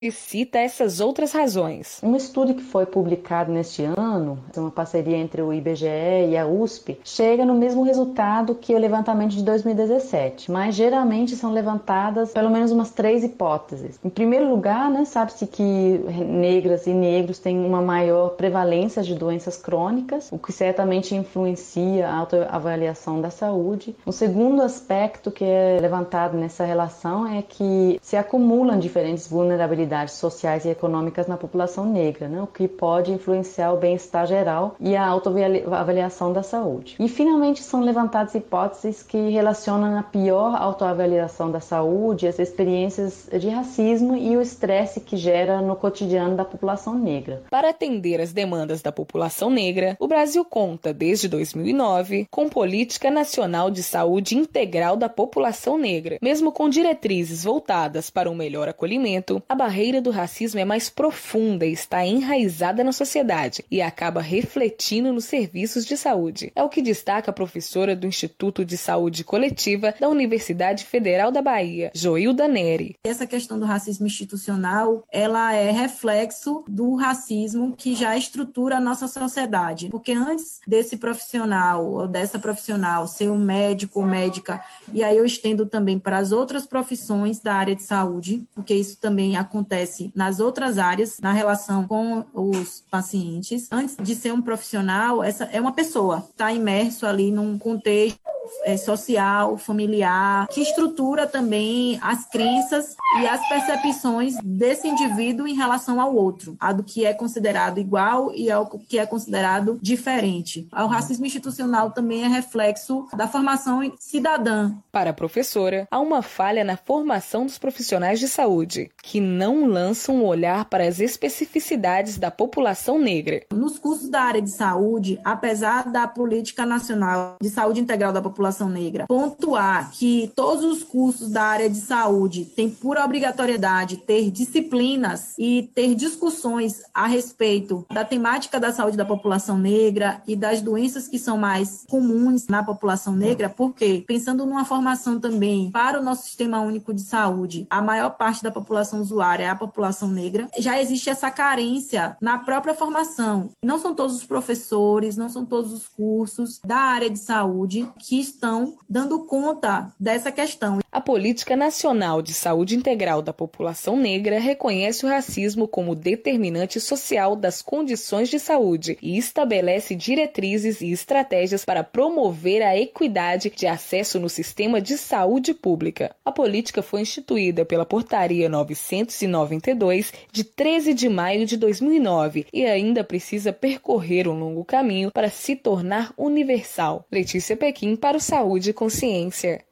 e 0.00 0.12
cita 0.12 0.58
essas 0.58 1.00
outras 1.00 1.32
razões. 1.32 2.00
Um 2.02 2.14
estudo 2.16 2.54
que 2.54 2.62
foi 2.62 2.84
publicado 2.84 3.50
neste 3.50 3.82
ano, 3.82 4.38
uma 4.54 4.70
parceria 4.70 5.16
entre 5.16 5.40
o 5.40 5.54
IBGE 5.54 5.86
e 6.28 6.36
a 6.36 6.46
USP, 6.46 7.00
chega 7.02 7.46
no 7.46 7.54
mesmo 7.54 7.82
resultado 7.82 8.54
que 8.54 8.74
o 8.74 8.78
levantamento 8.78 9.32
de 9.32 9.42
2017, 9.42 10.50
mas 10.50 10.74
geralmente 10.74 11.34
são 11.34 11.50
levantadas 11.50 12.32
pelo 12.32 12.50
menos 12.50 12.72
umas 12.72 12.90
três 12.90 13.24
hipóteses. 13.24 13.98
Em 14.04 14.10
primeiro 14.10 14.50
lugar, 14.50 14.90
né, 14.90 15.06
sabe-se 15.06 15.46
que 15.46 15.62
negras 15.62 16.86
e 16.86 16.92
negros 16.92 17.38
têm 17.38 17.58
uma 17.64 17.80
maior 17.80 18.30
prevalência 18.30 19.02
de 19.02 19.14
doenças 19.14 19.56
crônicas, 19.56 20.28
o 20.30 20.38
que 20.38 20.52
certamente 20.52 21.14
influencia 21.14 22.06
a 22.06 22.16
autoavaliação 22.16 23.18
da 23.18 23.30
saúde. 23.30 23.96
O 24.04 24.12
segundo 24.12 24.60
aspecto 24.60 25.30
que 25.30 25.44
é 25.44 25.78
levantado 25.80 26.36
nessa 26.36 26.66
relação 26.66 27.26
é 27.26 27.40
que 27.40 27.98
se 28.02 28.14
acumulam 28.14 28.78
diferentes 28.78 29.26
vulnerabilidades 29.26 29.85
sociais 30.08 30.64
e 30.64 30.68
econômicas 30.68 31.26
na 31.26 31.36
população 31.36 31.84
negra, 31.84 32.28
né, 32.28 32.42
o 32.42 32.46
que 32.46 32.66
pode 32.68 33.12
influenciar 33.12 33.72
o 33.72 33.76
bem-estar 33.76 34.26
geral 34.26 34.76
e 34.80 34.96
a 34.96 35.06
autoavaliação 35.06 36.32
da 36.32 36.42
saúde. 36.42 36.96
E, 36.98 37.08
finalmente, 37.08 37.62
são 37.62 37.80
levantadas 37.80 38.34
hipóteses 38.34 39.02
que 39.02 39.30
relacionam 39.30 39.98
a 39.98 40.02
pior 40.02 40.54
autoavaliação 40.56 41.50
da 41.50 41.60
saúde, 41.60 42.26
as 42.26 42.38
experiências 42.38 43.28
de 43.38 43.48
racismo 43.48 44.16
e 44.16 44.36
o 44.36 44.40
estresse 44.40 45.00
que 45.00 45.16
gera 45.16 45.60
no 45.60 45.76
cotidiano 45.76 46.36
da 46.36 46.44
população 46.44 46.94
negra. 46.98 47.42
Para 47.50 47.70
atender 47.70 48.20
as 48.20 48.32
demandas 48.32 48.82
da 48.82 48.92
população 48.92 49.50
negra, 49.50 49.96
o 50.00 50.08
Brasil 50.08 50.44
conta, 50.44 50.92
desde 50.92 51.28
2009, 51.28 52.26
com 52.30 52.48
Política 52.48 53.10
Nacional 53.10 53.70
de 53.70 53.82
Saúde 53.82 54.36
Integral 54.36 54.96
da 54.96 55.08
População 55.08 55.78
Negra. 55.78 56.18
Mesmo 56.22 56.50
com 56.52 56.68
diretrizes 56.68 57.44
voltadas 57.44 58.10
para 58.10 58.30
um 58.30 58.34
melhor 58.34 58.68
acolhimento, 58.68 59.42
a 59.48 59.54
barreira 59.54 59.75
barreira 59.76 60.00
do 60.00 60.10
racismo 60.10 60.58
é 60.58 60.64
mais 60.64 60.88
profunda 60.88 61.66
e 61.66 61.72
está 61.72 62.02
enraizada 62.02 62.82
na 62.82 62.92
sociedade 62.92 63.62
e 63.70 63.82
acaba 63.82 64.22
refletindo 64.22 65.12
nos 65.12 65.26
serviços 65.26 65.84
de 65.84 65.98
saúde. 65.98 66.50
É 66.56 66.62
o 66.62 66.68
que 66.70 66.80
destaca 66.80 67.30
a 67.30 67.34
professora 67.34 67.94
do 67.94 68.06
Instituto 68.06 68.64
de 68.64 68.78
Saúde 68.78 69.22
Coletiva 69.22 69.94
da 70.00 70.08
Universidade 70.08 70.86
Federal 70.86 71.30
da 71.30 71.42
Bahia, 71.42 71.90
Joilda 71.94 72.48
Neri. 72.48 72.96
Essa 73.04 73.26
questão 73.26 73.58
do 73.58 73.66
racismo 73.66 74.06
institucional, 74.06 75.04
ela 75.12 75.52
é 75.52 75.70
reflexo 75.70 76.64
do 76.66 76.94
racismo 76.94 77.74
que 77.76 77.94
já 77.94 78.16
estrutura 78.16 78.78
a 78.78 78.80
nossa 78.80 79.06
sociedade. 79.06 79.90
Porque 79.90 80.12
antes 80.12 80.58
desse 80.66 80.96
profissional 80.96 81.86
ou 81.86 82.08
dessa 82.08 82.38
profissional 82.38 83.06
ser 83.06 83.28
um 83.28 83.38
médico 83.38 84.00
ou 84.00 84.06
médica, 84.06 84.64
e 84.90 85.04
aí 85.04 85.18
eu 85.18 85.26
estendo 85.26 85.66
também 85.66 85.98
para 85.98 86.16
as 86.16 86.32
outras 86.32 86.64
profissões 86.64 87.40
da 87.40 87.52
área 87.52 87.76
de 87.76 87.82
saúde, 87.82 88.42
porque 88.54 88.72
isso 88.72 88.96
também 88.98 89.36
acontece 89.36 89.65
acontece 89.66 90.12
nas 90.14 90.40
outras 90.40 90.78
áreas, 90.78 91.18
na 91.20 91.32
relação 91.32 91.86
com 91.86 92.24
os 92.32 92.84
pacientes. 92.90 93.68
Antes 93.70 93.96
de 94.00 94.14
ser 94.14 94.32
um 94.32 94.40
profissional, 94.40 95.22
essa 95.22 95.44
é 95.46 95.60
uma 95.60 95.72
pessoa, 95.72 96.24
está 96.30 96.52
imerso 96.52 97.04
ali 97.04 97.30
num 97.30 97.58
contexto 97.58 98.35
é, 98.64 98.76
social, 98.76 99.56
familiar, 99.56 100.46
que 100.48 100.60
estrutura 100.60 101.26
também 101.26 101.98
as 102.02 102.26
crenças 102.28 102.96
e 103.20 103.26
as 103.26 103.46
percepções 103.48 104.34
desse 104.42 104.86
indivíduo 104.86 105.46
em 105.46 105.54
relação 105.54 106.00
ao 106.00 106.14
outro, 106.14 106.56
a 106.60 106.72
do 106.72 106.82
que 106.82 107.04
é 107.04 107.12
considerado 107.12 107.78
igual 107.78 108.32
e 108.34 108.50
ao 108.50 108.66
que 108.66 108.98
é 108.98 109.06
considerado 109.06 109.78
diferente. 109.80 110.68
O 110.72 110.86
racismo 110.86 111.26
institucional 111.26 111.90
também 111.90 112.24
é 112.24 112.28
reflexo 112.28 113.06
da 113.16 113.28
formação 113.28 113.80
cidadã. 113.98 114.72
Para 114.92 115.10
a 115.10 115.14
professora, 115.14 115.86
há 115.90 116.00
uma 116.00 116.22
falha 116.22 116.64
na 116.64 116.76
formação 116.76 117.46
dos 117.46 117.58
profissionais 117.58 118.20
de 118.20 118.28
saúde, 118.28 118.90
que 119.02 119.20
não 119.20 119.66
lançam 119.66 120.16
um 120.16 120.24
olhar 120.24 120.64
para 120.66 120.86
as 120.86 121.00
especificidades 121.00 122.18
da 122.18 122.30
população 122.30 122.98
negra. 122.98 123.42
Nos 123.52 123.78
cursos 123.78 124.08
da 124.08 124.22
área 124.22 124.42
de 124.42 124.50
saúde, 124.50 125.20
apesar 125.24 125.90
da 125.90 126.06
política 126.06 126.64
nacional 126.64 127.36
de 127.40 127.50
saúde 127.50 127.80
integral 127.80 128.12
da 128.12 128.22
população, 128.22 128.35
população 128.36 128.68
negra. 128.68 129.06
Pontuar 129.06 129.90
que 129.92 130.30
todos 130.36 130.62
os 130.62 130.84
cursos 130.84 131.30
da 131.30 131.42
área 131.42 131.70
de 131.70 131.78
saúde 131.78 132.44
têm 132.44 132.68
por 132.68 132.98
obrigatoriedade 132.98 133.96
ter 133.96 134.30
disciplinas 134.30 135.34
e 135.38 135.70
ter 135.74 135.94
discussões 135.94 136.82
a 136.92 137.06
respeito 137.06 137.86
da 137.90 138.04
temática 138.04 138.60
da 138.60 138.72
saúde 138.72 138.96
da 138.96 139.06
população 139.06 139.56
negra 139.56 140.20
e 140.26 140.36
das 140.36 140.60
doenças 140.60 141.08
que 141.08 141.18
são 141.18 141.38
mais 141.38 141.84
comuns 141.88 142.46
na 142.46 142.62
população 142.62 143.16
negra, 143.16 143.48
porque 143.48 144.04
pensando 144.06 144.44
numa 144.44 144.64
formação 144.66 145.18
também 145.18 145.70
para 145.70 145.98
o 145.98 146.02
nosso 146.02 146.24
sistema 146.24 146.60
único 146.60 146.92
de 146.92 147.00
saúde, 147.00 147.66
a 147.70 147.80
maior 147.80 148.10
parte 148.10 148.42
da 148.42 148.50
população 148.50 149.00
usuária 149.00 149.44
é 149.44 149.48
a 149.48 149.56
população 149.56 150.08
negra, 150.08 150.48
já 150.58 150.80
existe 150.80 151.08
essa 151.08 151.30
carência 151.30 152.16
na 152.20 152.38
própria 152.38 152.74
formação. 152.74 153.48
Não 153.64 153.78
são 153.78 153.94
todos 153.94 154.16
os 154.16 154.24
professores, 154.24 155.16
não 155.16 155.28
são 155.28 155.46
todos 155.46 155.72
os 155.72 155.88
cursos 155.88 156.60
da 156.64 156.76
área 156.76 157.08
de 157.08 157.18
saúde 157.18 157.88
que 157.98 158.25
estão 158.26 158.76
dando 158.88 159.24
conta 159.26 159.92
dessa 159.98 160.30
questão. 160.30 160.80
A 160.96 161.00
Política 161.02 161.54
Nacional 161.54 162.22
de 162.22 162.32
Saúde 162.32 162.74
Integral 162.74 163.20
da 163.20 163.30
População 163.30 163.98
Negra 163.98 164.40
reconhece 164.40 165.04
o 165.04 165.08
racismo 165.10 165.68
como 165.68 165.94
determinante 165.94 166.80
social 166.80 167.36
das 167.36 167.60
condições 167.60 168.30
de 168.30 168.38
saúde 168.38 168.96
e 169.02 169.18
estabelece 169.18 169.94
diretrizes 169.94 170.80
e 170.80 170.90
estratégias 170.90 171.66
para 171.66 171.84
promover 171.84 172.62
a 172.62 172.74
equidade 172.74 173.52
de 173.54 173.66
acesso 173.66 174.18
no 174.18 174.30
sistema 174.30 174.80
de 174.80 174.96
saúde 174.96 175.52
pública. 175.52 176.16
A 176.24 176.32
política 176.32 176.82
foi 176.82 177.02
instituída 177.02 177.62
pela 177.66 177.84
Portaria 177.84 178.48
992 178.48 180.14
de 180.32 180.44
13 180.44 180.94
de 180.94 181.10
maio 181.10 181.44
de 181.44 181.58
2009 181.58 182.46
e 182.50 182.64
ainda 182.64 183.04
precisa 183.04 183.52
percorrer 183.52 184.26
um 184.26 184.38
longo 184.40 184.64
caminho 184.64 185.10
para 185.10 185.28
se 185.28 185.56
tornar 185.56 186.14
universal. 186.16 187.04
Letícia 187.12 187.54
Pequim 187.54 187.96
para 187.96 188.16
o 188.16 188.20
Saúde 188.20 188.70
e 188.70 188.72
Consciência. 188.72 189.62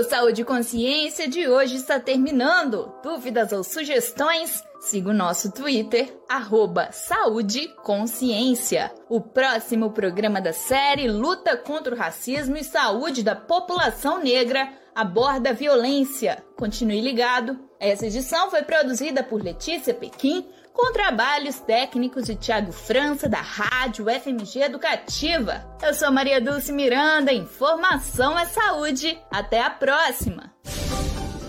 O 0.00 0.04
Saúde 0.04 0.40
e 0.40 0.44
Consciência 0.46 1.28
de 1.28 1.46
hoje 1.46 1.76
está 1.76 2.00
terminando. 2.00 2.90
Dúvidas 3.02 3.52
ou 3.52 3.62
sugestões? 3.62 4.64
Siga 4.80 5.10
o 5.10 5.12
nosso 5.12 5.52
Twitter, 5.52 6.10
arroba 6.26 6.90
Saúde 6.90 7.68
Consciência. 7.82 8.90
O 9.10 9.20
próximo 9.20 9.90
programa 9.90 10.40
da 10.40 10.54
série 10.54 11.06
Luta 11.06 11.54
contra 11.54 11.94
o 11.94 11.98
Racismo 11.98 12.56
e 12.56 12.64
Saúde 12.64 13.22
da 13.22 13.36
População 13.36 14.22
Negra 14.22 14.72
aborda 14.94 15.52
violência. 15.52 16.42
Continue 16.56 17.02
ligado. 17.02 17.58
Essa 17.78 18.06
edição 18.06 18.50
foi 18.50 18.62
produzida 18.62 19.22
por 19.22 19.42
Letícia 19.42 19.92
Pequim 19.92 20.46
com 20.80 20.92
trabalhos 20.92 21.60
técnicos 21.60 22.24
de 22.24 22.34
Tiago 22.34 22.72
França, 22.72 23.28
da 23.28 23.42
Rádio 23.42 24.06
FMG 24.06 24.62
Educativa. 24.62 25.62
Eu 25.82 25.92
sou 25.92 26.10
Maria 26.10 26.40
Dulce 26.40 26.72
Miranda, 26.72 27.34
informação 27.34 28.38
é 28.38 28.46
saúde. 28.46 29.18
Até 29.30 29.60
a 29.60 29.68
próxima! 29.68 30.50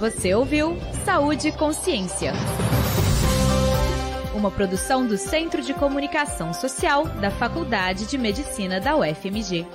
Você 0.01 0.35
ouviu 0.35 0.77
Saúde 1.05 1.47
e 1.47 1.51
Consciência. 1.53 2.33
Uma 4.35 4.51
produção 4.51 5.07
do 5.07 5.17
Centro 5.17 5.61
de 5.61 5.73
Comunicação 5.73 6.53
Social 6.53 7.05
da 7.05 7.31
Faculdade 7.31 8.07
de 8.07 8.17
Medicina 8.17 8.81
da 8.81 8.97
UFMG. 8.97 9.65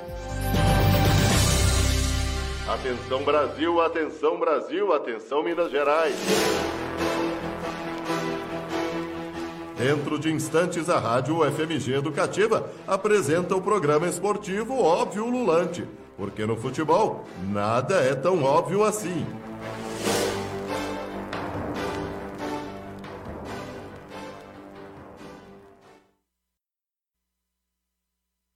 Atenção 2.68 3.24
Brasil, 3.24 3.80
atenção 3.80 4.38
Brasil, 4.38 4.92
atenção 4.92 5.42
Minas 5.42 5.70
Gerais. 5.70 6.14
Dentro 9.76 10.18
de 10.18 10.32
instantes, 10.32 10.88
a 10.88 10.98
Rádio 10.98 11.40
UFMG 11.40 11.92
Educativa 11.92 12.72
apresenta 12.86 13.54
o 13.54 13.60
programa 13.60 14.08
esportivo 14.08 14.82
Óbvio 14.82 15.26
Lulante, 15.26 15.86
porque 16.16 16.46
no 16.46 16.56
futebol 16.56 17.26
nada 17.52 17.96
é 17.96 18.14
tão 18.14 18.42
óbvio 18.42 18.82
assim. 18.82 19.26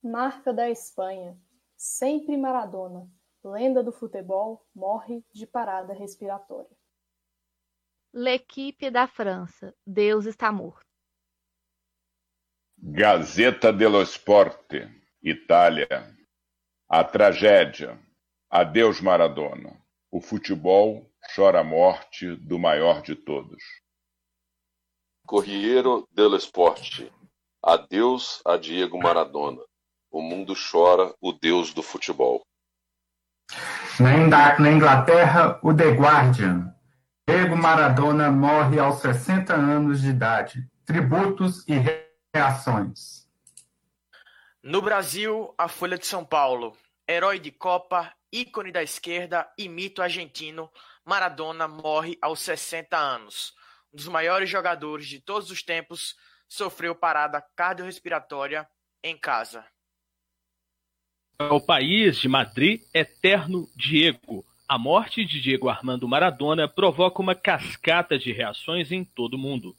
Marca 0.03 0.55
da 0.55 0.71
Espanha. 0.71 1.39
Sempre 1.77 2.35
Maradona, 2.39 3.07
lenda 3.45 3.83
do 3.83 3.93
futebol, 3.93 4.67
morre 4.75 5.23
de 5.35 5.47
parada 5.47 5.93
respiratória. 5.93 6.75
L'Equipe 8.11 8.91
da 8.91 9.07
França. 9.07 9.75
Deus 9.87 10.25
está 10.25 10.51
morto. 10.51 10.90
Gazeta 12.83 13.71
dello 13.73 14.01
Sport, 14.01 14.89
Itália. 15.23 15.87
A 16.89 17.05
tragédia. 17.05 17.99
Adeus 18.51 19.03
Maradona. 19.03 19.77
O 20.11 20.19
futebol 20.19 21.07
chora 21.37 21.61
a 21.61 21.65
morte 21.65 22.35
do 22.37 22.59
maior 22.59 23.03
de 23.03 23.15
todos. 23.15 23.63
Corriere 25.27 26.05
dello 26.11 26.37
Sport. 26.37 27.07
Adeus 27.63 28.41
a 28.47 28.57
Diego 28.57 28.99
Maradona. 28.99 29.61
O 30.11 30.23
mundo 30.23 30.55
chora 30.55 31.15
o 31.21 31.33
deus 31.35 31.75
do 31.75 31.83
futebol. 31.83 32.41
Na 34.01 34.71
Inglaterra, 34.73 35.61
o 35.63 35.75
The 35.75 35.91
Guardian. 35.91 36.75
Diego 37.29 37.57
Maradona 37.57 38.31
morre 38.31 38.81
aos 38.81 39.01
60 39.01 39.55
anos 39.55 40.01
de 40.01 40.09
idade. 40.09 40.67
Tributos 40.87 41.63
e 41.69 41.75
reações. 42.35 43.29
No 44.63 44.81
Brasil, 44.83 45.55
a 45.59 45.69
Folha 45.69 45.99
de 45.99 46.07
São 46.07 46.25
Paulo. 46.25 46.77
Herói 47.09 47.41
de 47.41 47.51
Copa, 47.51 48.13
ícone 48.33 48.71
da 48.71 48.83
esquerda 48.83 49.51
e 49.59 49.69
mito 49.69 50.01
argentino, 50.01 50.71
Maradona 51.05 51.67
morre 51.67 52.17
aos 52.23 52.41
60 52.41 52.97
anos. 52.97 53.53
Um 53.93 53.97
dos 53.97 54.07
maiores 54.07 54.49
jogadores 54.49 55.09
de 55.09 55.19
todos 55.19 55.51
os 55.51 55.63
tempos 55.63 56.15
sofreu 56.49 56.95
parada 56.95 57.45
cardiorrespiratória 57.57 58.69
em 59.03 59.17
casa. 59.17 59.65
O 61.51 61.61
país 61.61 62.19
de 62.19 62.29
Madrid, 62.29 62.83
Eterno 62.95 63.69
Diego. 63.75 64.45
A 64.69 64.79
morte 64.79 65.25
de 65.25 65.41
Diego 65.41 65.69
Armando 65.69 66.07
Maradona 66.07 66.69
provoca 66.69 67.21
uma 67.21 67.35
cascata 67.35 68.17
de 68.17 68.31
reações 68.31 68.93
em 68.93 69.05
todo 69.05 69.35
o 69.35 69.39
mundo. 69.39 69.77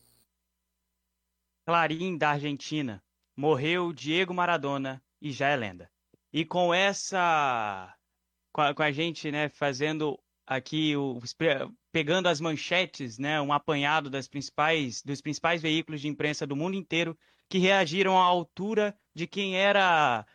Clarim 1.66 2.18
da 2.18 2.32
Argentina. 2.32 3.04
Morreu 3.36 3.94
Diego 3.94 4.34
Maradona 4.34 5.02
e 5.22 5.32
já 5.32 5.50
é 5.50 5.56
lenda. 5.56 5.90
E 6.34 6.46
com 6.46 6.74
essa. 6.74 7.96
Com 8.54 8.62
a, 8.62 8.74
com 8.74 8.84
a 8.84 8.92
gente, 8.92 9.32
né, 9.32 9.48
fazendo 9.48 10.20
aqui 10.46 10.96
o, 10.98 11.20
pegando 11.92 12.28
as 12.28 12.42
manchetes, 12.42 13.18
né, 13.18 13.40
um 13.40 13.54
apanhado 13.54 14.10
das 14.10 14.28
principais 14.28 15.02
dos 15.02 15.22
principais 15.22 15.62
veículos 15.62 16.02
de 16.02 16.10
imprensa 16.10 16.46
do 16.46 16.56
mundo 16.56 16.76
inteiro 16.76 17.18
que 17.48 17.58
reagiram 17.58 18.18
à 18.18 18.24
altura 18.24 18.98
de 19.14 19.28
quem 19.28 19.58
era 19.58 20.26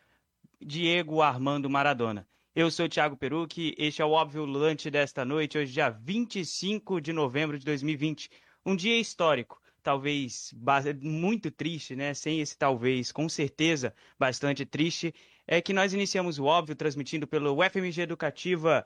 Diego 0.60 1.22
Armando 1.22 1.68
Maradona. 1.68 2.26
Eu 2.54 2.70
sou 2.70 2.88
Thiago 2.88 3.16
Perucci, 3.16 3.74
este 3.76 4.00
é 4.00 4.04
o 4.04 4.10
Óbvio 4.10 4.44
Lulante 4.44 4.90
desta 4.90 5.24
noite, 5.24 5.58
hoje 5.58 5.72
dia 5.72 5.90
25 5.90 7.00
de 7.00 7.12
novembro 7.12 7.58
de 7.58 7.64
2020. 7.64 8.30
Um 8.64 8.74
dia 8.74 8.98
histórico, 8.98 9.60
talvez 9.86 10.52
muito 11.00 11.48
triste, 11.48 11.94
né? 11.94 12.12
Sem 12.12 12.40
esse 12.40 12.58
talvez, 12.58 13.12
com 13.12 13.28
certeza 13.28 13.94
bastante 14.18 14.66
triste, 14.66 15.14
é 15.46 15.62
que 15.62 15.72
nós 15.72 15.94
iniciamos 15.94 16.40
o 16.40 16.44
Óbvio 16.44 16.74
transmitindo 16.74 17.24
pelo 17.24 17.56
UFMG 17.56 18.00
Educativa 18.02 18.84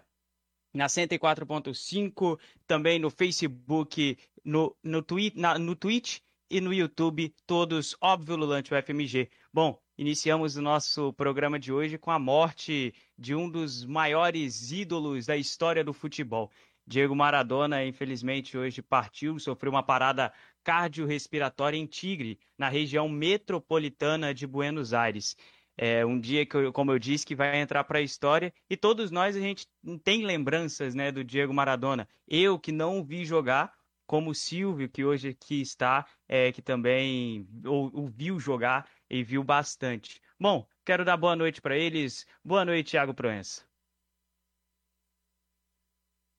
na 0.74 0.88
104.5, 0.88 2.38
também 2.66 2.98
no 2.98 3.08
Facebook, 3.08 4.18
no, 4.44 4.76
no, 4.84 5.00
twi 5.00 5.32
na, 5.34 5.58
no 5.58 5.74
Twitch 5.74 6.18
e 6.50 6.60
no 6.60 6.74
YouTube, 6.74 7.34
todos 7.46 7.96
Óbvio 7.98 8.36
Lulante 8.36 8.74
UFMG. 8.74 9.30
Bom, 9.50 9.80
Iniciamos 9.96 10.56
o 10.56 10.62
nosso 10.62 11.12
programa 11.12 11.58
de 11.58 11.70
hoje 11.70 11.98
com 11.98 12.10
a 12.10 12.18
morte 12.18 12.94
de 13.18 13.34
um 13.34 13.50
dos 13.50 13.84
maiores 13.84 14.72
ídolos 14.72 15.26
da 15.26 15.36
história 15.36 15.84
do 15.84 15.92
futebol. 15.92 16.50
Diego 16.86 17.14
Maradona, 17.14 17.84
infelizmente, 17.84 18.58
hoje 18.58 18.82
partiu, 18.82 19.38
sofreu 19.38 19.70
uma 19.70 19.82
parada 19.82 20.32
cardiorrespiratória 20.62 21.76
em 21.76 21.86
Tigre, 21.86 22.38
na 22.58 22.68
região 22.68 23.08
metropolitana 23.08 24.34
de 24.34 24.46
Buenos 24.46 24.92
Aires. 24.92 25.36
É 25.76 26.04
um 26.04 26.20
dia 26.20 26.44
que, 26.44 26.70
como 26.72 26.92
eu 26.92 26.98
disse, 26.98 27.24
que 27.24 27.34
vai 27.34 27.58
entrar 27.58 27.84
para 27.84 28.00
a 28.00 28.02
história 28.02 28.52
e 28.68 28.76
todos 28.76 29.10
nós 29.10 29.34
a 29.34 29.40
gente 29.40 29.66
tem 30.04 30.26
lembranças, 30.26 30.94
né, 30.94 31.10
do 31.10 31.24
Diego 31.24 31.54
Maradona. 31.54 32.06
Eu 32.28 32.58
que 32.58 32.70
não 32.70 33.02
vi 33.02 33.24
jogar, 33.24 33.72
como 34.06 34.30
o 34.30 34.34
Silvio, 34.34 34.90
que 34.90 35.04
hoje 35.04 35.28
aqui 35.28 35.62
está, 35.62 36.06
é, 36.28 36.52
que 36.52 36.60
também 36.60 37.48
o, 37.64 38.02
o 38.02 38.08
viu 38.08 38.38
jogar 38.38 38.86
e 39.08 39.22
viu 39.22 39.42
bastante. 39.42 40.20
Bom, 40.38 40.66
quero 40.84 41.04
dar 41.04 41.16
boa 41.16 41.34
noite 41.34 41.62
para 41.62 41.78
eles. 41.78 42.26
Boa 42.44 42.64
noite, 42.64 42.90
Thiago 42.90 43.14
Proença. 43.14 43.64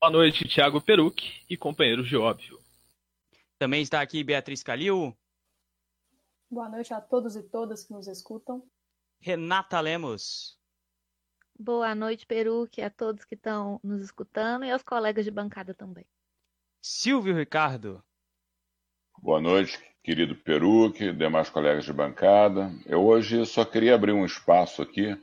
Boa 0.00 0.12
noite, 0.12 0.46
Thiago 0.46 0.80
Peruc 0.80 1.32
e 1.48 1.56
companheiros 1.56 2.08
de 2.08 2.16
óbvio. 2.16 2.61
Também 3.62 3.82
está 3.82 4.00
aqui 4.00 4.24
Beatriz 4.24 4.60
Calil. 4.60 5.16
Boa 6.50 6.68
noite 6.68 6.92
a 6.92 7.00
todos 7.00 7.36
e 7.36 7.44
todas 7.44 7.84
que 7.84 7.92
nos 7.92 8.08
escutam. 8.08 8.68
Renata 9.20 9.78
Lemos. 9.78 10.58
Boa 11.56 11.94
noite, 11.94 12.26
Peruc, 12.26 12.82
a 12.82 12.90
todos 12.90 13.24
que 13.24 13.36
estão 13.36 13.78
nos 13.84 14.02
escutando 14.02 14.64
e 14.64 14.70
aos 14.72 14.82
colegas 14.82 15.24
de 15.24 15.30
bancada 15.30 15.72
também. 15.72 16.04
Silvio 16.80 17.36
Ricardo. 17.36 18.02
Boa 19.16 19.40
noite, 19.40 19.78
querido 20.02 20.34
Peruque, 20.34 21.12
demais 21.12 21.48
colegas 21.48 21.84
de 21.84 21.92
bancada. 21.92 22.68
Eu 22.84 23.06
hoje 23.06 23.46
só 23.46 23.64
queria 23.64 23.94
abrir 23.94 24.10
um 24.10 24.26
espaço 24.26 24.82
aqui 24.82 25.16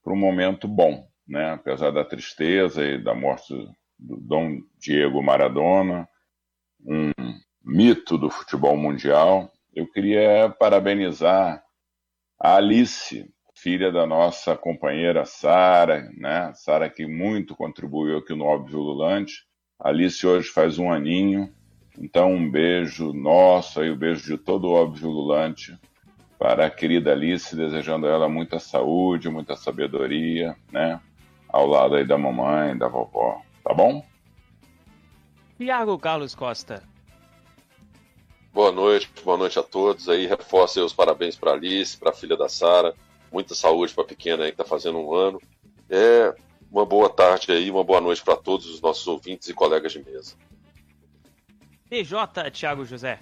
para 0.00 0.12
um 0.12 0.16
momento 0.16 0.68
bom, 0.68 1.10
né? 1.26 1.54
apesar 1.54 1.90
da 1.90 2.04
tristeza 2.04 2.86
e 2.86 3.02
da 3.02 3.16
morte 3.16 3.52
do 3.98 4.16
Dom 4.16 4.60
Diego 4.78 5.20
Maradona, 5.20 6.08
um 6.86 7.10
mito 7.64 8.18
do 8.18 8.30
futebol 8.30 8.76
mundial. 8.76 9.52
Eu 9.74 9.86
queria 9.86 10.54
parabenizar 10.58 11.62
a 12.38 12.56
Alice, 12.56 13.28
filha 13.54 13.92
da 13.92 14.06
nossa 14.06 14.56
companheira 14.56 15.24
Sara, 15.24 16.10
né? 16.16 16.52
Sara 16.54 16.88
que 16.88 17.06
muito 17.06 17.54
contribuiu 17.54 18.18
aqui 18.18 18.34
no 18.34 18.44
Óbvio 18.44 18.80
Lulante. 18.80 19.44
Alice 19.78 20.26
hoje 20.26 20.48
faz 20.48 20.78
um 20.78 20.90
aninho 20.90 21.52
então, 21.98 22.32
um 22.32 22.50
beijo 22.50 23.12
nosso 23.12 23.84
e 23.84 23.90
o 23.90 23.94
um 23.94 23.96
beijo 23.96 24.24
de 24.24 24.38
todo 24.38 24.68
o 24.68 24.72
óbvio 24.72 25.10
lulante 25.10 25.78
para 26.38 26.64
a 26.64 26.70
querida 26.70 27.12
Alice, 27.12 27.54
desejando 27.54 28.06
a 28.06 28.10
ela 28.10 28.28
muita 28.28 28.58
saúde, 28.58 29.28
muita 29.28 29.54
sabedoria, 29.54 30.56
né? 30.72 30.98
Ao 31.46 31.66
lado 31.66 31.96
aí 31.96 32.06
da 32.06 32.16
mamãe, 32.16 32.76
da 32.76 32.88
vovó, 32.88 33.42
tá 33.62 33.74
bom? 33.74 34.02
Tiago 35.58 35.98
Carlos 35.98 36.34
Costa. 36.34 36.82
Boa 38.52 38.72
noite, 38.72 39.08
boa 39.24 39.36
noite 39.36 39.58
a 39.58 39.62
todos 39.62 40.08
aí. 40.08 40.26
Reforço 40.26 40.84
os 40.84 40.92
parabéns 40.92 41.36
para 41.36 41.52
Alice, 41.52 41.96
para 41.96 42.10
a 42.10 42.14
filha 42.14 42.36
da 42.36 42.48
Sara. 42.48 42.94
Muita 43.30 43.54
saúde 43.54 43.94
para 43.94 44.02
a 44.02 44.06
pequena 44.06 44.44
aí 44.44 44.50
que 44.50 44.60
está 44.60 44.64
fazendo 44.64 44.98
um 44.98 45.14
ano. 45.14 45.40
É 45.88 46.34
uma 46.70 46.84
boa 46.84 47.08
tarde 47.08 47.52
aí, 47.52 47.70
uma 47.70 47.84
boa 47.84 48.00
noite 48.00 48.22
para 48.22 48.36
todos 48.36 48.66
os 48.66 48.80
nossos 48.80 49.06
ouvintes 49.06 49.48
e 49.48 49.54
colegas 49.54 49.92
de 49.92 50.04
mesa. 50.04 50.34
PJ, 51.88 52.50
Thiago 52.50 52.84
José. 52.84 53.20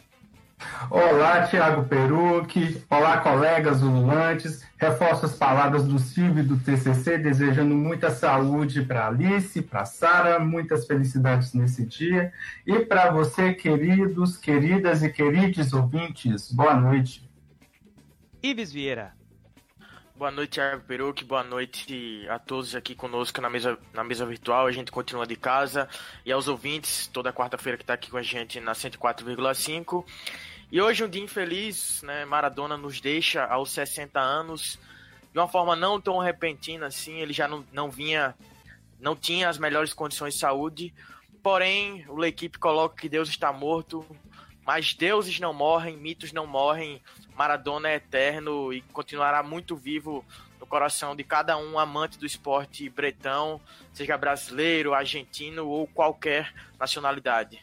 Olá, 0.90 1.46
Thiago 1.46 1.84
Perucci. 1.84 2.82
Olá, 2.88 3.18
colegas 3.18 3.82
ululantes. 3.82 4.64
Reforço 4.78 5.26
as 5.26 5.34
palavras 5.34 5.84
do 5.84 5.98
Silvio 5.98 6.42
e 6.42 6.46
do 6.46 6.58
TCC, 6.58 7.18
desejando 7.18 7.74
muita 7.74 8.10
saúde 8.10 8.82
para 8.82 9.08
Alice, 9.08 9.60
para 9.62 9.84
Sara, 9.84 10.38
muitas 10.38 10.86
felicidades 10.86 11.52
nesse 11.52 11.84
dia. 11.84 12.32
E 12.66 12.80
para 12.80 13.10
você, 13.10 13.54
queridos, 13.54 14.36
queridas 14.36 15.02
e 15.02 15.10
queridos 15.10 15.72
ouvintes, 15.72 16.50
boa 16.52 16.74
noite. 16.74 17.28
Ives 18.42 18.72
Vieira. 18.72 19.17
Boa 20.18 20.32
noite, 20.32 20.54
Thiago 20.54 20.82
Peruque. 20.82 21.24
Boa 21.24 21.44
noite 21.44 22.26
a 22.28 22.40
todos 22.40 22.74
aqui 22.74 22.92
conosco 22.92 23.40
na 23.40 23.48
mesa, 23.48 23.78
na 23.94 24.02
mesa 24.02 24.26
virtual. 24.26 24.66
A 24.66 24.72
gente 24.72 24.90
continua 24.90 25.24
de 25.24 25.36
casa. 25.36 25.88
E 26.26 26.32
aos 26.32 26.48
ouvintes, 26.48 27.06
toda 27.06 27.32
quarta-feira 27.32 27.78
que 27.78 27.84
está 27.84 27.94
aqui 27.94 28.10
com 28.10 28.16
a 28.16 28.22
gente 28.22 28.58
na 28.58 28.72
104,5. 28.72 30.04
E 30.72 30.82
hoje 30.82 31.04
um 31.04 31.08
dia 31.08 31.22
infeliz, 31.22 32.02
né? 32.02 32.24
Maradona 32.24 32.76
nos 32.76 33.00
deixa 33.00 33.44
aos 33.44 33.70
60 33.70 34.18
anos. 34.18 34.76
De 35.32 35.38
uma 35.38 35.46
forma 35.46 35.76
não 35.76 36.00
tão 36.00 36.18
repentina 36.18 36.86
assim. 36.86 37.20
Ele 37.20 37.32
já 37.32 37.46
não, 37.46 37.64
não 37.72 37.88
vinha, 37.88 38.34
não 38.98 39.14
tinha 39.14 39.48
as 39.48 39.56
melhores 39.56 39.92
condições 39.92 40.34
de 40.34 40.40
saúde. 40.40 40.92
Porém, 41.44 42.04
o 42.08 42.24
equipe 42.24 42.58
coloca 42.58 43.00
que 43.00 43.08
Deus 43.08 43.28
está 43.28 43.52
morto. 43.52 44.04
Mas 44.66 44.94
deuses 44.94 45.38
não 45.38 45.54
morrem, 45.54 45.96
mitos 45.96 46.32
não 46.32 46.44
morrem. 46.44 47.00
Maradona 47.38 47.88
é 47.88 47.94
eterno 47.94 48.72
e 48.72 48.80
continuará 48.92 49.44
muito 49.44 49.76
vivo 49.76 50.24
no 50.58 50.66
coração 50.66 51.14
de 51.14 51.22
cada 51.22 51.56
um 51.56 51.78
amante 51.78 52.18
do 52.18 52.26
esporte 52.26 52.90
bretão, 52.90 53.60
seja 53.92 54.18
brasileiro, 54.18 54.92
argentino 54.92 55.68
ou 55.68 55.86
qualquer 55.86 56.52
nacionalidade. 56.80 57.62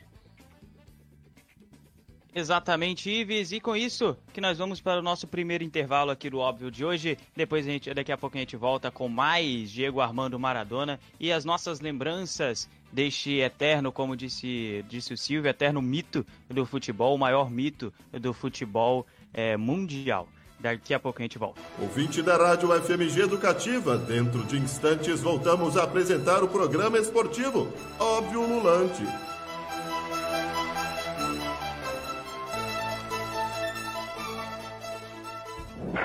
Exatamente, 2.34 3.10
Ives. 3.10 3.52
E 3.52 3.60
com 3.60 3.76
isso 3.76 4.18
que 4.34 4.40
nós 4.40 4.58
vamos 4.58 4.80
para 4.80 5.00
o 5.00 5.04
nosso 5.04 5.28
primeiro 5.28 5.64
intervalo 5.64 6.12
aqui 6.12 6.30
do 6.30 6.40
Óbvio 6.40 6.72
de 6.72 6.86
hoje. 6.86 7.18
Depois 7.36 7.68
a 7.68 7.72
gente, 7.72 7.94
daqui 7.94 8.14
a 8.14 8.18
pouco 8.18 8.38
a 8.38 8.40
gente 8.40 8.56
volta 8.56 8.90
com 8.90 9.10
mais 9.10 9.72
Diego 9.72 10.00
Armando 10.00 10.40
Maradona 10.40 11.00
e 11.20 11.34
as 11.34 11.44
nossas 11.44 11.82
lembranças 11.82 12.70
deste 12.92 13.40
eterno, 13.40 13.92
como 13.92 14.16
disse, 14.16 14.84
disse 14.88 15.14
o 15.14 15.18
Silvio, 15.18 15.50
eterno 15.50 15.82
mito 15.82 16.26
do 16.50 16.66
futebol, 16.66 17.14
o 17.14 17.18
maior 17.18 17.50
mito 17.50 17.94
do 18.14 18.34
futebol 18.34 19.06
é, 19.36 19.58
mundial. 19.58 20.30
Daqui 20.58 20.94
a 20.94 21.00
pouco 21.00 21.20
a 21.20 21.24
gente 21.24 21.38
volta. 21.38 21.62
Ouvinte 21.80 22.22
da 22.24 22.38
Rádio 22.38 22.74
FMG 22.82 23.20
Educativa, 23.22 23.98
dentro 23.98 24.42
de 24.46 24.58
instantes 24.58 25.22
voltamos 25.22 25.76
a 25.78 25.84
apresentar 25.84 26.42
o 26.44 26.48
programa 26.48 26.98
esportivo 26.98 27.68
Óbvio 28.00 28.42
Lulante. 28.42 29.04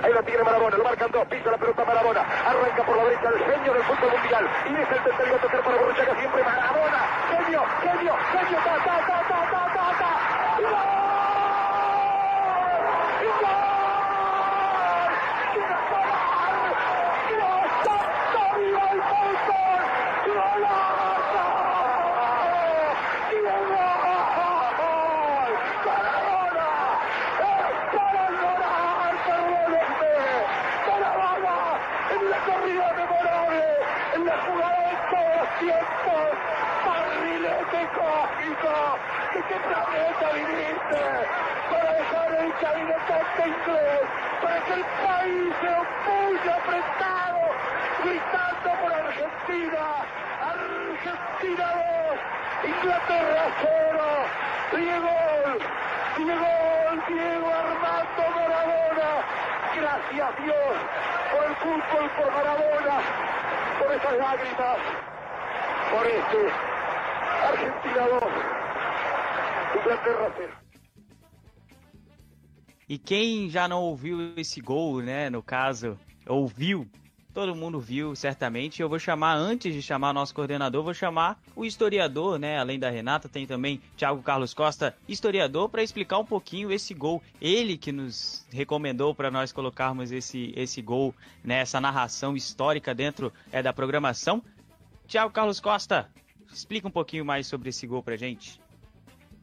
Ahí 0.03 0.13
la 0.13 0.23
tiene 0.23 0.43
Marabona, 0.43 0.77
lo 0.77 0.85
marcan 0.85 1.11
dos, 1.13 1.27
pisa 1.29 1.51
la 1.51 1.59
pelota 1.59 1.85
Marabona, 1.85 2.21
arranca 2.21 2.85
por 2.85 2.97
la 2.97 3.05
derecha 3.05 3.29
el 3.29 3.39
genio 3.39 3.73
del 3.73 3.83
fútbol 3.85 4.11
mundial 4.19 4.51
y 4.67 4.75
es 4.75 4.89
el 4.91 5.05
tercero 5.05 5.37
tercero 5.39 5.63
para 5.63 5.77
Borruchaga 5.79 6.19
siempre 6.19 6.43
Marabona, 6.43 7.01
genio, 7.31 7.63
genio, 7.83 8.15
genio, 8.33 8.59
ta, 8.65 8.77
ta, 8.85 8.97
ta, 9.07 9.19
ta, 9.29 9.41
ta, 9.51 9.63
ta, 9.75 9.99
ta. 10.01 10.59
¡Y 10.59 10.63
gol! 10.65 11.10
Viniste? 40.35 41.03
Para 41.71 41.93
dejar 41.93 42.33
el 42.35 42.53
caminotante 42.61 43.43
inglés, 43.47 44.05
para 44.43 44.61
que 44.61 44.73
el 44.75 44.85
país 44.85 45.55
se 45.61 45.69
opulle 45.69 46.51
apretado, 46.51 47.43
gritando 48.05 48.71
por 48.81 48.93
Argentina. 48.93 49.85
Argentina 50.41 51.67
2, 52.63 52.71
Inglaterra 52.71 53.45
0. 53.61 53.81
Diego, 54.73 55.17
Diego, 56.17 56.53
Diego 57.09 57.49
Armando 57.49 58.25
Maradona. 58.37 59.11
Gracias 59.77 60.31
Dios 60.45 60.75
por 61.33 61.45
el 61.45 61.57
fútbol, 61.57 62.11
por 62.17 62.33
Maradona, 62.33 62.97
por 63.79 63.93
esas 63.93 64.13
lágrimas, 64.19 64.79
por 65.91 66.07
este 66.07 66.53
Argentina 67.49 68.07
2, 68.09 68.23
Inglaterra 68.23 68.51
0. 68.53 68.60
E 72.89 72.99
quem 72.99 73.49
já 73.49 73.69
não 73.69 73.83
ouviu 73.83 74.33
esse 74.37 74.61
gol, 74.61 75.01
né? 75.01 75.31
No 75.31 75.43
caso, 75.43 75.97
ouviu, 76.27 76.89
todo 77.33 77.55
mundo 77.55 77.79
viu, 77.79 78.17
certamente. 78.17 78.83
Eu 78.83 78.89
vou 78.89 78.99
chamar, 78.99 79.37
antes 79.37 79.73
de 79.73 79.81
chamar 79.81 80.13
nosso 80.13 80.35
coordenador, 80.35 80.83
vou 80.83 80.93
chamar 80.93 81.41
o 81.55 81.65
historiador, 81.65 82.37
né? 82.39 82.59
Além 82.59 82.81
da 82.81 82.91
Renata, 82.91 83.29
tem 83.29 83.47
também 83.47 83.81
Thiago 83.97 84.23
Carlos 84.23 84.53
Costa, 84.53 84.97
historiador, 85.09 85.69
para 85.69 85.85
explicar 85.85 86.19
um 86.19 86.25
pouquinho 86.25 86.73
esse 86.73 86.93
gol. 86.93 87.23
Ele 87.41 87.79
que 87.79 87.93
nos 87.93 88.45
recomendou 88.53 89.15
para 89.15 89.31
nós 89.31 89.53
colocarmos 89.53 90.11
esse, 90.11 90.53
esse 90.57 90.83
gol, 90.83 91.15
né? 91.45 91.61
Essa 91.61 91.81
narração 91.81 92.37
histórica 92.37 92.93
dentro 92.93 93.33
é, 93.53 93.63
da 93.63 93.73
programação. 93.73 94.43
Thiago 95.07 95.33
Carlos 95.33 95.61
Costa, 95.61 96.11
explica 96.53 96.89
um 96.89 96.91
pouquinho 96.91 97.25
mais 97.25 97.47
sobre 97.47 97.69
esse 97.69 97.87
gol 97.87 98.03
pra 98.03 98.17
gente. 98.17 98.61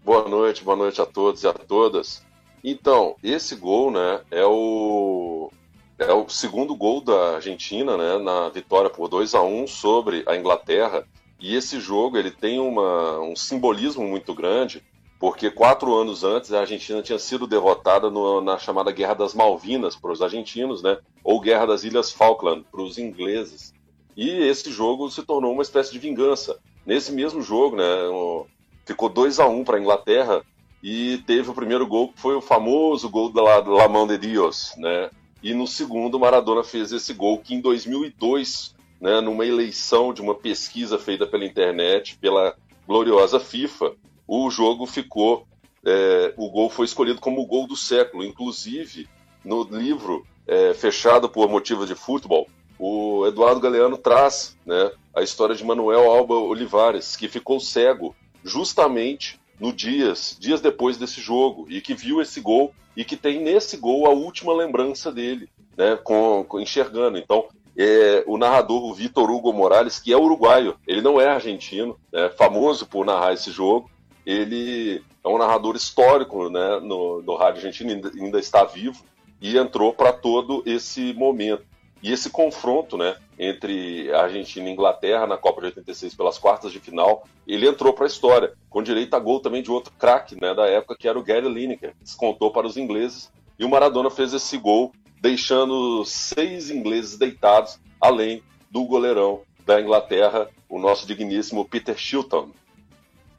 Boa 0.08 0.26
noite, 0.30 0.64
boa 0.64 0.78
noite 0.78 1.02
a 1.02 1.06
todos 1.06 1.44
e 1.44 1.48
a 1.50 1.52
todas. 1.52 2.26
Então, 2.64 3.18
esse 3.22 3.58
gol, 3.58 3.92
né, 3.92 4.22
é 4.32 4.46
o 4.46 5.52
é 6.00 6.14
o 6.14 6.30
segundo 6.30 6.74
gol 6.78 7.02
da 7.02 7.36
Argentina, 7.36 7.98
né, 7.98 8.18
na 8.18 8.48
vitória 8.48 8.90
por 8.90 9.10
2 9.10 9.36
a 9.36 9.42
1 9.42 9.68
sobre 9.68 10.24
a 10.26 10.38
Inglaterra. 10.38 11.06
E 11.38 11.54
esse 11.54 11.82
jogo 11.82 12.18
ele 12.18 12.32
tem 12.32 12.58
uma, 12.58 13.20
um 13.20 13.36
simbolismo 13.36 14.08
muito 14.08 14.34
grande, 14.34 14.82
porque 15.20 15.52
quatro 15.52 15.94
anos 15.94 16.24
antes 16.24 16.54
a 16.54 16.62
Argentina 16.62 17.02
tinha 17.02 17.20
sido 17.20 17.46
derrotada 17.46 18.10
no, 18.10 18.40
na 18.40 18.58
chamada 18.58 18.94
Guerra 18.94 19.16
das 19.16 19.34
Malvinas 19.34 19.98
para 19.98 20.14
os 20.14 20.22
argentinos, 20.22 20.82
né, 20.82 21.00
ou 21.22 21.42
Guerra 21.42 21.66
das 21.66 21.84
Ilhas 21.84 22.14
Falkland 22.14 22.66
para 22.72 22.82
os 22.82 22.98
ingleses. 22.98 23.74
E 24.16 24.30
esse 24.30 24.72
jogo 24.72 25.12
se 25.12 25.22
tornou 25.24 25.52
uma 25.52 25.64
espécie 25.64 25.92
de 25.92 26.00
vingança. 26.00 26.58
Nesse 26.86 27.12
mesmo 27.12 27.42
jogo, 27.42 27.76
né, 27.76 28.08
ficou 28.88 29.10
2 29.10 29.40
a 29.40 29.48
1 29.48 29.64
para 29.66 29.78
a 29.78 29.80
Inglaterra 29.80 30.44
e 30.82 31.18
teve 31.28 31.50
o 31.50 31.54
primeiro 31.54 31.86
gol 31.86 32.08
que 32.10 32.20
foi 32.20 32.36
o 32.36 32.42
famoso 32.42 33.10
gol 33.10 33.32
da 33.32 33.42
La 33.42 33.88
Mão 33.90 34.08
de 34.08 34.18
Dios, 34.18 34.74
né? 34.78 35.10
E 35.44 35.54
no 35.54 35.68
segundo, 35.68 36.20
Maradona 36.20 36.64
fez 36.64 36.92
esse 36.92 37.14
gol 37.14 37.38
que 37.40 37.54
em 37.54 37.62
2002, 37.62 38.76
né, 39.00 39.22
numa 39.22 39.46
eleição 39.46 40.14
de 40.14 40.22
uma 40.22 40.34
pesquisa 40.34 40.98
feita 40.98 41.28
pela 41.28 41.46
internet, 41.46 42.18
pela 42.18 42.56
gloriosa 42.88 43.40
FIFA, 43.40 43.94
o 44.28 44.50
jogo 44.50 44.86
ficou, 44.88 45.46
é, 45.86 46.34
o 46.38 46.50
gol 46.50 46.70
foi 46.70 46.86
escolhido 46.86 47.20
como 47.20 47.42
o 47.42 47.46
gol 47.46 47.68
do 47.68 47.76
século. 47.76 48.24
Inclusive, 48.24 49.08
no 49.46 49.64
livro 49.64 50.26
é, 50.48 50.74
fechado 50.74 51.30
por 51.30 51.48
motivos 51.50 51.88
de 51.88 51.94
futebol, 51.94 52.48
o 52.80 53.26
Eduardo 53.28 53.60
Galeano 53.60 53.98
traz 53.98 54.58
né, 54.66 54.92
a 55.16 55.22
história 55.22 55.56
de 55.56 55.64
Manuel 55.64 56.12
Alba 56.12 56.36
Olivares, 56.36 57.16
que 57.16 57.28
ficou 57.28 57.60
cego 57.60 58.16
justamente 58.48 59.40
no 59.60 59.74
dias, 59.74 60.38
dias 60.40 60.62
depois 60.62 60.98
desse 60.98 61.20
jogo, 61.20 61.66
e 61.70 61.82
que 61.82 61.94
viu 61.94 62.22
esse 62.22 62.40
gol 62.40 62.74
e 62.96 63.04
que 63.04 63.16
tem 63.16 63.42
nesse 63.42 63.78
gol 63.78 64.08
a 64.08 64.10
última 64.10 64.54
lembrança 64.54 65.12
dele, 65.12 65.50
né, 65.76 65.98
com, 66.04 66.44
com 66.48 66.60
enxergando. 66.60 67.18
Então, 67.18 67.46
é, 67.78 68.24
o 68.26 68.38
narrador, 68.38 68.84
o 68.84 68.94
Vitor 68.94 69.30
Hugo 69.30 69.54
Morales, 69.54 70.00
que 70.00 70.12
é 70.12 70.18
uruguaio, 70.18 70.76
ele 70.88 71.02
não 71.02 71.22
é 71.22 71.28
argentino, 71.28 71.96
né, 72.12 72.30
famoso 72.30 72.88
por 72.88 73.06
narrar 73.06 73.34
esse 73.34 73.52
jogo, 73.52 73.90
ele 74.26 75.04
é 75.24 75.28
um 75.28 75.38
narrador 75.38 75.76
histórico 75.76 76.50
né, 76.50 76.80
no, 76.82 77.22
no 77.22 77.36
rádio 77.36 77.60
argentino, 77.60 77.92
ainda, 77.92 78.10
ainda 78.10 78.40
está 78.40 78.64
vivo, 78.64 79.04
e 79.40 79.58
entrou 79.58 79.94
para 79.94 80.12
todo 80.12 80.64
esse 80.66 81.14
momento. 81.14 81.64
E 82.08 82.12
esse 82.14 82.30
confronto, 82.30 82.98
né, 82.98 83.18
entre 83.38 84.10
Argentina 84.14 84.70
e 84.70 84.72
Inglaterra 84.72 85.28
na 85.28 85.36
Copa 85.36 85.60
de 85.60 85.68
86 85.68 86.16
pelas 86.16 86.38
quartas 86.38 86.72
de 86.72 86.80
final, 86.80 87.28
ele 87.46 87.68
entrou 87.68 87.92
para 87.92 88.06
a 88.06 88.08
história, 88.08 88.54
com 88.70 88.82
direito 88.82 89.14
a 89.14 89.20
gol 89.20 89.42
também 89.42 89.62
de 89.62 89.70
outro 89.70 89.92
craque, 90.00 90.40
né, 90.40 90.54
da 90.54 90.66
época 90.68 90.96
que 90.98 91.06
era 91.06 91.20
o 91.20 91.22
Gary 91.22 91.50
Lineker, 91.50 91.94
descontou 92.00 92.50
para 92.50 92.66
os 92.66 92.78
ingleses, 92.78 93.30
e 93.60 93.66
o 93.66 93.70
Maradona 93.70 94.10
fez 94.10 94.34
esse 94.34 94.58
gol, 94.58 94.94
deixando 95.20 96.06
seis 96.06 96.72
ingleses 96.72 97.18
deitados, 97.18 97.78
além 98.00 98.42
do 98.72 98.86
goleirão 98.86 99.42
da 99.66 99.82
Inglaterra, 99.82 100.48
o 100.70 100.80
nosso 100.80 101.06
digníssimo 101.06 101.68
Peter 101.68 101.98
Shilton. 101.98 102.52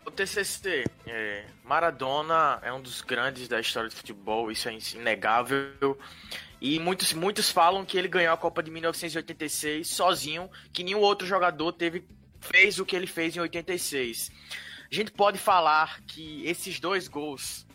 O 0.04 0.10
TCC, 0.10 0.84
é, 1.06 1.46
Maradona 1.64 2.58
é 2.62 2.70
um 2.70 2.82
dos 2.82 3.00
grandes 3.00 3.48
da 3.48 3.60
história 3.60 3.88
do 3.88 3.96
futebol, 3.96 4.52
isso 4.52 4.68
é 4.68 4.76
inegável. 4.94 5.96
E 6.60 6.78
muitos, 6.80 7.12
muitos 7.12 7.50
falam 7.50 7.84
que 7.84 7.96
ele 7.96 8.08
ganhou 8.08 8.34
a 8.34 8.36
Copa 8.36 8.62
de 8.62 8.70
1986 8.70 9.88
sozinho, 9.88 10.50
que 10.72 10.82
nenhum 10.82 11.00
outro 11.00 11.26
jogador 11.26 11.72
teve 11.72 12.04
fez 12.40 12.78
o 12.78 12.86
que 12.86 12.94
ele 12.94 13.06
fez 13.06 13.36
em 13.36 13.40
86. 13.40 14.30
A 14.90 14.94
gente 14.94 15.10
pode 15.10 15.38
falar 15.38 16.00
que 16.02 16.46
esses 16.46 16.80
dois 16.80 17.08
gols 17.08 17.66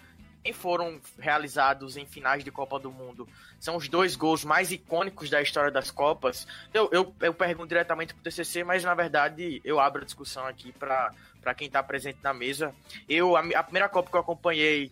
nem 0.43 0.51
foram 0.51 0.99
realizados 1.17 1.95
em 1.95 2.05
finais 2.05 2.43
de 2.43 2.51
Copa 2.51 2.77
do 2.77 2.91
Mundo. 2.91 3.27
São 3.59 3.77
os 3.77 3.87
dois 3.87 4.15
gols 4.15 4.43
mais 4.43 4.71
icônicos 4.71 5.29
da 5.29 5.41
história 5.41 5.71
das 5.71 5.89
Copas. 5.89 6.45
Eu, 6.73 6.89
eu, 6.91 7.15
eu 7.21 7.33
pergunto 7.33 7.69
diretamente 7.69 8.13
para 8.13 8.19
o 8.19 8.23
TCC, 8.23 8.63
mas 8.63 8.83
na 8.83 8.93
verdade 8.93 9.61
eu 9.63 9.79
abro 9.79 10.01
a 10.01 10.05
discussão 10.05 10.45
aqui 10.45 10.73
para 10.73 11.53
quem 11.55 11.67
está 11.67 11.81
presente 11.81 12.19
na 12.21 12.33
mesa. 12.33 12.75
Eu 13.07 13.37
a, 13.37 13.41
a 13.55 13.63
primeira 13.63 13.87
Copa 13.87 14.09
que 14.09 14.17
eu 14.17 14.21
acompanhei 14.21 14.91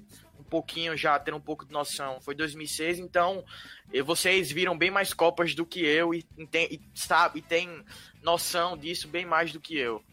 pouquinho 0.52 0.98
já, 0.98 1.18
tendo 1.18 1.38
um 1.38 1.42
pouco 1.42 1.66
de 1.66 1.72
noção, 1.72 2.20
foi 2.20 2.36
2006, 2.36 3.00
então 3.00 3.42
vocês 4.04 4.52
viram 4.52 4.78
bem 4.78 4.92
mais 4.92 5.14
Copas 5.14 5.56
do 5.56 5.66
que 5.66 5.80
eu 5.80 6.14
e, 6.14 6.24
tem, 6.52 6.68
e 6.70 6.82
sabe, 6.94 7.40
e 7.40 7.42
tem 7.42 7.82
noção 8.22 8.78
disso 8.78 9.08
bem 9.08 9.26
mais 9.26 9.54
do 9.54 9.62
que 9.62 9.78
eu. 9.78 10.04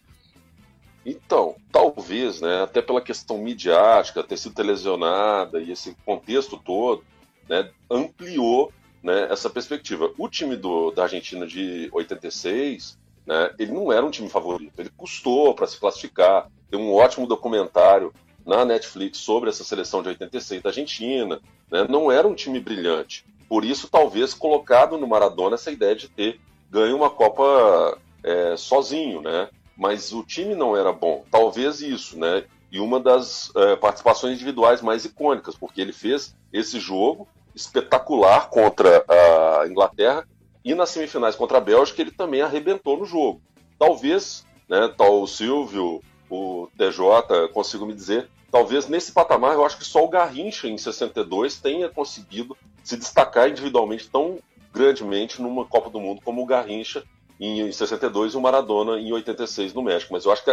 Então, 1.05 1.57
talvez, 1.73 2.41
né, 2.41 2.63
até 2.63 2.81
pela 2.81 3.01
questão 3.01 3.39
midiática, 3.39 4.23
ter 4.23 4.37
sido 4.37 4.55
televisionada 4.55 5.61
e 5.61 5.73
esse 5.73 5.97
contexto 6.05 6.57
todo, 6.57 7.03
né, 7.49 7.71
ampliou 7.91 8.73
né, 9.03 9.27
essa 9.31 9.51
perspectiva. 9.51 10.13
O 10.17 10.29
time 10.29 10.55
do, 10.55 10.93
da 10.93 11.05
Argentina 11.05 11.47
de 11.47 11.89
86, 11.93 12.97
né, 13.27 13.55
ele 13.59 13.73
não 13.73 13.93
era 13.93 14.05
um 14.05 14.11
time 14.11 14.29
favorito, 14.29 14.79
ele 14.79 14.91
custou 14.97 15.55
para 15.55 15.67
se 15.67 15.81
classificar. 15.81 16.49
Tem 16.71 16.79
um 16.79 16.93
ótimo 16.93 17.27
documentário 17.27 18.13
na 18.49 18.65
Netflix 18.65 19.19
sobre 19.19 19.51
essa 19.51 19.63
seleção 19.63 20.03
de 20.03 20.09
86 20.09 20.63
da 20.63 20.71
Argentina. 20.71 21.39
Né, 21.71 21.87
não 21.89 22.11
era 22.11 22.27
um 22.27 22.35
time 22.35 22.59
brilhante. 22.59 23.27
Por 23.47 23.63
isso, 23.63 23.89
talvez, 23.89 24.33
colocado 24.33 24.97
no 24.97 25.07
Maradona 25.07 25.55
essa 25.55 25.71
ideia 25.71 25.95
de 25.95 26.09
ter 26.09 26.41
ganho 26.71 26.97
uma 26.97 27.11
Copa 27.11 27.99
é, 28.25 28.57
sozinho, 28.57 29.21
né? 29.21 29.49
Mas 29.77 30.13
o 30.13 30.25
time 30.25 30.55
não 30.55 30.77
era 30.77 30.93
bom. 30.93 31.25
Talvez 31.31 31.81
isso, 31.81 32.19
né? 32.19 32.45
E 32.73 32.81
uma 32.81 32.99
das 32.99 33.53
é, 33.55 33.77
participações 33.77 34.35
individuais 34.35 34.83
mais 34.83 35.05
icônicas, 35.05 35.55
porque 35.55 35.81
ele 35.81 35.93
fez 35.93 36.35
esse 36.53 36.81
jogo 36.81 37.29
espetacular 37.55 38.49
contra 38.49 39.05
a 39.09 39.67
Inglaterra 39.67 40.27
e 40.65 40.75
nas 40.75 40.91
semifinais 40.91 41.35
contra 41.35 41.59
a 41.59 41.61
Bélgica 41.61 42.01
ele 42.01 42.11
também 42.11 42.43
arrebentou 42.43 42.97
no 42.97 43.05
jogo. 43.05 43.41
Talvez, 43.79 44.45
né, 44.69 44.93
tal 44.97 45.23
o 45.23 45.27
Silvio, 45.27 46.03
o 46.31 46.69
TJ 46.77 47.49
consigo 47.53 47.87
me 47.87 47.95
dizer, 47.95 48.29
talvez 48.51 48.89
nesse 48.89 49.13
patamar 49.13 49.55
eu 49.55 49.65
acho 49.65 49.79
que 49.79 49.85
só 49.85 50.05
o 50.05 50.09
Garrincha 50.09 50.69
em 50.69 50.79
62 50.79 51.61
tenha 51.61 51.89
conseguido 51.89 52.57
se 52.83 52.97
destacar 52.97 53.49
individualmente 53.49 54.09
tão 54.09 54.39
grandemente 54.73 55.41
numa 55.41 55.65
Copa 55.65 55.91
do 55.91 56.01
Mundo 56.01 56.21
como 56.25 56.43
o 56.43 56.47
Garrincha 56.47 57.05
em 57.41 57.71
62 57.71 58.35
e 58.35 58.37
o 58.37 58.41
Maradona 58.41 58.99
em 58.99 59.13
86 59.13 59.73
no 59.73 59.83
México. 59.83 60.13
Mas 60.13 60.25
eu 60.25 60.33
acho 60.33 60.45
que 60.45 60.51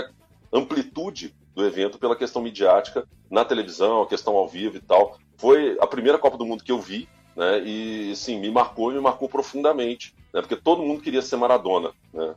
amplitude 0.54 1.34
do 1.54 1.66
evento 1.66 1.98
pela 1.98 2.16
questão 2.16 2.42
midiática 2.42 3.08
na 3.30 3.44
televisão, 3.44 4.02
a 4.02 4.08
questão 4.08 4.36
ao 4.36 4.48
vivo 4.48 4.78
e 4.78 4.82
tal. 4.82 5.18
Foi 5.38 5.78
a 5.82 5.88
primeira 5.88 6.18
Copa 6.18 6.38
do 6.38 6.46
Mundo 6.46 6.64
que 6.64 6.72
eu 6.72 6.80
vi, 6.80 7.10
né? 7.36 7.60
E 7.60 8.16
sim, 8.16 8.40
me 8.40 8.50
marcou 8.50 8.92
e 8.92 8.96
me 8.96 9.02
marcou 9.02 9.28
profundamente, 9.28 10.14
né? 10.34 10.42
Porque 10.42 10.56
todo 10.56 10.84
mundo 10.84 11.02
queria 11.02 11.22
ser 11.22 11.36
Maradona, 11.36 11.92
né? 12.14 12.36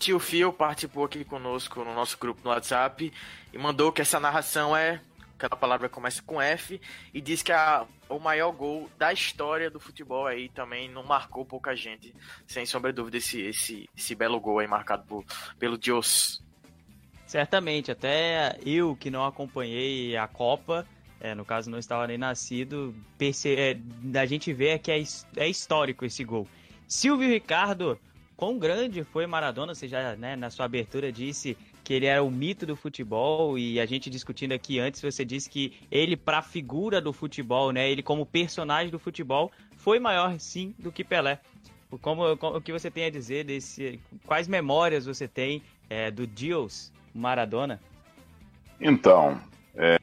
Tio 0.00 0.18
Fio 0.18 0.50
participou 0.50 1.04
aqui 1.04 1.26
conosco 1.26 1.84
no 1.84 1.94
nosso 1.94 2.16
grupo 2.18 2.40
no 2.42 2.48
WhatsApp 2.48 3.12
e 3.52 3.58
mandou 3.58 3.92
que 3.92 4.00
essa 4.00 4.18
narração 4.18 4.74
é 4.74 5.02
aquela 5.34 5.56
palavra 5.56 5.88
começa 5.88 6.22
com 6.22 6.40
F, 6.40 6.78
e 7.14 7.20
diz 7.20 7.42
que 7.42 7.50
a, 7.50 7.86
o 8.10 8.18
maior 8.18 8.52
gol 8.52 8.90
da 8.98 9.10
história 9.10 9.70
do 9.70 9.80
futebol 9.80 10.26
aí 10.26 10.50
também 10.50 10.86
não 10.86 11.02
marcou 11.02 11.46
pouca 11.46 11.74
gente, 11.74 12.14
sem 12.46 12.66
sombra 12.66 12.92
de 12.92 12.96
dúvida, 12.96 13.16
esse, 13.16 13.40
esse, 13.40 13.88
esse 13.96 14.14
belo 14.14 14.38
gol 14.38 14.58
aí 14.58 14.66
marcado 14.66 15.04
por, 15.04 15.24
pelo 15.58 15.78
Dios. 15.78 16.42
Certamente, 17.26 17.90
até 17.90 18.58
eu 18.66 18.94
que 18.94 19.10
não 19.10 19.24
acompanhei 19.24 20.14
a 20.14 20.28
Copa, 20.28 20.86
é, 21.18 21.34
no 21.34 21.44
caso 21.44 21.70
não 21.70 21.78
estava 21.78 22.06
nem 22.06 22.18
nascido, 22.18 22.94
perce... 23.16 23.54
É, 23.54 23.78
a 24.18 24.26
gente 24.26 24.52
vê 24.52 24.78
que 24.78 24.92
é, 24.92 25.02
é 25.36 25.48
histórico 25.48 26.04
esse 26.04 26.22
gol. 26.22 26.46
Silvio 26.86 27.30
Ricardo, 27.30 27.98
quão 28.40 28.58
grande 28.58 29.04
foi 29.04 29.26
Maradona? 29.26 29.74
Você 29.74 29.86
já 29.86 30.16
né, 30.16 30.34
na 30.34 30.48
sua 30.48 30.64
abertura 30.64 31.12
disse 31.12 31.58
que 31.84 31.92
ele 31.92 32.06
era 32.06 32.22
o 32.22 32.30
mito 32.30 32.64
do 32.64 32.74
futebol 32.74 33.58
e 33.58 33.78
a 33.78 33.84
gente 33.84 34.08
discutindo 34.08 34.52
aqui 34.52 34.80
antes, 34.80 35.02
você 35.02 35.26
disse 35.26 35.50
que 35.50 35.74
ele 35.90 36.16
para 36.16 36.40
figura 36.40 37.02
do 37.02 37.12
futebol, 37.12 37.70
né, 37.70 37.90
ele 37.90 38.02
como 38.02 38.24
personagem 38.24 38.90
do 38.90 38.98
futebol 38.98 39.52
foi 39.76 39.98
maior 39.98 40.40
sim 40.40 40.74
do 40.78 40.90
que 40.90 41.04
Pelé. 41.04 41.38
Como, 42.00 42.34
como 42.38 42.56
o 42.56 42.62
que 42.62 42.72
você 42.72 42.90
tem 42.90 43.04
a 43.04 43.10
dizer 43.10 43.44
desse? 43.44 44.00
Quais 44.24 44.48
memórias 44.48 45.04
você 45.04 45.28
tem 45.28 45.62
é, 45.90 46.10
do 46.10 46.26
Dios 46.26 46.90
Maradona? 47.14 47.78
Então, 48.80 49.38
é, 49.74 49.98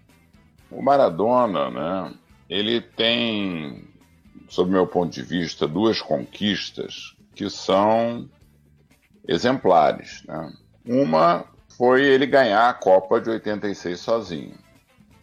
o 0.70 0.80
Maradona, 0.80 1.72
né? 1.72 2.14
Ele 2.48 2.82
tem, 2.82 3.88
sob 4.48 4.70
meu 4.70 4.86
ponto 4.86 5.12
de 5.12 5.24
vista, 5.24 5.68
duas 5.68 6.02
conquistas 6.02 7.17
que 7.38 7.50
são 7.52 8.28
exemplares. 9.28 10.24
Né? 10.28 10.54
Uma 10.84 11.46
foi 11.78 12.04
ele 12.04 12.26
ganhar 12.26 12.68
a 12.68 12.74
Copa 12.74 13.22
de 13.22 13.30
86 13.30 14.00
sozinho. 14.00 14.56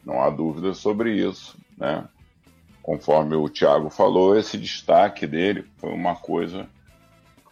Não 0.04 0.22
há 0.22 0.30
dúvida 0.30 0.72
sobre 0.74 1.12
isso, 1.12 1.58
né? 1.76 2.06
Conforme 2.82 3.34
o 3.34 3.48
Thiago 3.48 3.90
falou, 3.90 4.38
esse 4.38 4.56
destaque 4.58 5.26
dele 5.26 5.64
foi 5.78 5.90
uma 5.90 6.14
coisa. 6.14 6.68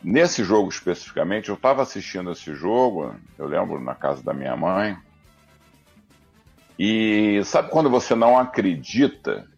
Nesse 0.04 0.44
jogo 0.44 0.68
especificamente, 0.68 1.48
eu 1.48 1.54
estava 1.54 1.82
assistindo 1.82 2.30
esse 2.30 2.54
jogo, 2.54 3.16
eu 3.38 3.46
lembro 3.46 3.80
na 3.80 3.94
casa 3.94 4.22
da 4.22 4.34
minha 4.34 4.54
mãe. 4.54 4.96
E 6.78 7.40
sabe 7.44 7.70
quando 7.70 7.88
você 7.88 8.14
não 8.14 8.38
acredita 8.38 9.48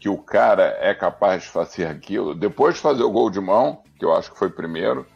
que 0.00 0.08
o 0.08 0.16
cara 0.16 0.76
é 0.80 0.94
capaz 0.94 1.42
de 1.42 1.48
fazer 1.50 1.86
aquilo? 1.86 2.34
Depois 2.34 2.76
de 2.76 2.80
fazer 2.80 3.02
o 3.02 3.10
gol 3.10 3.28
de 3.28 3.40
mão, 3.40 3.82
que 3.98 4.04
eu 4.04 4.14
acho 4.14 4.32
que 4.32 4.38
foi 4.38 4.50
primeiro, 4.50 5.06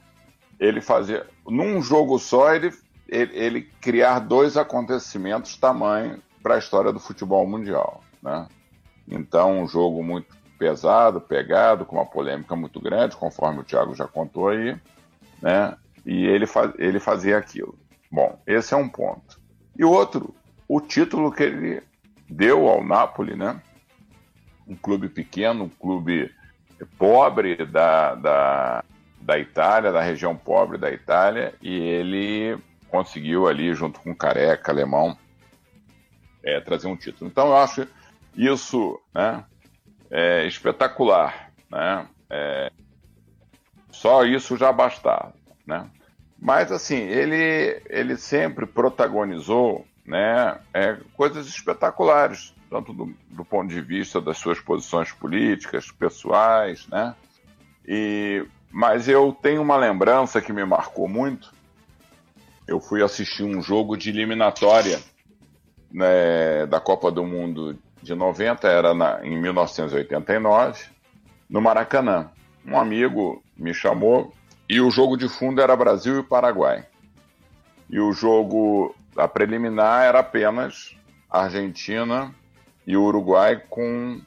ele 0.58 0.80
fazia. 0.80 1.26
Num 1.46 1.80
jogo 1.82 2.18
só, 2.18 2.54
ele 2.54 2.72
ele, 3.12 3.36
ele 3.36 3.60
criar 3.78 4.20
dois 4.20 4.56
acontecimentos 4.56 5.54
tamanho 5.56 6.22
para 6.42 6.54
a 6.54 6.58
história 6.58 6.90
do 6.90 6.98
futebol 6.98 7.46
mundial. 7.46 8.02
Né? 8.22 8.48
Então, 9.06 9.60
um 9.60 9.68
jogo 9.68 10.02
muito 10.02 10.34
pesado, 10.58 11.20
pegado, 11.20 11.84
com 11.84 11.96
uma 11.96 12.06
polêmica 12.06 12.56
muito 12.56 12.80
grande, 12.80 13.14
conforme 13.14 13.60
o 13.60 13.64
Thiago 13.64 13.94
já 13.94 14.08
contou 14.08 14.48
aí, 14.48 14.78
né? 15.42 15.76
e 16.06 16.24
ele, 16.24 16.46
faz, 16.46 16.72
ele 16.78 16.98
fazia 16.98 17.36
aquilo. 17.36 17.78
Bom, 18.10 18.40
esse 18.46 18.72
é 18.72 18.76
um 18.76 18.88
ponto. 18.88 19.38
E 19.76 19.84
outro, 19.84 20.34
o 20.66 20.80
título 20.80 21.30
que 21.30 21.42
ele 21.42 21.82
deu 22.30 22.66
ao 22.66 22.82
Napoli, 22.82 23.36
né? 23.36 23.60
um 24.66 24.74
clube 24.74 25.10
pequeno, 25.10 25.64
um 25.64 25.68
clube 25.68 26.34
pobre 26.99 27.65
da, 27.67 28.15
da, 28.15 28.85
da 29.21 29.39
Itália, 29.39 29.93
da 29.93 30.00
região 30.00 30.37
pobre 30.37 30.78
da 30.78 30.91
Itália, 30.91 31.54
e 31.61 31.78
ele 31.78 32.58
conseguiu 32.89 33.49
ali, 33.49 33.75
junto 33.75 34.00
com 34.00 34.15
Careca, 34.15 34.71
alemão, 34.71 35.17
é, 36.45 36.61
trazer 36.61 36.89
um 36.89 36.97
título. 36.97 37.30
Então 37.30 37.49
eu 37.49 37.56
acho 37.56 37.87
isso 38.37 39.00
né, 39.15 39.45
é, 40.11 40.47
espetacular. 40.47 41.50
Né? 41.71 42.06
É, 42.28 42.71
só 43.91 44.25
isso 44.25 44.56
já 44.56 44.73
bastava. 44.73 45.32
Né? 45.67 45.89
Mas 46.39 46.73
assim, 46.73 46.99
ele, 46.99 47.82
ele 47.89 48.17
sempre 48.17 48.67
protagonizou 48.67 49.87
né, 50.04 50.58
é, 50.75 50.99
coisas 51.15 51.47
espetaculares, 51.47 52.54
tanto 52.73 52.95
do, 52.95 53.15
do, 53.28 53.45
ponto 53.45 53.69
de 53.69 53.82
vista 53.82 54.19
das 54.19 54.39
suas 54.39 54.58
posições 54.58 55.13
políticas, 55.13 55.93
pessoais, 55.93 56.89
né? 56.89 57.15
E, 57.87 58.47
mas 58.71 59.06
eu 59.08 59.37
tenho 59.43 59.61
uma 59.61 59.76
lembrança 59.76 60.41
que 60.41 60.54
me 60.54 60.65
marcou 60.65 61.06
muito, 61.06 61.52
eu 62.67 62.80
fui 62.80 63.02
assistir 63.02 63.43
um 63.45 63.61
jogo 63.61 63.95
de 63.95 64.08
eliminatória 64.08 64.99
né, 65.93 66.65
da 66.65 66.80
Copa 66.80 67.11
do 67.11 67.26
Mundo 67.26 67.78
de 68.00 68.15
90, 68.15 68.67
era 68.67 68.95
na, 68.95 69.21
em 69.23 69.39
1989, 69.39 70.87
no 71.50 71.61
Maracanã. 71.61 72.30
Um 72.65 72.78
amigo 72.78 73.43
me 73.54 73.75
chamou 73.75 74.32
e 74.67 74.80
o 74.80 74.91
jogo 74.91 75.19
de 75.19 75.28
fundo 75.28 75.61
era 75.61 75.76
Brasil 75.76 76.21
e 76.21 76.23
Paraguai. 76.23 76.87
E 77.91 78.00
o 78.00 78.13
jogo, 78.13 78.95
a 79.15 79.28
preliminar, 79.28 80.04
era 80.04 80.21
apenas 80.21 80.97
Argentina 81.28 82.35
e 82.86 82.97
Uruguai 82.97 83.62
com 83.68 84.21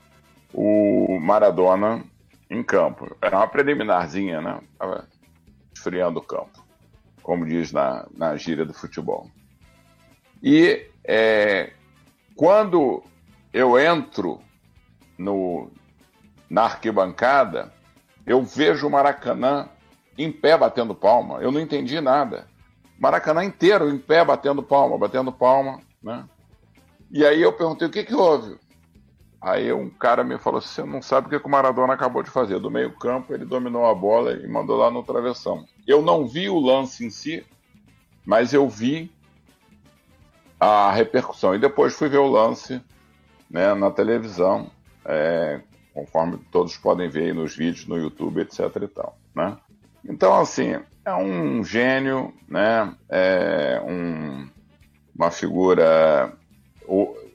o 0.54 1.20
Maradona 1.20 2.04
em 2.50 2.64
campo. 2.64 3.16
Era 3.22 3.38
uma 3.38 3.48
preliminarzinha, 3.48 4.42
né? 4.42 4.60
Tava 4.78 5.08
esfriando 5.74 6.20
o 6.20 6.24
campo 6.24 6.66
como 7.26 7.44
diz 7.44 7.72
na, 7.72 8.06
na 8.16 8.38
gíria 8.38 8.64
do 8.64 8.74
futebol. 8.74 9.28
E 10.44 10.88
é, 11.04 11.74
quando 12.36 13.02
eu 13.52 13.80
entro 13.80 14.40
no, 15.18 15.72
na 16.48 16.66
arquibancada, 16.66 17.74
eu 18.28 18.44
vejo 18.44 18.86
o 18.86 18.92
Maracanã 18.92 19.68
em 20.16 20.32
pé 20.32 20.56
batendo 20.56 20.94
palma. 20.94 21.40
Eu 21.40 21.52
não 21.52 21.60
entendi 21.60 22.00
nada. 22.00 22.48
Maracanã 23.00 23.44
inteiro 23.44 23.90
em 23.90 23.98
pé 23.98 24.24
batendo 24.24 24.62
palma, 24.62 24.96
batendo 24.96 25.32
palma, 25.32 25.80
né? 26.04 26.26
E 27.16 27.26
aí 27.26 27.42
eu 27.42 27.54
perguntei 27.54 27.88
o 27.88 27.92
que 27.92 28.04
que 28.04 28.14
houve. 28.14 28.58
Aí 29.42 29.72
um 29.72 29.90
cara 29.90 30.22
me 30.22 30.38
falou: 30.38 30.60
você 30.60 30.84
não 30.84 31.02
sabe 31.02 31.28
o 31.28 31.40
que, 31.40 31.48
o 31.48 31.50
Maradona 31.50 31.94
acabou 31.94 32.22
de 32.22 32.30
fazer. 32.30 32.60
Do 32.60 32.70
meio 32.70 32.92
campo 32.92 33.34
ele 33.34 33.46
dominou 33.46 33.86
a 33.86 33.96
bola 33.96 34.34
e 34.34 34.46
mandou 34.46 34.76
lá 34.76 34.92
no 34.92 35.02
travessão. 35.02 35.66
Eu 35.88 36.02
não 36.02 36.28
vi 36.28 36.50
o 36.50 36.60
lance 36.60 37.06
em 37.06 37.10
si, 37.10 37.46
mas 38.26 38.54
eu 38.54 38.68
vi 38.68 39.10
a 40.60 40.92
repercussão. 40.92 41.56
E 41.56 41.58
depois 41.58 41.96
fui 41.96 42.10
ver 42.10 42.18
o 42.18 42.28
lance 42.28 42.82
né, 43.50 43.74
na 43.74 43.90
televisão, 43.90 44.70
é, 45.06 45.62
conforme 45.94 46.38
todos 46.52 46.76
podem 46.76 47.08
ver 47.08 47.34
nos 47.34 47.56
vídeos, 47.56 47.88
no 47.88 47.98
YouTube, 47.98 48.42
etc. 48.42 48.60
e 48.82 48.88
tal. 48.90 49.18
Né? 49.34 49.58
Então, 50.04 50.38
assim, 50.38 50.78
é 51.06 51.14
um 51.14 51.64
gênio, 51.64 52.34
né? 52.46 52.94
é 53.08 53.82
um, 53.88 54.50
uma 55.16 55.32
figura 55.32 56.38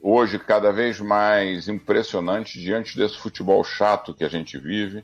hoje 0.01 0.39
cada 0.39 0.71
vez 0.71 0.99
mais 0.99 1.67
impressionante 1.67 2.59
diante 2.59 2.97
desse 2.97 3.17
futebol 3.17 3.63
chato 3.63 4.13
que 4.13 4.23
a 4.23 4.29
gente 4.29 4.57
vive, 4.57 5.03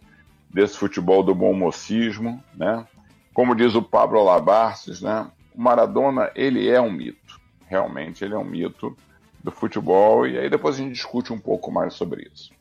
desse 0.50 0.78
futebol 0.78 1.24
do 1.24 1.36
bom 1.36 1.54
mocismo, 1.54 2.44
né? 2.56 2.86
Como 3.34 3.56
diz 3.56 3.76
o 3.76 3.82
Pablo 3.82 4.24
Labarces, 4.24 5.02
né? 5.02 5.30
O 5.54 5.62
Maradona, 5.62 6.32
ele 6.36 6.68
é 6.68 6.82
um 6.82 6.92
mito. 6.92 7.40
Realmente, 7.68 8.24
ele 8.24 8.34
é 8.34 8.38
um 8.38 8.44
mito 8.44 8.98
do 9.44 9.52
futebol. 9.52 10.26
E 10.26 10.38
aí 10.38 10.50
depois 10.50 10.76
a 10.76 10.80
gente 10.80 10.94
discute 10.94 11.32
um 11.32 11.40
pouco 11.40 11.72
mais 11.72 11.94
sobre 11.94 12.30
isso. 12.34 12.52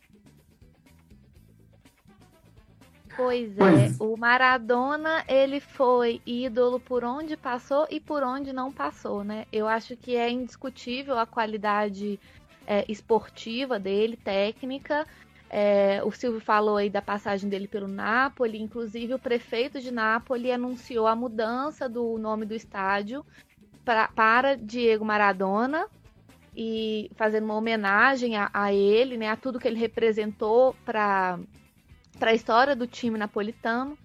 Pois 3.16 3.58
é, 3.58 3.92
o 3.98 4.16
Maradona, 4.16 5.24
ele 5.26 5.58
foi 5.58 6.20
ídolo 6.26 6.78
por 6.78 7.02
onde 7.02 7.36
passou 7.36 7.86
e 7.90 7.98
por 7.98 8.22
onde 8.22 8.52
não 8.52 8.70
passou, 8.70 9.24
né? 9.24 9.46
Eu 9.50 9.66
acho 9.66 9.96
que 9.96 10.16
é 10.16 10.30
indiscutível 10.30 11.18
a 11.18 11.24
qualidade 11.24 12.20
é, 12.66 12.84
esportiva 12.88 13.78
dele, 13.78 14.16
técnica, 14.16 15.06
é, 15.48 16.02
o 16.04 16.10
Silvio 16.10 16.40
falou 16.40 16.76
aí 16.76 16.90
da 16.90 17.00
passagem 17.00 17.48
dele 17.48 17.68
pelo 17.68 17.86
Napoli, 17.86 18.60
inclusive 18.60 19.14
o 19.14 19.18
prefeito 19.18 19.80
de 19.80 19.92
Napoli 19.92 20.50
anunciou 20.50 21.06
a 21.06 21.14
mudança 21.14 21.88
do 21.88 22.18
nome 22.18 22.44
do 22.44 22.54
estádio 22.54 23.24
pra, 23.84 24.08
para 24.08 24.56
Diego 24.56 25.04
Maradona 25.04 25.86
e 26.54 27.10
fazendo 27.14 27.44
uma 27.44 27.54
homenagem 27.54 28.36
a, 28.36 28.50
a 28.52 28.72
ele, 28.72 29.16
né, 29.16 29.28
a 29.28 29.36
tudo 29.36 29.60
que 29.60 29.68
ele 29.68 29.78
representou 29.78 30.74
para 30.84 31.38
a 32.20 32.34
história 32.34 32.74
do 32.74 32.86
time 32.86 33.18
napolitano. 33.18 33.96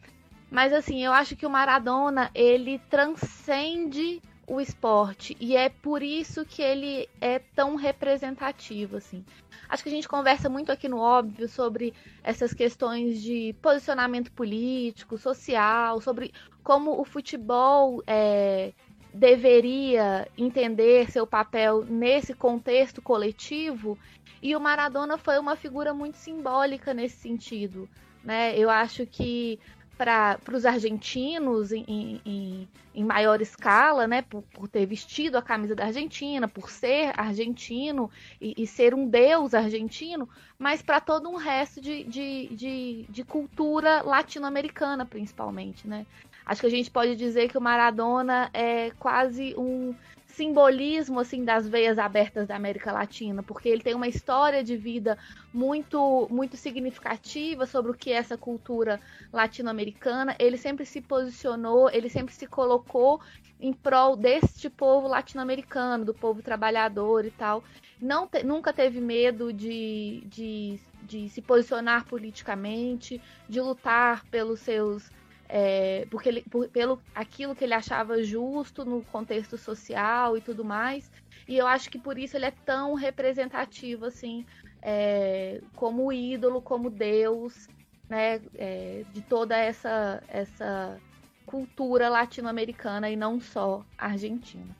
Mas 0.50 0.74
assim, 0.74 1.04
eu 1.04 1.13
acho 1.13 1.36
que 1.36 1.45
o 1.45 1.50
Maradona 1.50 2.30
ele 2.36 2.80
transcende 2.89 4.21
o 4.45 4.60
esporte 4.60 5.38
e 5.39 5.56
é 5.56 5.69
por 5.69 6.04
isso 6.04 6.43
que 6.43 6.62
ele 6.62 7.08
é 7.21 7.39
tão 7.39 7.76
representativo 7.76 8.97
assim. 8.97 9.24
Acho 9.69 9.82
que 9.82 9.88
a 9.88 9.91
gente 9.93 10.10
conversa 10.10 10.50
muito 10.50 10.69
aqui 10.69 10.89
no 10.89 11.00
óbvio 11.00 11.47
sobre 11.47 11.93
essas 12.21 12.54
questões 12.54 13.21
de 13.21 13.56
posicionamento 13.62 14.30
político, 14.34 15.17
social, 15.17 16.02
sobre 16.02 16.34
como 16.62 17.00
o 17.00 17.06
futebol 17.06 18.04
é, 18.06 18.74
deveria 19.13 20.28
entender 20.38 21.12
seu 21.12 21.28
papel 21.28 21.86
nesse 21.86 22.34
contexto 22.34 23.02
coletivo. 23.02 23.97
E 24.41 24.56
o 24.56 24.60
Maradona 24.60 25.17
foi 25.17 25.38
uma 25.38 25.56
figura 25.56 25.93
muito 25.93 26.17
simbólica 26.17 26.93
nesse 26.93 27.17
sentido. 27.17 27.88
Né? 28.24 28.58
Eu 28.58 28.69
acho 28.69 29.06
que 29.06 29.60
para 30.02 30.39
os 30.52 30.65
argentinos 30.65 31.71
em, 31.71 32.19
em, 32.26 32.67
em, 32.95 33.04
maior 33.04 33.39
escala, 33.39 34.08
né, 34.08 34.24
por, 34.24 34.41
por, 34.52 34.67
ter 34.67 34.84
vestido 34.88 35.38
a 35.38 35.43
camisa 35.43 35.76
da 35.76 35.86
Argentina, 35.86 36.47
por 36.47 36.71
ser 36.71 37.13
argentino 37.15 38.10
e, 38.41 38.56
e 38.58 38.65
ser 38.65 38.95
um 38.95 39.08
deus 39.08 39.54
argentino, 39.54 40.28
mas 40.58 40.82
para 40.82 41.00
todo 41.00 41.30
um 41.30 41.36
resto 41.36 41.80
de, 41.80 42.04
de, 42.04 42.47
de, 42.47 43.06
de 43.10 43.24
cultura 43.24 44.02
latino-americana, 44.02 45.06
principalmente. 45.06 45.88
Né? 45.88 46.08
Acho 46.45 46.62
que 46.62 46.67
a 46.67 46.71
gente 46.71 46.91
pode 46.91 47.15
dizer 47.15 47.49
que 47.49 47.58
o 47.58 47.62
Maradona 47.62 48.49
é 48.54 48.91
quase 48.91 49.56
um 49.58 49.93
simbolismo 50.32 51.19
assim 51.19 51.43
das 51.43 51.67
veias 51.67 51.99
abertas 51.99 52.47
da 52.47 52.56
América 52.56 52.91
Latina, 52.91 53.43
porque 53.43 53.69
ele 53.69 53.84
tem 53.84 53.93
uma 53.93 54.08
história 54.08 54.63
de 54.63 54.77
vida 54.77 55.17
muito 55.54 56.27
muito 56.32 56.56
significativa 56.58 57.65
sobre 57.65 57.91
o 57.91 57.93
que 57.93 58.12
é 58.12 58.15
essa 58.15 58.38
cultura 58.38 58.99
latino-americana. 59.32 60.36
Ele 60.39 60.58
sempre 60.58 60.86
se 60.86 61.01
posicionou, 61.01 61.89
ele 61.89 62.10
sempre 62.10 62.34
se 62.34 62.47
colocou 62.47 63.21
em 63.60 63.73
prol 63.73 64.15
deste 64.15 64.69
povo 64.69 65.08
latino-americano, 65.08 66.06
do 66.06 66.13
povo 66.13 66.41
trabalhador 66.41 67.25
e 67.25 67.32
tal. 67.32 67.63
Não 68.01 68.25
te, 68.25 68.43
nunca 68.43 68.73
teve 68.73 68.99
medo 68.99 69.54
de, 69.54 70.23
de, 70.25 70.80
de 71.04 71.30
se 71.30 71.41
posicionar 71.41 72.06
politicamente, 72.06 73.21
de 73.47 73.62
lutar 73.62 74.25
pelos 74.32 74.62
seus 74.62 75.12
é, 75.53 76.07
porque 76.09 76.29
ele, 76.29 76.41
por, 76.43 76.69
pelo 76.69 77.01
aquilo 77.13 77.53
que 77.53 77.65
ele 77.65 77.73
achava 77.73 78.23
justo 78.23 78.85
no 78.85 79.03
contexto 79.03 79.57
social 79.57 80.37
e 80.37 80.41
tudo 80.41 80.63
mais. 80.63 81.11
E 81.45 81.57
eu 81.57 81.67
acho 81.67 81.89
que 81.89 81.99
por 81.99 82.17
isso 82.17 82.37
ele 82.37 82.45
é 82.45 82.53
tão 82.65 82.93
representativo, 82.93 84.05
assim, 84.05 84.45
é, 84.81 85.61
como 85.75 86.13
ídolo, 86.13 86.61
como 86.61 86.89
Deus, 86.89 87.67
né, 88.07 88.41
é, 88.55 89.03
de 89.11 89.21
toda 89.21 89.57
essa, 89.57 90.23
essa 90.29 90.97
cultura 91.45 92.07
latino-americana 92.07 93.09
e 93.09 93.17
não 93.17 93.41
só 93.41 93.83
argentina. 93.97 94.73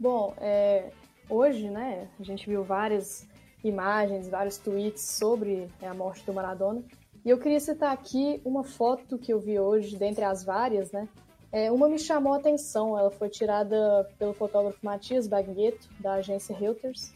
Bom, 0.00 0.34
é, 0.38 0.90
hoje, 1.28 1.70
né, 1.70 2.08
a 2.18 2.24
gente 2.24 2.50
viu 2.50 2.64
várias 2.64 3.28
imagens, 3.62 4.28
vários 4.28 4.58
tweets 4.58 5.02
sobre 5.02 5.68
a 5.80 5.94
morte 5.94 6.26
do 6.26 6.34
Maradona. 6.34 6.82
E 7.26 7.30
eu 7.30 7.38
queria 7.38 7.58
citar 7.58 7.92
aqui 7.92 8.40
uma 8.44 8.62
foto 8.62 9.18
que 9.18 9.32
eu 9.32 9.40
vi 9.40 9.58
hoje, 9.58 9.96
dentre 9.96 10.24
as 10.24 10.44
várias, 10.44 10.92
né? 10.92 11.08
É, 11.50 11.72
uma 11.72 11.88
me 11.88 11.98
chamou 11.98 12.32
a 12.32 12.36
atenção, 12.36 12.96
ela 12.96 13.10
foi 13.10 13.28
tirada 13.28 14.08
pelo 14.16 14.32
fotógrafo 14.32 14.78
Matias 14.80 15.26
Bagnetto, 15.26 15.88
da 15.98 16.12
agência 16.12 16.56
Reuters. 16.56 17.12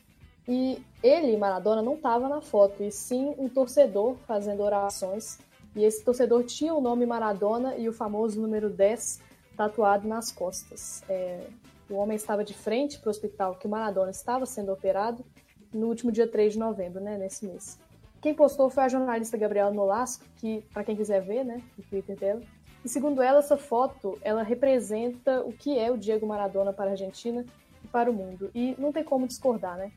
E 0.48 0.84
ele, 1.00 1.36
Maradona, 1.36 1.80
não 1.80 1.94
estava 1.94 2.28
na 2.28 2.40
foto, 2.40 2.82
e 2.82 2.90
sim 2.90 3.36
um 3.38 3.48
torcedor 3.48 4.16
fazendo 4.26 4.64
orações. 4.64 5.38
E 5.76 5.84
esse 5.84 6.04
torcedor 6.04 6.42
tinha 6.42 6.74
o 6.74 6.80
nome 6.80 7.06
Maradona 7.06 7.76
e 7.76 7.88
o 7.88 7.92
famoso 7.92 8.40
número 8.40 8.68
10 8.68 9.20
tatuado 9.56 10.08
nas 10.08 10.32
costas. 10.32 11.04
É, 11.08 11.46
o 11.88 11.94
homem 11.94 12.16
estava 12.16 12.42
de 12.42 12.52
frente 12.52 12.98
para 12.98 13.06
o 13.06 13.10
hospital 13.10 13.54
que 13.54 13.68
o 13.68 13.70
Maradona 13.70 14.10
estava 14.10 14.44
sendo 14.44 14.72
operado 14.72 15.24
no 15.72 15.86
último 15.86 16.10
dia 16.10 16.26
3 16.26 16.54
de 16.54 16.58
novembro, 16.58 17.00
né, 17.00 17.16
nesse 17.16 17.46
mês. 17.46 17.78
Quem 18.20 18.34
postou 18.34 18.68
foi 18.68 18.84
a 18.84 18.88
jornalista 18.88 19.38
Gabriela 19.38 19.70
Nolasco, 19.70 20.24
que, 20.36 20.62
para 20.74 20.84
quem 20.84 20.94
quiser 20.94 21.22
ver, 21.22 21.42
né, 21.42 21.62
o 21.78 21.82
Twitter 21.82 22.16
dela. 22.18 22.42
E 22.84 22.88
segundo 22.88 23.22
ela, 23.22 23.38
essa 23.38 23.56
foto, 23.56 24.18
ela 24.20 24.42
representa 24.42 25.42
o 25.42 25.52
que 25.52 25.78
é 25.78 25.90
o 25.90 25.96
Diego 25.96 26.26
Maradona 26.26 26.72
para 26.72 26.86
a 26.86 26.90
Argentina 26.90 27.44
e 27.82 27.88
para 27.88 28.10
o 28.10 28.12
mundo. 28.12 28.50
E 28.54 28.74
não 28.78 28.92
tem 28.92 29.02
como 29.02 29.26
discordar, 29.26 29.76
né? 29.76 29.90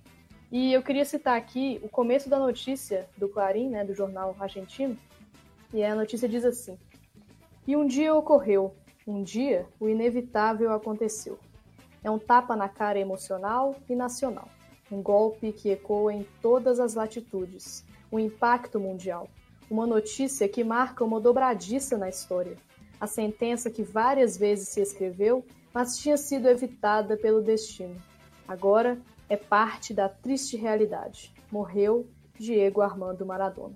E 0.49 0.71
eu 0.71 0.81
queria 0.81 1.03
citar 1.03 1.37
aqui 1.37 1.81
o 1.83 1.89
começo 1.89 2.29
da 2.29 2.39
notícia 2.39 3.09
do 3.17 3.27
Clarim, 3.27 3.69
né, 3.69 3.83
do 3.83 3.93
jornal 3.93 4.35
argentino. 4.39 4.97
E 5.73 5.83
a 5.83 5.95
notícia 5.95 6.29
diz 6.29 6.45
assim: 6.45 6.77
E 7.67 7.75
um 7.75 7.85
dia 7.85 8.13
ocorreu, 8.13 8.73
um 9.05 9.21
dia 9.21 9.65
o 9.79 9.89
inevitável 9.89 10.71
aconteceu. 10.71 11.39
É 12.03 12.11
um 12.11 12.19
tapa 12.19 12.55
na 12.55 12.69
cara 12.69 12.99
emocional 12.99 13.75
e 13.89 13.95
nacional. 13.95 14.47
Um 14.91 15.01
golpe 15.01 15.51
que 15.51 15.69
ecoa 15.69 16.13
em 16.13 16.25
todas 16.41 16.79
as 16.79 16.93
latitudes 16.93 17.83
o 18.13 18.19
impacto 18.19 18.79
mundial. 18.79 19.27
Uma 19.67 19.87
notícia 19.87 20.47
que 20.47 20.63
marca 20.63 21.03
uma 21.03 21.19
dobradiça 21.19 21.97
na 21.97 22.07
história. 22.07 22.55
A 23.01 23.07
sentença 23.07 23.71
que 23.71 23.81
várias 23.81 24.37
vezes 24.37 24.69
se 24.69 24.79
escreveu, 24.79 25.43
mas 25.73 25.97
tinha 25.97 26.15
sido 26.15 26.47
evitada 26.47 27.17
pelo 27.17 27.41
destino. 27.41 27.95
Agora 28.47 29.01
é 29.27 29.35
parte 29.35 29.95
da 29.95 30.07
triste 30.07 30.55
realidade. 30.55 31.33
Morreu 31.51 32.05
Diego 32.37 32.81
Armando 32.81 33.25
Maradona. 33.25 33.73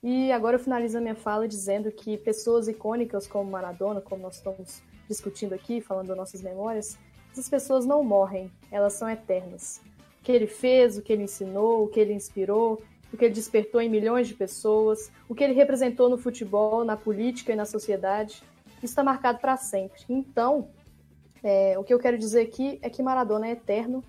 E 0.00 0.30
agora 0.30 0.54
eu 0.54 0.60
finalizo 0.60 0.98
a 0.98 1.00
minha 1.00 1.16
fala 1.16 1.48
dizendo 1.48 1.90
que 1.90 2.16
pessoas 2.16 2.68
icônicas 2.68 3.26
como 3.26 3.50
Maradona, 3.50 4.00
como 4.00 4.22
nós 4.22 4.36
estamos 4.36 4.80
discutindo 5.08 5.54
aqui, 5.54 5.80
falando 5.80 6.06
das 6.06 6.16
nossas 6.16 6.40
memórias, 6.40 6.96
essas 7.32 7.48
pessoas 7.48 7.84
não 7.84 8.04
morrem, 8.04 8.48
elas 8.70 8.92
são 8.92 9.10
eternas. 9.10 9.80
O 10.20 10.22
que 10.22 10.30
ele 10.30 10.46
fez, 10.46 10.96
o 10.96 11.02
que 11.02 11.12
ele 11.12 11.24
ensinou, 11.24 11.82
o 11.82 11.88
que 11.88 11.98
ele 11.98 12.12
inspirou, 12.12 12.80
o 13.12 13.16
que 13.16 13.24
ele 13.24 13.34
despertou 13.34 13.80
em 13.80 13.88
milhões 13.88 14.28
de 14.28 14.34
pessoas, 14.34 15.10
o 15.28 15.34
que 15.34 15.44
ele 15.44 15.52
representou 15.52 16.08
no 16.08 16.18
futebol, 16.18 16.84
na 16.84 16.96
política 16.96 17.52
e 17.52 17.56
na 17.56 17.64
sociedade. 17.64 18.42
Isso 18.76 18.92
está 18.92 19.02
marcado 19.02 19.38
para 19.38 19.56
sempre. 19.56 20.02
Então, 20.08 20.68
é, 21.42 21.78
o 21.78 21.84
que 21.84 21.94
eu 21.94 21.98
quero 21.98 22.18
dizer 22.18 22.42
aqui 22.42 22.78
é 22.82 22.90
que 22.90 23.02
Maradona 23.02 23.48
é 23.48 23.52
eterno, 23.52 24.02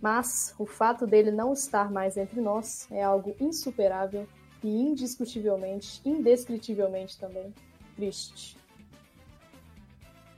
mas 0.00 0.54
o 0.58 0.66
fato 0.66 1.06
dele 1.06 1.30
não 1.30 1.52
estar 1.52 1.90
mais 1.90 2.16
entre 2.16 2.40
nós 2.40 2.86
é 2.90 3.02
algo 3.02 3.34
insuperável 3.40 4.26
e 4.62 4.68
indiscutivelmente, 4.68 6.00
indescritivelmente 6.04 7.18
também 7.18 7.52
triste. 7.96 8.56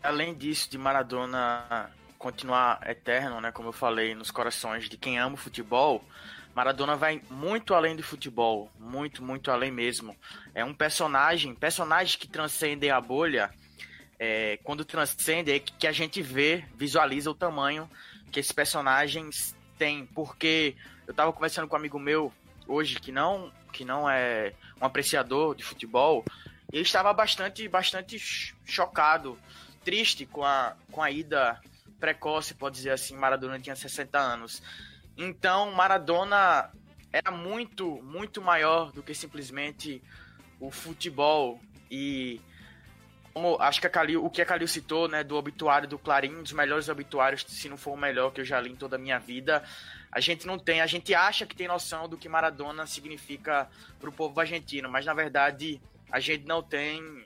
Além 0.03 0.35
disso, 0.35 0.71
de 0.71 0.77
Maradona 0.77 1.91
continuar 2.19 2.81
eterno, 2.89 3.41
né, 3.41 3.53
como 3.53 3.69
eu 3.69 3.73
falei, 3.73 4.15
nos 4.15 4.31
corações 4.31 4.89
de 4.89 4.97
quem 4.97 5.19
ama 5.19 5.35
o 5.35 5.39
futebol, 5.39 6.03
Maradona 6.55 6.97
vai 6.97 7.21
muito 7.31 7.75
além 7.75 7.97
do 7.97 8.03
futebol, 8.03 8.71
muito, 8.79 9.23
muito 9.23 9.51
além 9.51 9.73
mesmo. 9.73 10.17
É 10.55 10.65
um 10.65 10.73
personagem, 10.73 11.55
personagens 11.55 12.17
que 12.17 12.29
transcendem 12.29 12.91
a 12.91 13.01
bolha. 13.01 13.51
É, 14.19 14.59
quando 14.63 14.85
transcende 14.85 15.51
é 15.51 15.59
que 15.59 15.87
a 15.87 15.93
gente 15.93 16.23
vê, 16.23 16.65
visualiza 16.77 17.31
o 17.31 17.35
tamanho 17.35 17.91
que 18.31 18.39
esses 18.39 18.53
personagens 18.53 19.55
têm. 19.77 20.07
Porque 20.07 20.77
eu 21.07 21.11
estava 21.11 21.33
conversando 21.33 21.67
com 21.67 21.75
um 21.75 21.79
amigo 21.79 21.99
meu 21.99 22.33
hoje 22.69 23.01
que 23.01 23.11
não, 23.11 23.53
que 23.73 23.85
não 23.85 24.09
é 24.09 24.55
um 24.81 24.85
apreciador 24.87 25.55
de 25.55 25.63
futebol, 25.63 26.25
e 26.73 26.77
ele 26.77 26.83
estava 26.83 27.13
bastante, 27.13 27.69
bastante 27.69 28.19
chocado, 28.65 29.39
triste 29.85 30.25
com 30.25 30.45
a, 30.45 30.75
com 30.91 31.03
a 31.03 31.11
ida 31.11 31.61
precoce, 32.01 32.55
pode 32.55 32.77
dizer 32.77 32.91
assim. 32.91 33.17
Maradona 33.17 33.59
tinha 33.59 33.77
60 33.77 34.19
anos. 34.19 34.63
Então, 35.17 35.71
Maradona 35.73 36.71
era 37.13 37.31
muito, 37.31 38.03
muito 38.03 38.43
maior 38.43 38.91
do 38.93 39.03
que 39.03 39.15
simplesmente 39.15 40.03
o 40.59 40.71
futebol. 40.71 41.61
E 41.91 42.41
como 43.35 43.61
acho 43.61 43.81
que 43.81 43.89
Calil, 43.89 44.25
o 44.25 44.31
que 44.31 44.41
a 44.41 44.47
Calil 44.47 44.69
citou, 44.69 45.09
né, 45.09 45.25
do 45.25 45.37
obituário 45.37 45.89
do 45.89 45.99
Clarim, 45.99 46.37
um 46.37 46.43
dos 46.43 46.53
melhores 46.53 46.89
obituários, 46.89 47.45
se 47.49 47.69
não 47.69 47.77
for 47.77 47.93
o 47.93 47.97
melhor 47.97 48.33
que 48.33 48.41
eu 48.41 48.45
já 48.45 48.61
li 48.61 48.71
em 48.71 48.77
toda 48.77 48.95
a 48.95 48.99
minha 48.99 49.19
vida, 49.19 49.63
a 50.11 50.21
gente 50.21 50.47
não 50.47 50.57
tem, 50.57 50.81
a 50.81 50.87
gente 50.87 51.13
acha 51.13 51.45
que 51.45 51.57
tem 51.57 51.67
noção 51.67 52.09
do 52.09 52.17
que 52.17 52.29
Maradona 52.29 52.87
significa 52.87 53.69
para 53.99 54.09
o 54.09 54.13
povo 54.13 54.39
argentino, 54.39 54.89
mas 54.89 55.05
na 55.05 55.13
verdade 55.13 55.83
a 56.13 56.21
gente 56.21 56.47
não 56.47 56.63
tem, 56.63 57.25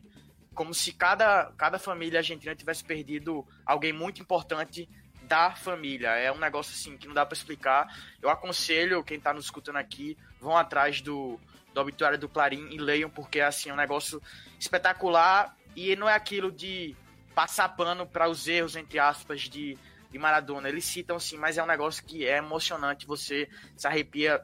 como 0.54 0.72
se 0.72 0.92
cada, 0.92 1.52
cada 1.58 1.78
família 1.78 2.20
argentina 2.20 2.56
tivesse 2.56 2.82
perdido 2.82 3.46
alguém 3.66 3.92
muito 3.92 4.22
importante 4.22 4.88
da 5.28 5.54
família. 5.54 6.08
É 6.16 6.32
um 6.32 6.38
negócio 6.38 6.72
assim 6.72 6.96
que 6.96 7.06
não 7.06 7.14
dá 7.14 7.24
para 7.24 7.36
explicar. 7.36 7.86
Eu 8.20 8.30
aconselho 8.30 9.04
quem 9.04 9.20
tá 9.20 9.32
nos 9.32 9.44
escutando 9.44 9.76
aqui, 9.76 10.16
vão 10.40 10.56
atrás 10.56 11.00
do, 11.00 11.38
do 11.72 11.80
obituário 11.80 12.18
do 12.18 12.28
Clarim 12.28 12.68
e 12.70 12.78
leiam, 12.78 13.10
porque 13.10 13.40
assim, 13.40 13.68
é 13.68 13.72
um 13.72 13.76
negócio 13.76 14.20
espetacular 14.58 15.54
e 15.76 15.94
não 15.94 16.08
é 16.08 16.14
aquilo 16.14 16.50
de 16.50 16.96
passar 17.34 17.68
pano 17.68 18.06
para 18.06 18.28
os 18.28 18.48
erros, 18.48 18.74
entre 18.74 18.98
aspas, 18.98 19.42
de, 19.42 19.78
de 20.10 20.18
Maradona. 20.18 20.68
Eles 20.68 20.84
citam 20.84 21.16
assim, 21.16 21.36
mas 21.36 21.58
é 21.58 21.62
um 21.62 21.66
negócio 21.66 22.02
que 22.04 22.26
é 22.26 22.38
emocionante, 22.38 23.06
você 23.06 23.48
se 23.76 23.86
arrepia 23.86 24.42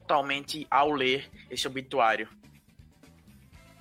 totalmente 0.00 0.66
ao 0.70 0.90
ler 0.90 1.30
esse 1.50 1.66
obituário. 1.66 2.28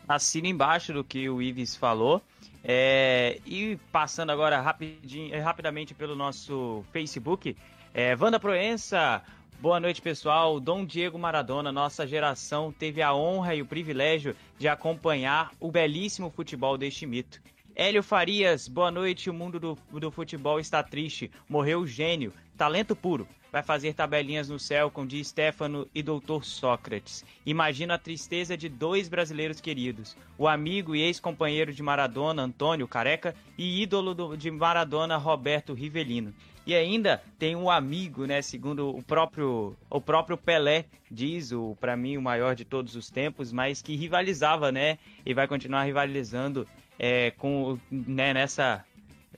Assina 0.08 0.47
embaixo 0.47 0.93
do 0.93 1.04
que 1.04 1.30
o 1.30 1.41
Ives 1.41 1.76
falou. 1.76 2.21
É, 2.69 3.39
e 3.45 3.80
passando 3.93 4.30
agora 4.30 4.60
rapidinho, 4.60 5.41
rapidamente 5.41 5.93
pelo 5.93 6.17
nosso 6.17 6.84
Facebook, 6.91 7.56
é, 7.93 8.13
Wanda 8.19 8.38
Proença, 8.41 9.23
boa 9.62 9.80
noite 9.80 10.01
pessoal. 10.01 10.60
Dom 10.60 10.84
Diego 10.84 11.17
Maradona, 11.17 11.71
nossa 11.71 12.06
geração 12.06 12.69
teve 12.77 13.01
a 13.01 13.15
honra 13.15 13.56
e 13.56 13.62
o 13.62 13.65
privilégio 13.65 14.36
de 14.60 14.67
acompanhar 14.67 15.49
o 15.62 15.71
belíssimo 15.71 16.30
futebol 16.30 16.77
deste 16.77 17.06
mito. 17.06 17.41
Hélio 17.73 18.03
Farias, 18.03 18.67
boa 18.67 18.91
noite. 18.91 19.30
O 19.30 19.34
mundo 19.34 19.62
do, 19.62 19.77
do 19.89 20.12
futebol 20.12 20.60
está 20.60 20.84
triste. 20.84 21.32
Morreu 21.47 21.80
o 21.80 21.88
gênio, 21.88 22.34
talento 22.57 22.95
puro 22.95 23.27
vai 23.51 23.63
fazer 23.63 23.93
tabelinhas 23.93 24.49
no 24.49 24.59
céu 24.59 24.91
com 24.91 25.05
Di 25.05 25.23
Stefano 25.23 25.87
e 25.95 26.03
Doutor 26.03 26.43
Sócrates. 26.43 27.23
Imagina 27.45 27.93
a 27.93 27.97
tristeza 27.97 28.57
de 28.57 28.67
dois 28.67 29.07
brasileiros 29.07 29.61
queridos, 29.61 30.17
o 30.37 30.47
amigo 30.47 30.95
e 30.95 31.01
ex-companheiro 31.01 31.71
de 31.71 31.81
Maradona, 31.81 32.41
Antônio 32.41 32.87
Careca, 32.87 33.33
e 33.57 33.81
ídolo 33.81 34.13
do, 34.13 34.35
de 34.35 34.51
Maradona, 34.51 35.17
Roberto 35.17 35.73
Rivelino. 35.73 36.33
E 36.65 36.75
ainda 36.75 37.23
tem 37.39 37.55
um 37.55 37.69
amigo, 37.69 38.25
né, 38.25 38.41
segundo 38.41 38.89
o 38.89 39.01
próprio 39.01 39.77
o 39.89 40.01
próprio 40.01 40.35
Pelé 40.35 40.85
diz, 41.09 41.53
o 41.53 41.77
para 41.79 41.95
mim 41.95 42.17
o 42.17 42.21
maior 42.21 42.55
de 42.55 42.65
todos 42.65 42.93
os 42.95 43.09
tempos, 43.09 43.53
mas 43.53 43.81
que 43.81 43.95
rivalizava, 43.95 44.69
né, 44.71 44.97
e 45.25 45.33
vai 45.33 45.47
continuar 45.47 45.83
rivalizando 45.83 46.67
é, 46.99 47.31
com 47.31 47.79
né, 47.89 48.33
nessa 48.33 48.83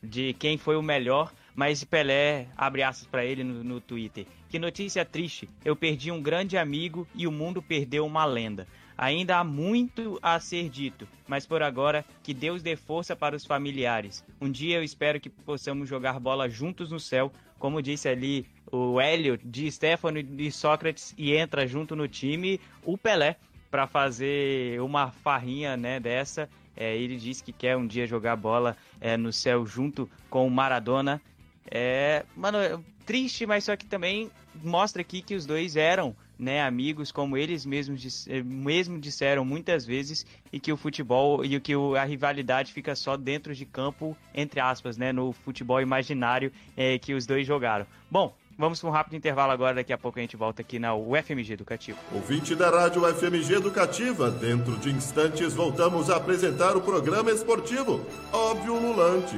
de 0.01 0.34
quem 0.34 0.58
foi 0.58 0.75
o 0.75 0.82
melhor 0.82 1.32
mas 1.60 1.84
Pelé 1.84 2.48
abre 2.56 2.84
aspas 2.84 3.06
para 3.06 3.26
ele 3.26 3.43
no, 3.43 3.62
no 3.65 3.82
Twitter. 3.82 4.26
Que 4.48 4.58
notícia 4.58 5.04
triste. 5.04 5.50
Eu 5.65 5.76
perdi 5.76 6.10
um 6.10 6.22
grande 6.22 6.58
amigo 6.58 7.06
e 7.13 7.28
o 7.28 7.32
mundo 7.34 7.62
perdeu 7.62 8.06
uma 8.06 8.24
lenda. 8.24 8.65
Ainda 8.98 9.36
há 9.36 9.43
muito 9.43 10.17
a 10.22 10.39
ser 10.39 10.69
dito, 10.69 11.06
mas 11.28 11.45
por 11.45 11.62
agora 11.62 12.06
que 12.24 12.34
Deus 12.34 12.63
dê 12.63 12.78
força 12.78 13.13
para 13.13 13.36
os 13.36 13.43
familiares. 13.43 14.24
Um 14.39 14.50
dia 14.50 14.78
eu 14.78 14.84
espero 14.86 15.19
que 15.19 15.30
possamos 15.30 15.89
jogar 15.89 16.17
bola 16.17 16.48
juntos 16.48 16.91
no 16.91 17.00
céu, 17.00 17.30
como 17.58 17.82
disse 17.82 18.08
ali 18.08 18.45
o 18.72 19.02
Hélio 19.02 19.38
de 19.38 19.69
Stefano 19.69 20.17
e 20.17 20.50
Sócrates 20.54 21.13
e 21.17 21.36
entra 21.36 21.67
junto 21.67 21.93
no 21.93 22.08
time 22.08 22.58
o 22.86 22.98
Pelé 22.98 23.36
para 23.69 23.86
fazer 23.86 24.80
uma 24.80 25.12
farrinha, 25.12 25.76
né, 25.76 26.00
dessa. 26.00 26.50
É, 26.74 26.95
ele 26.95 27.17
disse 27.17 27.43
que 27.43 27.52
quer 27.52 27.76
um 27.76 27.86
dia 27.86 28.08
jogar 28.08 28.38
bola 28.38 28.78
é, 29.02 29.17
no 29.17 29.34
céu 29.34 29.65
junto 29.65 30.10
com 30.30 30.48
o 30.48 30.50
Maradona 30.50 31.22
é, 31.71 32.25
mano, 32.36 32.58
é 32.58 32.77
triste, 33.05 33.45
mas 33.45 33.63
só 33.63 33.75
que 33.75 33.86
também 33.86 34.29
mostra 34.63 35.01
aqui 35.01 35.21
que 35.21 35.36
os 35.36 35.45
dois 35.45 35.75
eram, 35.75 36.15
né, 36.38 36.62
amigos, 36.62 37.12
como 37.12 37.38
eles 37.38 37.65
mesmos 37.65 38.27
eh, 38.27 38.41
mesmo 38.43 38.99
disseram 38.99 39.43
muitas 39.43 39.86
vezes, 39.86 40.25
e 40.51 40.60
que 40.60 40.71
o 40.71 40.77
futebol 40.77 41.43
e 41.43 41.60
que 41.60 41.73
a 41.97 42.03
rivalidade 42.03 42.71
fica 42.71 42.95
só 42.95 43.17
dentro 43.17 43.53
de 43.53 43.65
campo, 43.65 44.15
entre 44.34 44.60
aspas, 44.60 44.97
né, 44.97 45.12
no 45.12 45.34
futebol 45.34 45.82
imaginário 45.82 46.51
é, 46.77 46.97
que 46.97 47.13
os 47.13 47.25
dois 47.25 47.45
jogaram. 47.45 47.86
Bom, 48.10 48.34
Vamos 48.60 48.82
para 48.82 48.89
um 48.89 48.91
rápido 48.91 49.15
intervalo 49.15 49.53
agora, 49.53 49.75
daqui 49.75 49.93
a 49.93 49.97
pouco 49.97 50.19
a 50.19 50.21
gente 50.21 50.36
volta 50.36 50.62
aqui 50.62 50.79
na 50.79 50.93
UFMG 50.93 51.53
Educativa. 51.53 51.97
Ouvinte 52.12 52.53
da 52.55 52.69
Rádio 52.69 53.08
UFMG 53.08 53.53
Educativa, 53.53 54.29
dentro 54.29 54.75
de 54.75 54.89
instantes 54.89 55.53
voltamos 55.53 56.10
a 56.10 56.17
apresentar 56.17 56.75
o 56.75 56.82
programa 56.82 57.32
esportivo 57.32 58.05
Óbvio 58.34 58.73
Lulante. 58.77 59.38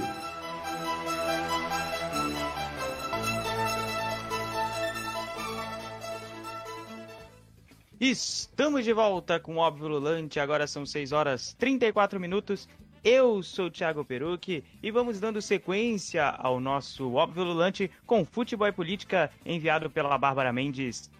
Estamos 8.01 8.83
de 8.83 8.93
volta 8.93 9.39
com 9.39 9.57
o 9.57 9.59
Óbvio 9.59 9.87
Lulante, 9.87 10.39
agora 10.39 10.65
são 10.65 10.87
6 10.87 11.11
horas 11.11 11.53
34 11.59 12.19
minutos. 12.19 12.67
Eu 13.03 13.43
sou 13.43 13.69
Thiago 13.69 14.03
Perucci 14.03 14.63
e 14.81 14.89
vamos 14.89 15.19
dando 15.19 15.39
sequência 15.39 16.25
ao 16.29 16.59
nosso 16.59 17.13
Óbvio 17.13 17.43
Lulante 17.43 17.91
com 18.07 18.25
Futebol 18.25 18.67
e 18.67 18.71
Política, 18.71 19.29
enviado 19.45 19.87
pela 19.87 20.17
Bárbara 20.17 20.51
Mendes 20.51 21.11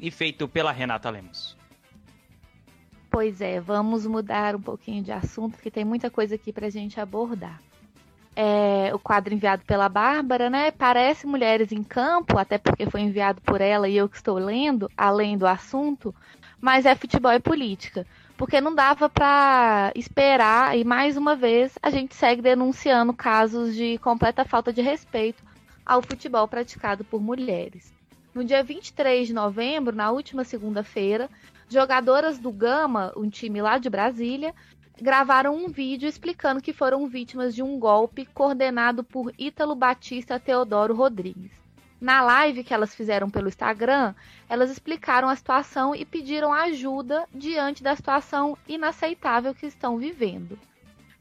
e 0.00 0.12
feito 0.12 0.46
pela 0.46 0.70
Renata 0.70 1.10
Lemos. 1.10 1.56
Pois 3.10 3.40
é, 3.40 3.60
vamos 3.60 4.06
mudar 4.06 4.54
um 4.54 4.62
pouquinho 4.62 5.02
de 5.02 5.10
assunto, 5.10 5.58
que 5.58 5.72
tem 5.72 5.84
muita 5.84 6.08
coisa 6.08 6.36
aqui 6.36 6.52
para 6.52 6.68
a 6.68 6.70
gente 6.70 7.00
abordar. 7.00 7.60
É, 8.40 8.94
o 8.94 9.00
quadro 9.00 9.34
enviado 9.34 9.64
pela 9.64 9.88
Bárbara, 9.88 10.48
né? 10.48 10.70
Parece 10.70 11.26
Mulheres 11.26 11.72
em 11.72 11.82
Campo, 11.82 12.38
até 12.38 12.56
porque 12.56 12.88
foi 12.88 13.00
enviado 13.00 13.40
por 13.40 13.60
ela 13.60 13.88
e 13.88 13.96
eu 13.96 14.08
que 14.08 14.16
estou 14.16 14.38
lendo, 14.38 14.88
além 14.96 15.36
do 15.36 15.44
assunto, 15.44 16.14
mas 16.60 16.86
é 16.86 16.94
futebol 16.94 17.32
e 17.32 17.40
política. 17.40 18.06
Porque 18.36 18.60
não 18.60 18.72
dava 18.72 19.08
para 19.08 19.90
esperar, 19.96 20.78
e 20.78 20.84
mais 20.84 21.16
uma 21.16 21.34
vez 21.34 21.76
a 21.82 21.90
gente 21.90 22.14
segue 22.14 22.40
denunciando 22.40 23.12
casos 23.12 23.74
de 23.74 23.98
completa 23.98 24.44
falta 24.44 24.72
de 24.72 24.82
respeito 24.82 25.42
ao 25.84 26.00
futebol 26.00 26.46
praticado 26.46 27.02
por 27.02 27.20
mulheres. 27.20 27.92
No 28.32 28.44
dia 28.44 28.62
23 28.62 29.26
de 29.26 29.34
novembro, 29.34 29.96
na 29.96 30.12
última 30.12 30.44
segunda-feira, 30.44 31.28
jogadoras 31.68 32.38
do 32.38 32.52
Gama, 32.52 33.12
um 33.16 33.28
time 33.28 33.60
lá 33.60 33.78
de 33.78 33.90
Brasília, 33.90 34.54
gravaram 35.00 35.56
um 35.56 35.68
vídeo 35.68 36.08
explicando 36.08 36.60
que 36.60 36.72
foram 36.72 37.06
vítimas 37.06 37.54
de 37.54 37.62
um 37.62 37.78
golpe 37.78 38.26
coordenado 38.26 39.04
por 39.04 39.32
Ítalo 39.38 39.74
Batista 39.74 40.38
Teodoro 40.40 40.94
Rodrigues. 40.94 41.52
Na 42.00 42.20
live 42.22 42.62
que 42.62 42.72
elas 42.72 42.94
fizeram 42.94 43.28
pelo 43.28 43.48
Instagram, 43.48 44.14
elas 44.48 44.70
explicaram 44.70 45.28
a 45.28 45.34
situação 45.34 45.94
e 45.94 46.04
pediram 46.04 46.52
ajuda 46.52 47.26
diante 47.34 47.82
da 47.82 47.96
situação 47.96 48.56
inaceitável 48.68 49.54
que 49.54 49.66
estão 49.66 49.98
vivendo. 49.98 50.58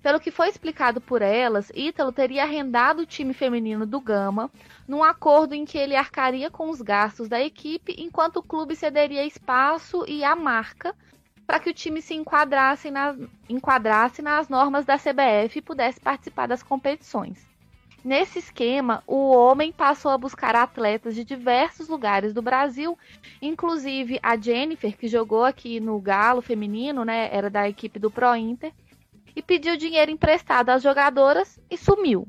Pelo 0.04 0.20
que 0.20 0.30
foi 0.30 0.48
explicado 0.48 1.02
por 1.02 1.22
elas, 1.22 1.72
Ítalo 1.76 2.12
teria 2.12 2.44
arrendado 2.44 3.02
o 3.02 3.06
time 3.06 3.34
feminino 3.34 3.86
do 3.86 4.00
Gama 4.00 4.52
num 4.88 5.04
acordo 5.04 5.54
em 5.54 5.66
que 5.66 5.78
ele 5.78 5.96
arcaria 5.96 6.52
com 6.52 6.70
os 6.70 6.82
gastos 6.82 7.28
da 7.28 7.42
equipe, 7.42 7.96
enquanto 7.98 8.38
o 8.38 8.44
clube 8.44 8.76
cederia 8.76 9.26
espaço 9.26 10.06
e 10.08 10.24
a 10.24 10.36
marca 10.36 10.96
para 11.48 11.60
que 11.62 11.70
o 11.70 11.74
time 11.74 12.02
se 12.02 12.14
enquadrasse, 12.14 12.92
na, 12.92 13.16
enquadrasse 13.48 14.22
nas 14.22 14.50
normas 14.50 14.84
da 14.84 14.98
CBF 14.98 15.58
e 15.58 15.62
pudesse 15.62 15.98
participar 15.98 16.46
das 16.46 16.62
competições. 16.62 17.48
Nesse 18.04 18.40
esquema, 18.40 19.02
o 19.08 19.32
homem 19.32 19.72
passou 19.72 20.12
a 20.12 20.18
buscar 20.18 20.56
atletas 20.56 21.16
de 21.16 21.24
diversos 21.24 21.88
lugares 21.88 22.34
do 22.34 22.42
Brasil, 22.42 22.98
inclusive 23.42 24.20
a 24.22 24.38
Jennifer, 24.38 24.96
que 24.96 25.08
jogou 25.08 25.44
aqui 25.44 25.80
no 25.80 26.00
Galo 26.00 26.42
feminino, 26.42 27.04
né, 27.04 27.30
era 27.32 27.50
da 27.50 27.68
equipe 27.68 27.98
do 27.98 28.12
Pro 28.12 28.36
Inter, 28.36 28.72
e 29.36 29.42
pediu 29.42 29.78
dinheiro 29.78 30.12
emprestado 30.12 30.70
às 30.70 30.84
jogadoras 30.84 31.60
e 31.70 31.78
sumiu. 31.78 32.28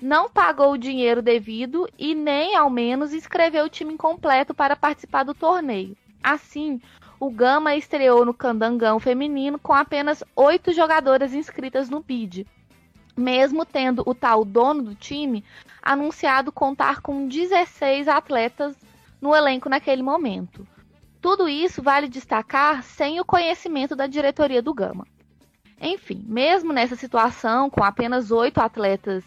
Não 0.00 0.28
pagou 0.28 0.72
o 0.72 0.78
dinheiro 0.78 1.22
devido 1.22 1.88
e 1.98 2.14
nem 2.14 2.54
ao 2.54 2.68
menos 2.68 3.14
inscreveu 3.14 3.64
o 3.64 3.70
time 3.70 3.96
completo 3.96 4.52
para 4.52 4.76
participar 4.76 5.22
do 5.22 5.34
torneio. 5.34 5.96
Assim, 6.22 6.80
o 7.18 7.30
Gama 7.30 7.74
estreou 7.74 8.24
no 8.24 8.34
Candangão 8.34 9.00
feminino 9.00 9.58
com 9.58 9.72
apenas 9.72 10.22
oito 10.34 10.72
jogadoras 10.72 11.32
inscritas 11.34 11.88
no 11.88 12.00
BID, 12.00 12.46
mesmo 13.16 13.64
tendo 13.64 14.02
o 14.06 14.14
tal 14.14 14.44
dono 14.44 14.82
do 14.82 14.94
time 14.94 15.42
anunciado 15.82 16.52
contar 16.52 17.00
com 17.00 17.26
16 17.26 18.08
atletas 18.08 18.76
no 19.20 19.34
elenco 19.34 19.68
naquele 19.68 20.02
momento. 20.02 20.66
Tudo 21.20 21.48
isso 21.48 21.82
vale 21.82 22.08
destacar 22.08 22.82
sem 22.82 23.18
o 23.18 23.24
conhecimento 23.24 23.96
da 23.96 24.06
diretoria 24.06 24.60
do 24.60 24.74
Gama. 24.74 25.06
Enfim, 25.80 26.22
mesmo 26.26 26.72
nessa 26.72 26.96
situação, 26.96 27.68
com 27.68 27.82
apenas 27.82 28.30
oito 28.30 28.58
atletas 28.58 29.24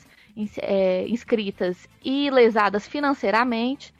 é, 0.61 1.07
inscritas 1.07 1.87
e 2.03 2.29
lesadas 2.29 2.87
financeiramente, 2.87 3.93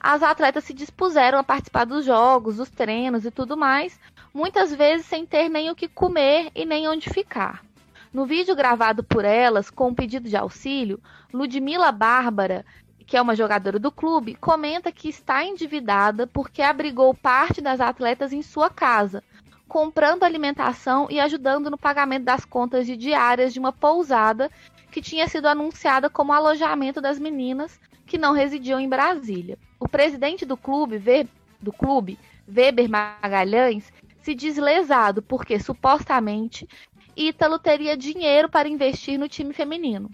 as 0.00 0.22
atletas 0.22 0.64
se 0.64 0.74
dispuseram 0.74 1.38
a 1.38 1.44
participar 1.44 1.84
dos 1.84 2.04
jogos, 2.04 2.56
dos 2.56 2.70
treinos 2.70 3.24
e 3.24 3.30
tudo 3.30 3.56
mais, 3.56 3.98
muitas 4.32 4.74
vezes 4.74 5.06
sem 5.06 5.24
ter 5.26 5.48
nem 5.48 5.70
o 5.70 5.74
que 5.74 5.88
comer 5.88 6.50
e 6.54 6.64
nem 6.64 6.88
onde 6.88 7.10
ficar. 7.10 7.64
No 8.12 8.24
vídeo 8.24 8.56
gravado 8.56 9.02
por 9.02 9.24
elas, 9.24 9.68
com 9.70 9.88
um 9.88 9.94
pedido 9.94 10.28
de 10.28 10.36
auxílio, 10.36 11.00
Ludmila 11.32 11.92
Bárbara, 11.92 12.64
que 13.06 13.16
é 13.16 13.22
uma 13.22 13.36
jogadora 13.36 13.78
do 13.78 13.92
clube, 13.92 14.34
comenta 14.34 14.90
que 14.90 15.08
está 15.08 15.44
endividada 15.44 16.26
porque 16.26 16.60
abrigou 16.62 17.14
parte 17.14 17.60
das 17.60 17.80
atletas 17.80 18.32
em 18.32 18.42
sua 18.42 18.68
casa, 18.68 19.22
comprando 19.68 20.24
alimentação 20.24 21.06
e 21.10 21.20
ajudando 21.20 21.70
no 21.70 21.78
pagamento 21.78 22.24
das 22.24 22.44
contas 22.44 22.86
de 22.86 22.96
diárias 22.96 23.52
de 23.52 23.60
uma 23.60 23.72
pousada 23.72 24.50
que 24.90 25.02
tinha 25.02 25.28
sido 25.28 25.46
anunciada 25.46 26.08
como 26.08 26.32
alojamento 26.32 27.00
das 27.00 27.18
meninas 27.18 27.78
que 28.06 28.16
não 28.16 28.32
residiam 28.32 28.78
em 28.78 28.88
Brasília. 28.88 29.58
O 29.78 29.88
presidente 29.88 30.46
do 30.46 30.56
clube, 30.56 30.96
Ver, 30.96 31.28
do 31.60 31.72
clube 31.72 32.18
Weber 32.48 32.88
Magalhães, 32.88 33.92
se 34.22 34.34
diz 34.34 34.56
lesado 34.56 35.20
porque 35.20 35.58
supostamente 35.58 36.68
Ítalo 37.16 37.58
teria 37.58 37.96
dinheiro 37.96 38.48
para 38.48 38.68
investir 38.68 39.18
no 39.18 39.28
time 39.28 39.52
feminino. 39.52 40.10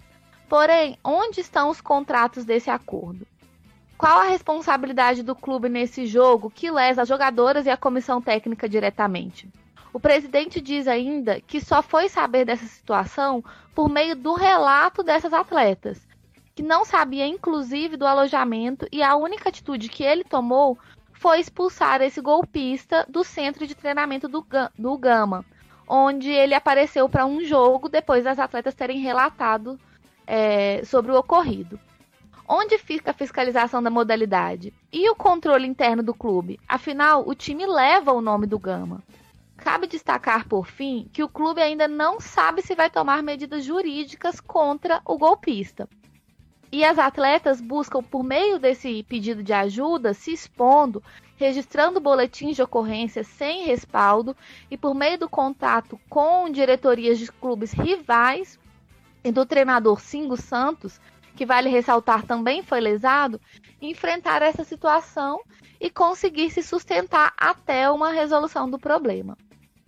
Porém, 0.48 0.98
onde 1.02 1.40
estão 1.40 1.68
os 1.68 1.81
contratos 1.81 2.44
desse 2.44 2.70
acordo? 2.70 3.26
Qual 3.98 4.18
a 4.18 4.28
responsabilidade 4.28 5.22
do 5.22 5.35
clube 5.35 5.68
nesse 5.68 6.07
jogo 6.07 6.50
que 6.50 6.70
lesa 6.70 7.02
as 7.02 7.09
jogadoras 7.09 7.66
e 7.66 7.70
a 7.70 7.76
comissão 7.76 8.20
técnica 8.20 8.68
diretamente? 8.68 9.48
O 9.92 10.00
presidente 10.00 10.61
diz 10.61 10.88
ainda 10.88 11.40
que 11.40 11.61
só 11.61 11.83
foi 11.83 12.09
saber 12.09 12.44
dessa 12.44 12.66
situação 12.66 13.44
por 13.74 13.88
meio 13.88 14.16
do 14.16 14.35
relato 14.35 15.02
dessas 15.02 15.33
atletas, 15.33 16.07
que 16.54 16.62
não 16.62 16.84
sabia 16.84 17.26
inclusive 17.26 17.96
do 17.96 18.06
alojamento 18.06 18.86
e 18.92 19.02
a 19.02 19.16
única 19.16 19.48
atitude 19.48 19.88
que 19.88 20.04
ele 20.04 20.24
tomou 20.24 20.78
foi 21.12 21.40
expulsar 21.40 22.02
esse 22.02 22.20
golpista 22.20 23.06
do 23.08 23.22
centro 23.22 23.66
de 23.66 23.74
treinamento 23.74 24.28
do, 24.28 24.44
do 24.76 24.98
Gama, 24.98 25.44
onde 25.86 26.30
ele 26.30 26.54
apareceu 26.54 27.08
para 27.08 27.24
um 27.24 27.44
jogo 27.44 27.88
depois 27.88 28.24
das 28.24 28.38
atletas 28.38 28.74
terem 28.74 28.98
relatado 28.98 29.78
é, 30.26 30.82
sobre 30.84 31.12
o 31.12 31.16
ocorrido. 31.16 31.78
Onde 32.48 32.76
fica 32.76 33.12
a 33.12 33.14
fiscalização 33.14 33.82
da 33.82 33.88
modalidade? 33.88 34.74
E 34.92 35.08
o 35.08 35.14
controle 35.14 35.66
interno 35.66 36.02
do 36.02 36.12
clube? 36.12 36.58
Afinal, 36.68 37.26
o 37.26 37.34
time 37.34 37.64
leva 37.66 38.12
o 38.12 38.20
nome 38.20 38.46
do 38.46 38.58
Gama. 38.58 39.02
Cabe 39.56 39.86
destacar, 39.86 40.46
por 40.48 40.66
fim, 40.66 41.08
que 41.12 41.22
o 41.22 41.28
clube 41.28 41.62
ainda 41.62 41.86
não 41.86 42.20
sabe 42.20 42.62
se 42.62 42.74
vai 42.74 42.90
tomar 42.90 43.22
medidas 43.22 43.64
jurídicas 43.64 44.40
contra 44.40 45.00
o 45.04 45.16
golpista. 45.16 45.88
E 46.72 46.87
as 46.87 46.98
atletas 46.98 47.61
buscam, 47.61 48.02
por 48.02 48.24
meio 48.24 48.58
desse 48.58 49.02
pedido 49.02 49.42
de 49.42 49.52
ajuda, 49.52 50.14
se 50.14 50.32
expondo, 50.32 51.02
registrando 51.37 52.00
boletins 52.00 52.56
de 52.56 52.62
ocorrência 52.62 53.22
sem 53.22 53.64
respaldo 53.64 54.35
e 54.70 54.78
por 54.78 54.94
meio 54.94 55.18
do 55.18 55.28
contato 55.28 56.00
com 56.08 56.48
diretorias 56.48 57.18
de 57.18 57.30
clubes 57.30 57.72
rivais 57.72 58.58
e 59.22 59.30
do 59.30 59.44
treinador 59.44 60.00
Singo 60.00 60.35
Santos, 60.35 60.98
que 61.37 61.44
vale 61.44 61.68
ressaltar 61.68 62.24
também 62.24 62.62
foi 62.62 62.80
lesado, 62.80 63.38
enfrentar 63.80 64.40
essa 64.40 64.64
situação 64.64 65.42
e 65.78 65.90
conseguir 65.90 66.50
se 66.50 66.62
sustentar 66.62 67.35
até 67.37 67.90
uma 67.90 68.12
resolução 68.12 68.70
do 68.70 68.78
problema. 68.78 69.37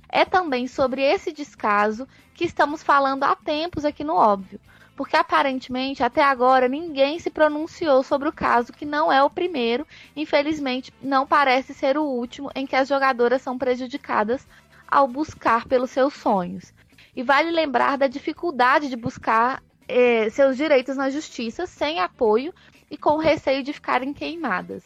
É 0.06 0.26
também 0.26 0.66
sobre 0.66 1.00
esse 1.00 1.32
descaso 1.32 2.06
que 2.34 2.44
estamos 2.44 2.82
falando 2.82 3.24
há 3.24 3.34
tempos 3.34 3.86
aqui 3.86 4.04
no 4.04 4.14
óbvio, 4.14 4.60
porque 4.96 5.16
aparentemente 5.16 6.02
até 6.02 6.22
agora 6.22 6.68
ninguém 6.68 7.18
se 7.18 7.30
pronunciou 7.30 8.02
sobre 8.02 8.28
o 8.28 8.32
caso 8.32 8.72
que 8.72 8.84
não 8.84 9.12
é 9.12 9.22
o 9.22 9.30
primeiro, 9.30 9.86
infelizmente 10.14 10.92
não 11.02 11.26
parece 11.26 11.74
ser 11.74 11.98
o 11.98 12.04
último 12.04 12.50
em 12.54 12.66
que 12.66 12.76
as 12.76 12.88
jogadoras 12.88 13.42
são 13.42 13.58
prejudicadas 13.58 14.46
ao 14.86 15.08
buscar 15.08 15.66
pelos 15.66 15.90
seus 15.90 16.14
sonhos. 16.14 16.72
E 17.16 17.22
vale 17.22 17.50
lembrar 17.50 17.98
da 17.98 18.06
dificuldade 18.06 18.88
de 18.88 18.96
buscar 18.96 19.62
eh, 19.88 20.30
seus 20.30 20.56
direitos 20.56 20.96
na 20.96 21.10
justiça 21.10 21.66
sem 21.66 22.00
apoio 22.00 22.52
e 22.90 22.96
com 22.96 23.16
receio 23.16 23.62
de 23.62 23.72
ficarem 23.72 24.12
queimadas 24.12 24.84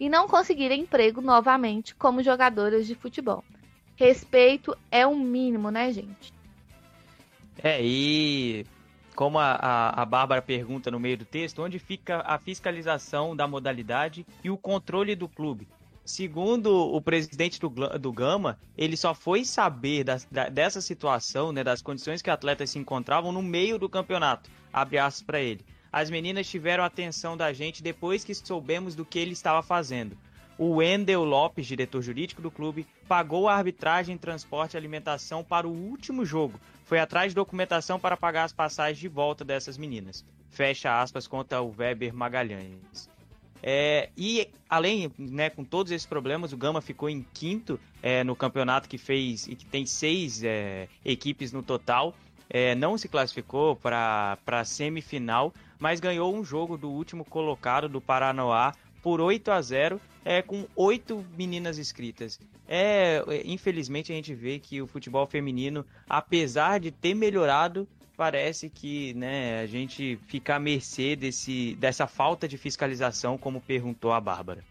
e 0.00 0.08
não 0.08 0.28
conseguir 0.28 0.70
emprego 0.70 1.20
novamente 1.20 1.94
como 1.94 2.22
jogadoras 2.22 2.86
de 2.86 2.94
futebol. 2.94 3.44
Respeito 3.96 4.76
é 4.90 5.06
um 5.06 5.18
mínimo, 5.18 5.70
né, 5.70 5.92
gente? 5.92 6.32
É, 7.60 7.80
e 7.82 8.64
como 9.18 9.36
a, 9.36 9.58
a, 9.60 10.02
a, 10.02 10.04
Bárbara 10.04 10.40
pergunta 10.40 10.92
no 10.92 11.00
meio 11.00 11.16
do 11.16 11.24
texto, 11.24 11.60
onde 11.60 11.80
fica 11.80 12.22
a 12.24 12.38
fiscalização 12.38 13.34
da 13.34 13.48
modalidade 13.48 14.24
e 14.44 14.48
o 14.48 14.56
controle 14.56 15.16
do 15.16 15.28
clube? 15.28 15.66
Segundo 16.04 16.72
o 16.72 17.02
presidente 17.02 17.58
do, 17.58 17.68
do 17.98 18.12
Gama, 18.12 18.60
ele 18.76 18.96
só 18.96 19.12
foi 19.16 19.44
saber 19.44 20.04
da, 20.04 20.20
da, 20.30 20.48
dessa 20.48 20.80
situação, 20.80 21.50
né, 21.50 21.64
das 21.64 21.82
condições 21.82 22.22
que 22.22 22.30
atletas 22.30 22.70
se 22.70 22.78
encontravam 22.78 23.32
no 23.32 23.42
meio 23.42 23.76
do 23.76 23.88
campeonato. 23.88 24.48
Abre 24.72 24.98
aspas 24.98 25.26
para 25.26 25.40
ele. 25.40 25.64
As 25.90 26.08
meninas 26.08 26.48
tiveram 26.48 26.84
atenção 26.84 27.36
da 27.36 27.52
gente 27.52 27.82
depois 27.82 28.22
que 28.22 28.32
soubemos 28.32 28.94
do 28.94 29.04
que 29.04 29.18
ele 29.18 29.32
estava 29.32 29.64
fazendo. 29.64 30.16
O 30.56 30.76
Wendel 30.76 31.24
Lopes, 31.24 31.66
diretor 31.66 32.02
jurídico 32.02 32.40
do 32.40 32.52
clube, 32.52 32.86
pagou 33.08 33.48
a 33.48 33.56
arbitragem, 33.56 34.16
transporte 34.16 34.74
e 34.74 34.76
alimentação 34.76 35.42
para 35.42 35.66
o 35.66 35.72
último 35.72 36.24
jogo. 36.24 36.60
Foi 36.88 36.98
atrás 36.98 37.32
de 37.32 37.34
documentação 37.34 38.00
para 38.00 38.16
pagar 38.16 38.44
as 38.44 38.52
passagens 38.54 38.98
de 38.98 39.08
volta 39.08 39.44
dessas 39.44 39.76
meninas. 39.76 40.24
Fecha 40.48 41.02
aspas 41.02 41.26
contra 41.26 41.60
o 41.60 41.70
Weber 41.76 42.14
Magalhães. 42.14 43.10
É, 43.62 44.08
e 44.16 44.48
além, 44.70 45.12
né, 45.18 45.50
com 45.50 45.64
todos 45.64 45.92
esses 45.92 46.06
problemas, 46.06 46.50
o 46.54 46.56
Gama 46.56 46.80
ficou 46.80 47.10
em 47.10 47.22
quinto 47.34 47.78
é, 48.02 48.24
no 48.24 48.34
campeonato 48.34 48.88
que 48.88 48.96
fez 48.96 49.46
e 49.46 49.54
que 49.54 49.66
tem 49.66 49.84
seis 49.84 50.42
é, 50.42 50.88
equipes 51.04 51.52
no 51.52 51.62
total. 51.62 52.14
É, 52.48 52.74
não 52.74 52.96
se 52.96 53.06
classificou 53.06 53.76
para 53.76 54.38
a 54.46 54.64
semifinal, 54.64 55.52
mas 55.78 56.00
ganhou 56.00 56.34
um 56.34 56.42
jogo 56.42 56.78
do 56.78 56.88
último 56.88 57.22
colocado 57.22 57.86
do 57.86 58.00
Paranoá 58.00 58.72
por 59.02 59.20
8 59.20 59.50
a 59.50 59.60
0 59.60 60.00
é, 60.28 60.42
com 60.42 60.66
oito 60.76 61.24
meninas 61.38 61.78
inscritas. 61.78 62.38
É, 62.68 63.24
infelizmente 63.46 64.12
a 64.12 64.14
gente 64.14 64.34
vê 64.34 64.58
que 64.58 64.82
o 64.82 64.86
futebol 64.86 65.26
feminino, 65.26 65.86
apesar 66.06 66.78
de 66.78 66.90
ter 66.90 67.14
melhorado, 67.14 67.88
parece 68.14 68.68
que 68.68 69.14
né, 69.14 69.62
a 69.62 69.66
gente 69.66 70.20
fica 70.26 70.56
à 70.56 70.58
mercê 70.58 71.16
desse, 71.16 71.74
dessa 71.76 72.06
falta 72.06 72.46
de 72.46 72.58
fiscalização, 72.58 73.38
como 73.38 73.58
perguntou 73.58 74.12
a 74.12 74.20
Bárbara. 74.20 74.62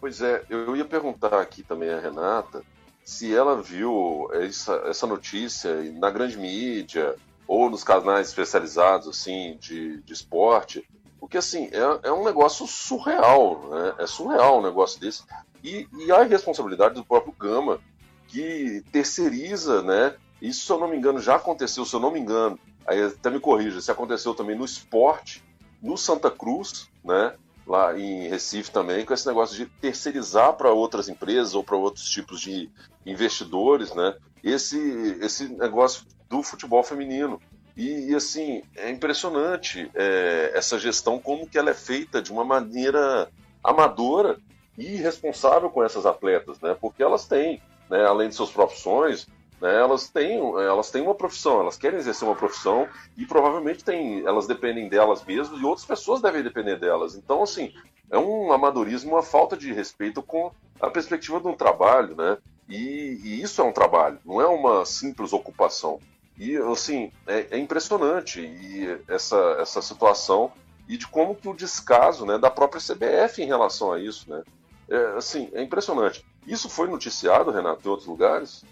Pois 0.00 0.20
é, 0.20 0.44
eu 0.50 0.74
ia 0.74 0.84
perguntar 0.84 1.40
aqui 1.40 1.62
também 1.62 1.90
a 1.90 2.00
Renata 2.00 2.64
se 3.04 3.32
ela 3.32 3.62
viu 3.62 4.28
essa, 4.32 4.82
essa 4.86 5.06
notícia 5.06 5.80
na 5.92 6.10
grande 6.10 6.36
mídia 6.36 7.14
ou 7.46 7.70
nos 7.70 7.84
canais 7.84 8.28
especializados 8.28 9.06
assim 9.06 9.56
de, 9.60 10.02
de 10.02 10.12
esporte 10.12 10.84
porque, 11.20 11.38
assim, 11.38 11.68
é, 11.72 12.08
é 12.08 12.12
um 12.12 12.24
negócio 12.24 12.66
surreal, 12.66 13.68
né? 13.68 13.94
É 13.98 14.06
surreal 14.06 14.60
um 14.60 14.62
negócio 14.62 15.00
desse. 15.00 15.24
E, 15.62 15.88
e 15.92 16.12
a 16.12 16.22
responsabilidade 16.22 16.94
do 16.94 17.04
próprio 17.04 17.32
Gama, 17.32 17.80
que 18.28 18.84
terceiriza, 18.92 19.82
né? 19.82 20.14
Isso, 20.40 20.64
se 20.64 20.72
eu 20.72 20.78
não 20.78 20.88
me 20.88 20.96
engano, 20.96 21.20
já 21.20 21.36
aconteceu, 21.36 21.84
se 21.84 21.94
eu 21.94 22.00
não 22.00 22.12
me 22.12 22.20
engano, 22.20 22.58
aí 22.86 23.02
até 23.02 23.28
me 23.30 23.40
corrija, 23.40 23.80
se 23.80 23.90
aconteceu 23.90 24.34
também 24.34 24.56
no 24.56 24.64
esporte, 24.64 25.42
no 25.82 25.96
Santa 25.96 26.30
Cruz, 26.30 26.88
né? 27.04 27.34
Lá 27.66 27.98
em 27.98 28.28
Recife 28.28 28.70
também, 28.70 29.04
com 29.04 29.12
esse 29.12 29.26
negócio 29.26 29.56
de 29.56 29.66
terceirizar 29.66 30.54
para 30.54 30.72
outras 30.72 31.08
empresas 31.08 31.54
ou 31.54 31.62
para 31.62 31.76
outros 31.76 32.08
tipos 32.08 32.40
de 32.40 32.70
investidores, 33.04 33.92
né? 33.94 34.16
Esse, 34.42 34.78
esse 35.20 35.48
negócio 35.48 36.06
do 36.28 36.42
futebol 36.42 36.82
feminino. 36.82 37.40
E, 37.78 38.10
e 38.10 38.14
assim, 38.16 38.64
é 38.74 38.90
impressionante 38.90 39.88
é, 39.94 40.50
essa 40.52 40.76
gestão, 40.76 41.20
como 41.20 41.48
que 41.48 41.56
ela 41.56 41.70
é 41.70 41.74
feita 41.74 42.20
de 42.20 42.32
uma 42.32 42.44
maneira 42.44 43.30
amadora 43.62 44.36
e 44.76 44.94
irresponsável 44.94 45.70
com 45.70 45.84
essas 45.84 46.04
atletas, 46.04 46.60
né? 46.60 46.76
Porque 46.80 47.00
elas 47.00 47.28
têm, 47.28 47.62
né, 47.88 48.04
além 48.04 48.30
de 48.30 48.34
suas 48.34 48.50
profissões, 48.50 49.28
né, 49.60 49.76
elas 49.76 50.08
têm, 50.08 50.40
elas 50.56 50.90
têm 50.90 51.02
uma 51.02 51.14
profissão, 51.14 51.60
elas 51.60 51.76
querem 51.76 52.00
exercer 52.00 52.26
uma 52.26 52.34
profissão 52.34 52.88
e 53.16 53.24
provavelmente 53.24 53.84
têm, 53.84 54.26
elas 54.26 54.48
dependem 54.48 54.88
delas 54.88 55.24
mesmas 55.24 55.60
e 55.60 55.64
outras 55.64 55.86
pessoas 55.86 56.20
devem 56.20 56.42
depender 56.42 56.76
delas. 56.80 57.14
Então, 57.14 57.44
assim, 57.44 57.72
é 58.10 58.18
um 58.18 58.52
amadorismo, 58.52 59.12
uma 59.12 59.22
falta 59.22 59.56
de 59.56 59.72
respeito 59.72 60.20
com 60.20 60.50
a 60.80 60.90
perspectiva 60.90 61.40
de 61.40 61.46
um 61.46 61.54
trabalho, 61.54 62.16
né? 62.16 62.38
E, 62.68 63.20
e 63.22 63.40
isso 63.40 63.60
é 63.60 63.64
um 63.64 63.72
trabalho, 63.72 64.18
não 64.24 64.40
é 64.40 64.46
uma 64.48 64.84
simples 64.84 65.32
ocupação. 65.32 66.00
E, 66.38 66.56
assim, 66.56 67.10
é, 67.26 67.48
é 67.50 67.58
impressionante 67.58 68.40
e 68.40 69.00
essa, 69.08 69.56
essa 69.60 69.82
situação 69.82 70.52
e 70.88 70.96
de 70.96 71.06
como 71.06 71.34
que 71.34 71.48
o 71.48 71.54
descaso 71.54 72.24
né, 72.24 72.38
da 72.38 72.50
própria 72.50 72.80
CBF 72.80 73.42
em 73.42 73.46
relação 73.46 73.92
a 73.92 73.98
isso, 73.98 74.30
né? 74.30 74.42
É, 74.88 75.16
assim, 75.16 75.50
é 75.52 75.62
impressionante. 75.62 76.24
Isso 76.46 76.70
foi 76.70 76.88
noticiado, 76.88 77.50
Renato, 77.50 77.86
em 77.86 77.90
outros 77.90 78.08
lugares? 78.08 78.64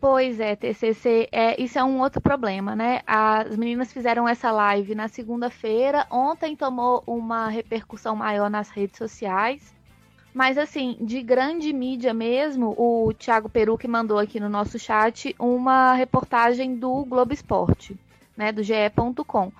Pois 0.00 0.40
é, 0.40 0.54
TCC, 0.54 1.28
é, 1.32 1.60
isso 1.60 1.78
é 1.78 1.84
um 1.84 2.00
outro 2.00 2.20
problema, 2.20 2.74
né? 2.74 3.02
As 3.06 3.56
meninas 3.56 3.92
fizeram 3.92 4.26
essa 4.28 4.50
live 4.52 4.94
na 4.94 5.08
segunda-feira, 5.08 6.06
ontem 6.10 6.54
tomou 6.54 7.02
uma 7.06 7.48
repercussão 7.48 8.14
maior 8.14 8.48
nas 8.48 8.70
redes 8.70 8.96
sociais, 8.96 9.74
mas 10.36 10.58
assim, 10.58 10.98
de 11.00 11.22
grande 11.22 11.72
mídia 11.72 12.12
mesmo, 12.12 12.74
o 12.76 13.10
Thiago 13.14 13.48
Peru 13.48 13.78
que 13.78 13.88
mandou 13.88 14.18
aqui 14.18 14.38
no 14.38 14.50
nosso 14.50 14.78
chat 14.78 15.34
uma 15.38 15.94
reportagem 15.94 16.76
do 16.76 17.06
Globo 17.06 17.32
Esporte, 17.32 17.96
né, 18.36 18.52
do 18.52 18.62
ge.com. 18.62 19.50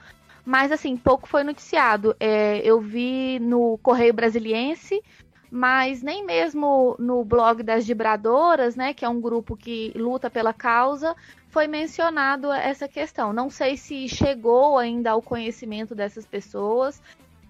Mas 0.45 0.71
assim, 0.71 0.95
pouco 0.95 1.27
foi 1.27 1.43
noticiado. 1.45 2.15
É, 2.21 2.59
eu 2.59 2.79
vi 2.79 3.39
no 3.41 3.79
Correio 3.79 4.13
Brasiliense, 4.13 5.03
mas 5.51 6.03
nem 6.03 6.23
mesmo 6.27 6.95
no 6.99 7.25
blog 7.25 7.63
das 7.63 7.87
Vibradoras, 7.87 8.77
né, 8.77 8.93
que 8.93 9.03
é 9.03 9.09
um 9.09 9.19
grupo 9.19 9.57
que 9.57 9.95
luta 9.97 10.29
pela 10.29 10.53
causa, 10.53 11.17
foi 11.49 11.67
mencionado 11.67 12.53
essa 12.53 12.87
questão. 12.87 13.33
Não 13.33 13.49
sei 13.49 13.79
se 13.79 14.07
chegou 14.11 14.77
ainda 14.77 15.13
ao 15.13 15.23
conhecimento 15.23 15.95
dessas 15.95 16.27
pessoas. 16.27 17.01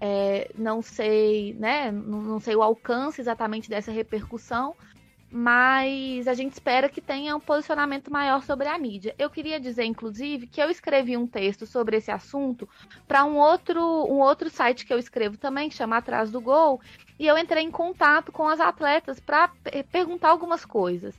É, 0.01 0.51
não 0.57 0.83
sei, 0.83 1.55
né? 1.55 1.91
Não, 1.91 2.21
não 2.21 2.41
sei 2.41 2.55
o 2.55 2.63
alcance 2.63 3.21
exatamente 3.21 3.69
dessa 3.69 3.91
repercussão, 3.91 4.75
mas 5.31 6.29
a 6.29 6.35
gente 6.35 6.53
espera 6.53 6.89
que 6.89 7.01
tenha 7.01 7.35
um 7.35 7.41
posicionamento 7.41 8.13
maior 8.13 8.43
sobre 8.43 8.69
a 8.69 8.79
mídia. 8.79 9.15
Eu 9.19 9.29
queria 9.29 9.59
dizer, 9.59 9.85
inclusive, 9.85 10.47
que 10.47 10.61
eu 10.61 10.71
escrevi 10.71 11.17
um 11.17 11.27
texto 11.27 11.67
sobre 11.67 11.97
esse 11.97 12.11
assunto 12.11 12.69
para 13.09 13.25
um 13.25 13.37
outro, 13.37 13.81
um 13.81 14.21
outro 14.21 14.49
site 14.49 14.87
que 14.87 14.93
eu 14.93 14.99
escrevo 14.99 15.37
também, 15.37 15.69
que 15.69 15.75
chama 15.75 15.97
Atrás 15.97 16.31
do 16.31 16.41
Gol, 16.41 16.81
e 17.19 17.27
eu 17.27 17.37
entrei 17.37 17.65
em 17.65 17.71
contato 17.71 18.31
com 18.31 18.47
as 18.47 18.61
atletas 18.61 19.19
para 19.19 19.51
perguntar 19.91 20.29
algumas 20.29 20.65
coisas. 20.65 21.15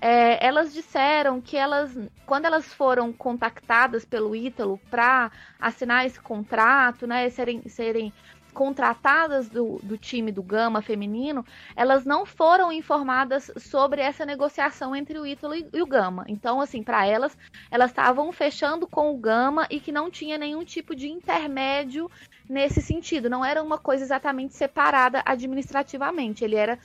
É, 0.00 0.44
elas 0.44 0.72
disseram 0.72 1.40
que 1.40 1.56
elas, 1.56 1.96
quando 2.24 2.44
elas 2.44 2.72
foram 2.72 3.12
contactadas 3.12 4.04
pelo 4.04 4.34
Ítalo 4.34 4.78
para 4.90 5.30
assinar 5.58 6.06
esse 6.06 6.20
contrato, 6.20 7.06
né, 7.06 7.28
serem, 7.30 7.68
serem 7.68 8.12
contratadas 8.58 9.48
do, 9.48 9.78
do 9.84 9.96
time 9.96 10.32
do 10.32 10.42
Gama 10.42 10.82
feminino, 10.82 11.44
elas 11.76 12.04
não 12.04 12.26
foram 12.26 12.72
informadas 12.72 13.52
sobre 13.56 14.00
essa 14.00 14.26
negociação 14.26 14.96
entre 14.96 15.16
o 15.16 15.24
Ítalo 15.24 15.54
e, 15.54 15.64
e 15.72 15.80
o 15.80 15.86
Gama. 15.86 16.24
Então, 16.26 16.60
assim, 16.60 16.82
para 16.82 17.06
elas, 17.06 17.38
elas 17.70 17.90
estavam 17.90 18.32
fechando 18.32 18.86
com 18.86 19.12
o 19.12 19.16
Gama 19.16 19.66
e 19.70 19.78
que 19.78 19.92
não 19.92 20.10
tinha 20.10 20.36
nenhum 20.36 20.64
tipo 20.64 20.94
de 20.94 21.08
intermédio 21.08 22.10
nesse 22.48 22.82
sentido. 22.82 23.30
Não 23.30 23.44
era 23.44 23.62
uma 23.62 23.78
coisa 23.78 24.02
exatamente 24.02 24.54
separada 24.54 25.22
administrativamente. 25.24 26.44
Ele 26.44 26.56
era, 26.56 26.80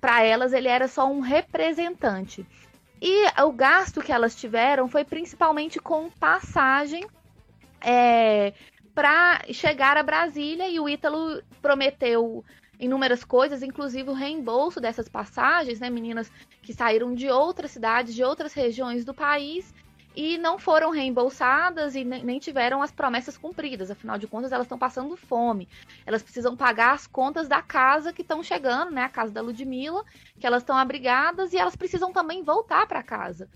para 0.00 0.22
elas, 0.22 0.52
ele 0.52 0.68
era 0.68 0.88
só 0.88 1.10
um 1.10 1.20
representante. 1.20 2.46
E 3.00 3.26
o 3.42 3.52
gasto 3.52 4.00
que 4.00 4.12
elas 4.12 4.34
tiveram 4.34 4.88
foi 4.88 5.04
principalmente 5.04 5.78
com 5.78 6.10
passagem. 6.10 7.06
É, 7.80 8.54
para 8.94 9.42
chegar 9.52 9.96
a 9.96 10.02
Brasília 10.02 10.68
e 10.68 10.80
o 10.80 10.88
Ítalo 10.88 11.42
prometeu 11.60 12.42
inúmeras 12.80 13.24
coisas, 13.24 13.62
inclusive 13.62 14.10
o 14.10 14.14
reembolso 14.14 14.80
dessas 14.80 15.08
passagens, 15.08 15.80
né, 15.80 15.90
meninas 15.90 16.30
que 16.62 16.72
saíram 16.72 17.14
de 17.14 17.28
outras 17.28 17.70
cidades, 17.70 18.14
de 18.14 18.24
outras 18.24 18.52
regiões 18.52 19.04
do 19.04 19.14
país 19.14 19.74
e 20.16 20.38
não 20.38 20.58
foram 20.58 20.90
reembolsadas 20.90 21.94
e 21.94 22.02
nem 22.02 22.38
tiveram 22.38 22.82
as 22.82 22.90
promessas 22.90 23.36
cumpridas. 23.36 23.90
Afinal 23.90 24.16
de 24.16 24.26
contas, 24.26 24.50
elas 24.50 24.64
estão 24.64 24.78
passando 24.78 25.14
fome. 25.14 25.68
Elas 26.06 26.22
precisam 26.22 26.56
pagar 26.56 26.94
as 26.94 27.06
contas 27.06 27.46
da 27.46 27.60
casa 27.60 28.14
que 28.14 28.22
estão 28.22 28.42
chegando, 28.42 28.90
né, 28.90 29.02
a 29.02 29.10
casa 29.10 29.30
da 29.30 29.42
Ludmilla, 29.42 30.02
que 30.40 30.46
elas 30.46 30.62
estão 30.62 30.76
abrigadas 30.76 31.52
e 31.52 31.58
elas 31.58 31.76
precisam 31.76 32.12
também 32.12 32.42
voltar 32.42 32.86
para 32.86 33.02
casa. 33.02 33.46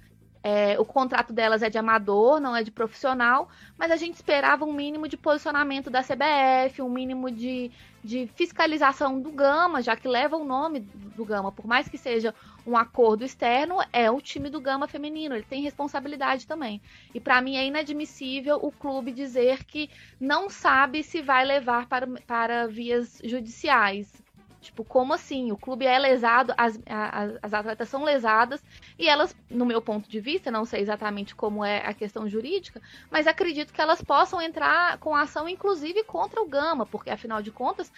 É, 0.43 0.79
o 0.81 0.87
contrato 0.87 1.33
delas 1.35 1.63
é 1.63 1.69
de 1.69 1.77
amador, 1.77 2.41
não 2.41 2.57
é 2.57 2.63
de 2.63 2.71
profissional, 2.71 3.49
mas 3.77 3.91
a 3.91 3.97
gente 3.97 4.15
esperava 4.15 4.65
um 4.65 4.73
mínimo 4.73 5.07
de 5.07 5.17
posicionamento 5.17 5.91
da 5.91 6.03
CBF, 6.03 6.81
um 6.81 6.89
mínimo 6.89 7.31
de, 7.31 7.71
de 8.03 8.27
fiscalização 8.35 9.21
do 9.21 9.31
Gama, 9.31 9.83
já 9.83 9.95
que 9.97 10.09
leva 10.09 10.39
o 10.39 10.45
nome 10.45 10.81
do 10.81 11.27
Gama, 11.27 11.53
por 11.53 11.67
mais 11.67 11.89
que 11.89 11.99
seja 11.99 12.35
um 12.71 12.77
acordo 12.77 13.25
externo, 13.25 13.79
é 13.93 14.11
o 14.11 14.21
time 14.21 14.49
do 14.49 14.61
Gama 14.61 14.87
feminino, 14.87 15.35
ele 15.35 15.45
tem 15.45 15.63
responsabilidade 15.63 16.47
também. 16.47 16.81
E 17.13 17.19
para 17.19 17.43
mim 17.43 17.57
é 17.57 17.67
inadmissível 17.67 18.59
o 18.63 18.71
clube 18.71 19.11
dizer 19.11 19.65
que 19.65 19.91
não 20.21 20.49
sabe 20.49 21.03
se 21.03 21.21
vai 21.21 21.45
levar 21.45 21.87
para, 21.87 22.07
para 22.27 22.69
vias 22.69 23.21
judiciais. 23.25 24.13
Tipo, 24.61 24.85
como 24.85 25.15
assim? 25.15 25.51
O 25.51 25.57
clube 25.57 25.87
é 25.87 25.99
lesado, 25.99 26.53
as, 26.57 26.79
as, 26.87 27.39
as, 27.43 27.55
atletas 27.55 27.89
são 27.89 28.05
lesadas, 28.05 28.63
e 28.99 29.09
elas, 29.09 29.35
no 29.49 29.65
meu 29.65 29.81
ponto 29.81 30.09
de 30.09 30.21
vista, 30.21 30.51
não 30.51 30.67
sei 30.67 30.83
exatamente 30.83 31.35
como 31.35 31.65
é 31.65 31.79
a 31.79 31.95
questão 31.95 32.29
jurídica, 32.29 32.81
mas 33.11 33.27
acredito 33.27 33.73
que 33.73 33.81
elas 33.81 34.03
possam 34.03 34.41
entrar 34.41 34.99
com 34.99 35.17
ação, 35.17 35.49
inclusive, 35.49 36.05
contra 36.05 36.43
o 36.43 36.47
Gama, 36.47 36.85
porque 36.85 37.09
afinal 37.09 37.41
de 37.41 37.51
contas. 37.51 37.91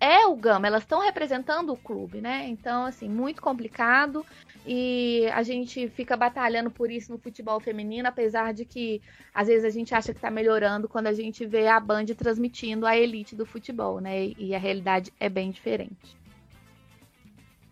É 0.00 0.26
o 0.26 0.36
Gama, 0.36 0.68
elas 0.68 0.82
estão 0.82 1.00
representando 1.00 1.72
o 1.72 1.76
clube, 1.76 2.20
né? 2.20 2.46
Então, 2.46 2.84
assim, 2.84 3.08
muito 3.08 3.42
complicado 3.42 4.24
e 4.64 5.26
a 5.32 5.42
gente 5.42 5.88
fica 5.88 6.16
batalhando 6.16 6.70
por 6.70 6.88
isso 6.90 7.10
no 7.10 7.18
futebol 7.18 7.58
feminino, 7.58 8.06
apesar 8.06 8.54
de 8.54 8.64
que 8.64 9.02
às 9.34 9.48
vezes 9.48 9.64
a 9.64 9.70
gente 9.70 9.94
acha 9.94 10.12
que 10.12 10.18
está 10.18 10.30
melhorando 10.30 10.88
quando 10.88 11.08
a 11.08 11.12
gente 11.12 11.44
vê 11.44 11.66
a 11.66 11.80
Band 11.80 12.06
transmitindo 12.16 12.86
a 12.86 12.96
elite 12.96 13.34
do 13.34 13.44
futebol, 13.44 14.00
né? 14.00 14.32
E 14.38 14.54
a 14.54 14.58
realidade 14.58 15.12
é 15.18 15.28
bem 15.28 15.50
diferente. 15.50 16.16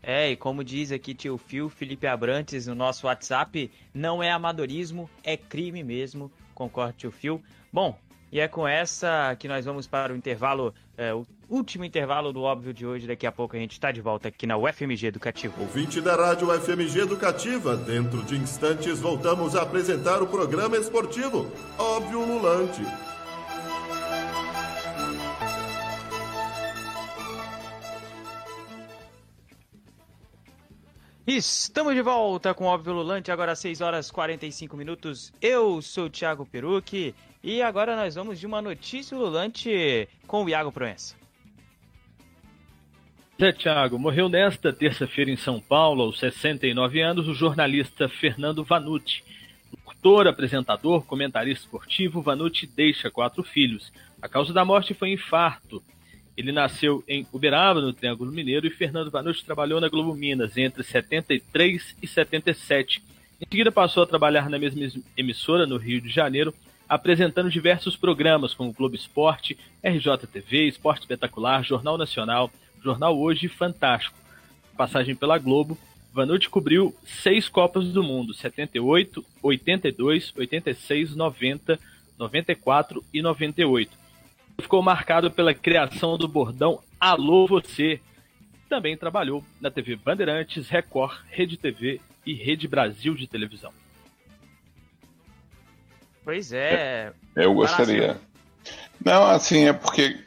É, 0.03 0.31
e 0.31 0.37
como 0.37 0.65
diz 0.65 0.91
aqui 0.93 1.15
tio 1.15 1.37
Fio, 1.37 1.69
Felipe 1.69 2.07
Abrantes 2.07 2.67
no 2.67 2.75
nosso 2.75 3.07
WhatsApp, 3.07 3.71
não 3.93 4.23
é 4.23 4.31
amadorismo, 4.31 5.11
é 5.23 5.37
crime 5.37 5.83
mesmo. 5.85 6.31
Concordo, 6.55 6.95
tio 6.97 7.11
Fio. 7.11 7.43
Bom, 7.73 7.99
e 8.31 8.41
é 8.41 8.49
com 8.49 8.67
essa 8.67 9.35
que 9.37 9.49
nós 9.49 9.65
vamos 9.65 9.87
para 9.87 10.13
o 10.13 10.17
intervalo, 10.17 10.75
é, 10.97 11.13
o 11.13 11.27
último 11.49 11.85
intervalo 11.85 12.33
do 12.33 12.43
óbvio 12.43 12.73
de 12.73 12.87
hoje. 12.87 13.07
Daqui 13.07 13.27
a 13.27 13.33
pouco 13.33 13.57
a 13.57 13.59
gente 13.59 13.73
está 13.73 13.91
de 13.93 14.01
volta 14.01 14.29
aqui 14.29 14.47
na 14.47 14.57
UFMG 14.57 15.07
Educativa. 15.07 15.55
Ouvinte 15.61 16.01
da 16.01 16.15
Rádio 16.15 16.49
UFMG 16.49 17.01
Educativa, 17.01 17.77
dentro 17.77 18.23
de 18.23 18.37
instantes 18.37 19.01
voltamos 19.01 19.55
a 19.55 19.63
apresentar 19.63 20.23
o 20.23 20.27
programa 20.27 20.77
esportivo 20.77 21.51
Óbvio 21.79 22.21
Lulante. 22.25 22.83
Estamos 31.27 31.93
de 31.93 32.03
volta 32.03 32.55
com 32.55 32.67
o 32.67 32.69
Óbvio 32.69 32.93
Lulante, 32.93 33.33
agora 33.33 33.51
às 33.51 33.59
6 33.59 33.81
horas 33.81 34.13
45 34.13 34.77
minutos. 34.77 35.33
Eu 35.43 35.83
sou 35.83 36.05
o 36.05 36.11
Thiago 36.11 36.47
Perucci 36.47 37.13
e 37.43 37.61
agora 37.61 37.97
nós 37.97 38.15
vamos 38.15 38.39
de 38.39 38.47
uma 38.47 38.63
notícia 38.63 39.17
lulante 39.17 40.09
com 40.29 40.45
o 40.45 40.49
Iago 40.49 40.71
Proença. 40.71 41.26
Zé 43.39 43.53
Thiago, 43.53 43.99
morreu 43.99 44.31
nesta 44.31 44.73
terça-feira 44.73 45.31
em 45.31 45.37
São 45.37 45.61
Paulo, 45.61 46.05
aos 46.05 46.19
69 46.19 47.03
anos, 47.03 47.29
o 47.29 47.35
jornalista 47.35 48.09
Fernando 48.09 48.65
Vanucci. 48.65 49.23
Locutor, 49.71 50.27
apresentador, 50.27 51.05
comentarista 51.05 51.65
esportivo, 51.65 52.23
Vanucci 52.23 52.67
deixa 52.67 53.11
quatro 53.11 53.43
filhos. 53.43 53.93
A 54.23 54.29
causa 54.29 54.55
da 54.55 54.65
morte 54.65 54.95
foi 54.95 55.13
infarto. 55.13 55.83
Ele 56.35 56.51
nasceu 56.51 57.05
em 57.07 57.27
Uberaba, 57.31 57.83
no 57.83 57.93
Triângulo 57.93 58.33
Mineiro, 58.33 58.67
e 58.67 58.71
Fernando 58.71 59.11
Vanucci 59.11 59.45
trabalhou 59.45 59.83
na 59.83 59.91
Globo 59.91 60.15
Minas 60.15 60.57
entre 60.57 60.83
73 60.83 61.95
e 62.01 62.07
77. 62.07 63.03
Em 63.39 63.47
seguida 63.51 63.71
passou 63.71 64.03
a 64.03 64.07
trabalhar 64.07 64.49
na 64.49 64.59
mesma 64.59 64.81
emissora, 65.15 65.67
no 65.67 65.77
Rio 65.77 66.01
de 66.01 66.09
Janeiro, 66.09 66.55
apresentando 66.89 67.51
diversos 67.51 67.97
programas 67.97 68.55
como 68.55 68.73
Globo 68.73 68.95
Esporte, 68.95 69.59
RJTV, 69.85 70.69
Esporte 70.69 71.01
Espetacular, 71.01 71.63
Jornal 71.63 71.99
Nacional, 71.99 72.51
Jornal 72.87 73.19
Hoje 73.19 73.47
e 73.47 73.49
Fantástico. 73.51 74.19
Passagem 74.77 75.15
pela 75.15 75.39
Globo, 75.39 75.79
Vanucci 76.13 76.49
cobriu 76.49 76.95
seis 77.05 77.49
Copas 77.49 77.87
do 77.89 78.03
Mundo, 78.03 78.33
78, 78.35 79.25
82, 79.43 80.33
86, 80.37 81.15
90, 81.15 81.79
94 82.19 83.05
e 83.13 83.23
98 83.23 84.07
ficou 84.61 84.83
marcado 84.83 85.31
pela 85.31 85.55
criação 85.55 86.17
do 86.17 86.27
bordão 86.27 86.81
Alô 86.99 87.47
Você. 87.47 88.01
Também 88.69 88.97
trabalhou 88.97 89.45
na 89.61 89.71
TV 89.71 89.97
Bandeirantes, 89.97 90.69
Record, 90.69 91.21
Rede 91.31 91.57
TV 91.57 92.01
e 92.25 92.35
Rede 92.35 92.67
Brasil 92.67 93.15
de 93.15 93.27
televisão. 93.27 93.73
Pois 96.25 96.53
é. 96.53 97.13
Eu 97.37 97.55
gostaria. 97.55 98.21
Não, 99.05 99.25
assim, 99.25 99.67
é 99.67 99.73
porque 99.73 100.19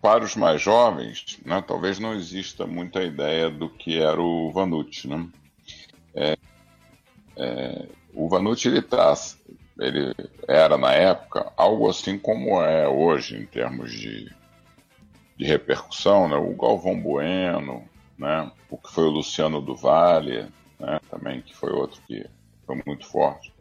para 0.00 0.24
os 0.24 0.36
mais 0.36 0.60
jovens, 0.60 1.38
né, 1.44 1.62
talvez 1.66 1.98
não 1.98 2.14
exista 2.14 2.66
muita 2.66 3.02
ideia 3.02 3.50
do 3.50 3.68
que 3.68 3.98
era 3.98 4.20
o 4.20 4.52
Vanucci, 4.52 5.08
né? 5.08 5.28
É, 6.14 6.36
é, 7.36 7.88
o 8.14 8.28
Vanucci 8.28 8.68
ele 8.68 8.78
está 8.78 9.14
ele 9.78 10.14
era 10.48 10.78
na 10.78 10.92
época 10.92 11.52
algo 11.56 11.88
assim 11.88 12.18
como 12.18 12.62
é 12.62 12.88
hoje 12.88 13.36
em 13.36 13.44
termos 13.44 13.92
de, 13.92 14.32
de 15.36 15.44
repercussão, 15.44 16.28
né? 16.28 16.36
O 16.36 16.54
Galvão 16.56 16.98
Bueno, 16.98 17.84
né? 18.18 18.50
O 18.70 18.78
que 18.78 18.90
foi 18.90 19.04
o 19.04 19.10
Luciano 19.10 19.60
do 19.60 19.76
Vale, 19.76 20.46
né? 20.78 20.98
Também 21.10 21.42
que 21.42 21.54
foi 21.54 21.72
outro 21.72 22.00
que 22.06 22.26
foi 22.66 22.80
muito 22.86 23.06
forte. 23.06 23.52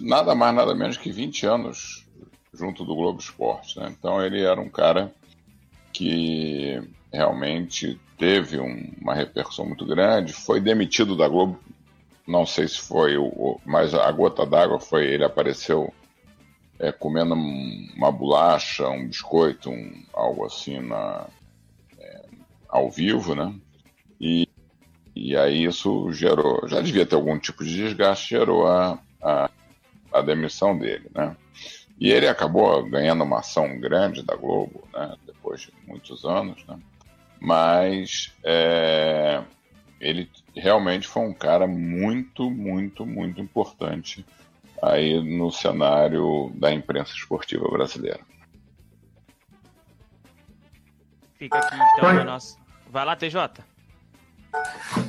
Nada 0.00 0.34
mais 0.34 0.54
nada 0.54 0.74
menos 0.74 0.96
que 0.96 1.12
20 1.12 1.46
anos 1.46 2.06
junto 2.52 2.84
do 2.84 2.94
Globo 2.94 3.20
Esporte, 3.20 3.78
né? 3.78 3.88
Então 3.90 4.24
ele 4.24 4.42
era 4.42 4.60
um 4.60 4.70
cara 4.70 5.12
que 5.94 6.82
realmente 7.10 7.98
teve 8.18 8.60
um, 8.60 8.92
uma 9.00 9.14
repercussão 9.14 9.64
muito 9.64 9.86
grande, 9.86 10.34
foi 10.34 10.60
demitido 10.60 11.16
da 11.16 11.26
Globo 11.26 11.58
não 12.26 12.46
sei 12.46 12.66
se 12.66 12.78
foi 12.78 13.16
o, 13.18 13.60
mas 13.64 13.94
a 13.94 14.10
gota 14.10 14.46
d'água 14.46 14.80
foi 14.80 15.04
ele 15.06 15.24
apareceu 15.24 15.92
é, 16.78 16.90
comendo 16.90 17.34
uma 17.34 18.10
bolacha, 18.10 18.88
um 18.88 19.06
biscoito, 19.06 19.70
um, 19.70 20.02
algo 20.12 20.44
assim 20.44 20.80
na, 20.80 21.26
é, 21.98 22.24
ao 22.68 22.90
vivo, 22.90 23.34
né? 23.34 23.54
E, 24.20 24.48
e 25.14 25.36
aí 25.36 25.64
isso 25.64 26.10
gerou, 26.12 26.66
já 26.66 26.80
devia 26.80 27.06
ter 27.06 27.14
algum 27.14 27.38
tipo 27.38 27.62
de 27.62 27.76
desgaste, 27.76 28.30
gerou 28.30 28.66
a, 28.66 28.98
a, 29.22 29.50
a 30.12 30.22
demissão 30.22 30.76
dele, 30.76 31.08
né? 31.14 31.36
E 32.00 32.10
ele 32.10 32.26
acabou 32.26 32.82
ganhando 32.88 33.22
uma 33.22 33.38
ação 33.38 33.78
grande 33.78 34.22
da 34.22 34.34
Globo, 34.34 34.88
né? 34.92 35.14
De 35.56 35.72
muitos 35.86 36.24
anos, 36.24 36.64
né? 36.66 36.78
Mas 37.40 38.32
é, 38.42 39.42
ele 40.00 40.30
realmente 40.56 41.06
foi 41.06 41.22
um 41.22 41.34
cara 41.34 41.66
muito, 41.66 42.50
muito, 42.50 43.06
muito 43.06 43.40
importante 43.40 44.24
aí 44.82 45.20
no 45.22 45.50
cenário 45.50 46.50
da 46.54 46.72
imprensa 46.72 47.12
esportiva 47.12 47.68
brasileira. 47.70 48.20
Fica 51.38 51.58
aqui 51.58 51.76
então 51.96 52.08
a 52.08 52.24
nossa. 52.24 52.58
Vai 52.90 53.04
lá, 53.04 53.16
TJ. 53.16 53.64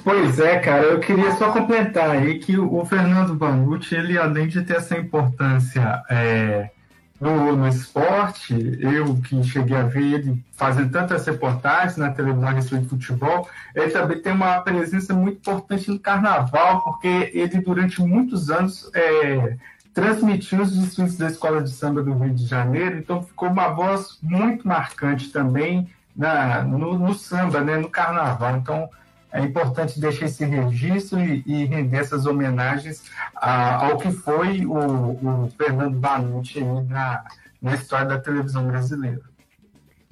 Pois 0.03 0.39
é, 0.39 0.59
cara, 0.59 0.83
eu 0.83 0.99
queria 0.99 1.31
só 1.35 1.51
completar 1.51 2.09
aí 2.09 2.39
que 2.39 2.57
o 2.57 2.83
Fernando 2.85 3.37
Vanucci, 3.37 3.95
ele 3.95 4.17
além 4.17 4.47
de 4.47 4.63
ter 4.63 4.77
essa 4.77 4.97
importância 4.97 6.03
é, 6.09 6.71
no, 7.19 7.55
no 7.55 7.67
esporte, 7.67 8.53
eu 8.79 9.15
que 9.21 9.41
cheguei 9.43 9.75
a 9.75 9.83
ver 9.83 10.03
ele 10.03 10.43
fazendo 10.53 10.91
tantas 10.91 11.25
reportagens 11.25 11.97
na 11.97 12.11
televisão 12.11 12.47
a 12.47 12.51
respeito 12.51 12.83
de 12.83 12.89
futebol, 12.89 13.49
ele 13.73 13.89
também 13.91 14.21
tem 14.21 14.33
uma 14.33 14.59
presença 14.61 15.13
muito 15.13 15.37
importante 15.37 15.89
no 15.89 15.99
carnaval, 15.99 16.81
porque 16.83 17.31
ele 17.33 17.61
durante 17.61 18.01
muitos 18.01 18.49
anos 18.49 18.89
é, 18.93 19.55
transmitiu 19.93 20.61
os 20.61 20.77
desfiles 20.77 21.17
da 21.17 21.27
Escola 21.27 21.63
de 21.63 21.71
Samba 21.71 22.03
do 22.03 22.13
Rio 22.13 22.33
de 22.33 22.45
Janeiro, 22.45 22.97
então 22.97 23.23
ficou 23.23 23.49
uma 23.49 23.69
voz 23.69 24.17
muito 24.21 24.67
marcante 24.67 25.29
também 25.29 25.89
na, 26.15 26.63
no, 26.63 26.99
no 26.99 27.13
samba, 27.13 27.61
né, 27.61 27.77
no 27.77 27.89
carnaval. 27.89 28.57
Então, 28.57 28.89
é 29.35 29.41
importante 29.41 29.99
deixar 29.99 30.27
esse 30.27 30.45
registro 30.45 31.19
e, 31.19 31.43
e 31.45 31.65
render 31.65 31.97
essas 31.97 32.25
homenagens 32.25 33.11
a, 33.35 33.85
ao 33.85 33.97
que 33.97 34.09
foi 34.09 34.65
o, 34.65 35.43
o 35.43 35.51
Fernando 35.57 35.99
Vanucci 35.99 36.61
na, 36.61 37.25
na 37.61 37.75
história 37.75 38.05
da 38.05 38.17
televisão 38.17 38.65
brasileira. 38.65 39.21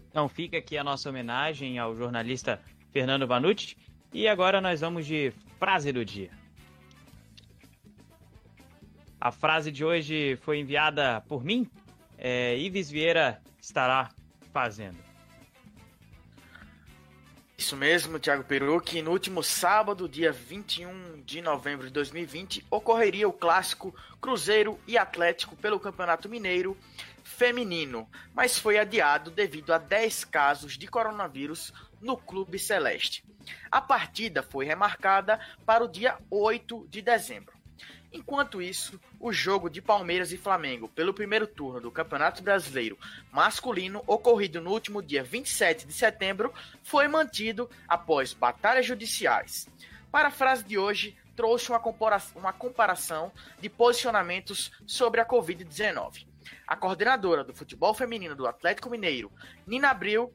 Então 0.10 0.28
fica 0.28 0.58
aqui 0.58 0.78
a 0.78 0.84
nossa 0.84 1.10
homenagem 1.10 1.80
ao 1.80 1.96
jornalista 1.96 2.60
Fernando 2.92 3.26
Vanucci 3.26 3.78
e 4.14 4.28
agora 4.28 4.60
nós 4.60 4.82
vamos 4.82 5.06
de 5.06 5.32
frase 5.58 5.94
do 5.94 6.04
dia. 6.04 6.30
A 9.22 9.32
frase 9.32 9.72
de 9.72 9.86
hoje 9.86 10.36
foi 10.42 10.60
enviada 10.60 11.22
por 11.30 11.46
mim. 11.46 11.66
É, 12.18 12.58
Ives 12.58 12.92
Vieira 12.92 13.42
estará 13.62 14.10
fazendo. 14.52 15.13
Isso 17.64 17.78
mesmo, 17.78 18.20
Thiago 18.20 18.44
Peru, 18.44 18.82
que 18.82 19.02
no 19.02 19.12
último 19.12 19.42
sábado, 19.42 20.10
dia 20.10 20.34
21 20.34 21.22
de 21.24 21.42
novembro 21.42 21.88
de 21.88 21.94
2020, 21.94 22.66
ocorreria 22.70 23.26
o 23.26 23.32
clássico 23.32 23.96
Cruzeiro 24.20 24.78
e 24.86 24.98
Atlético 24.98 25.56
pelo 25.56 25.80
Campeonato 25.80 26.28
Mineiro 26.28 26.78
feminino, 27.24 28.06
mas 28.34 28.60
foi 28.60 28.78
adiado 28.78 29.32
devido 29.32 29.74
a 29.74 29.78
10 29.78 30.26
casos 30.26 30.78
de 30.78 30.88
coronavírus 30.88 31.72
no 32.02 32.18
Clube 32.18 32.60
Celeste. 32.60 33.24
A 33.72 33.80
partida 33.80 34.44
foi 34.44 34.66
remarcada 34.66 35.40
para 35.66 35.86
o 35.86 35.88
dia 35.88 36.18
8 36.30 36.86
de 36.90 37.02
dezembro. 37.02 37.63
Enquanto 38.14 38.62
isso, 38.62 39.02
o 39.20 39.34
jogo 39.34 39.72
de 39.72 39.82
Palmeiras 39.82 40.32
e 40.32 40.38
Flamengo 40.38 40.88
pelo 40.88 41.16
primeiro 41.16 41.48
turno 41.48 41.82
do 41.82 41.90
Campeonato 41.90 42.44
Brasileiro 42.44 42.96
masculino, 43.32 44.04
ocorrido 44.06 44.62
no 44.62 44.70
último 44.70 45.02
dia 45.02 45.24
27 45.24 45.88
de 45.88 45.94
setembro, 45.94 46.54
foi 46.84 47.08
mantido 47.08 47.68
após 47.88 48.32
batalhas 48.32 48.86
judiciais. 48.86 49.68
Para 50.12 50.28
a 50.28 50.32
frase 50.32 50.64
de 50.64 50.78
hoje, 50.78 51.18
trouxe 51.36 51.72
uma, 51.72 51.82
uma 52.36 52.54
comparação 52.54 53.32
de 53.60 53.68
posicionamentos 53.68 54.72
sobre 54.86 55.20
a 55.20 55.26
Covid-19. 55.26 56.28
A 56.68 56.76
coordenadora 56.76 57.44
do 57.44 57.54
futebol 57.54 57.96
feminino 57.96 58.36
do 58.36 58.46
Atlético 58.46 58.92
Mineiro, 58.92 59.32
Nina 59.66 59.90
Abreu, 59.90 60.32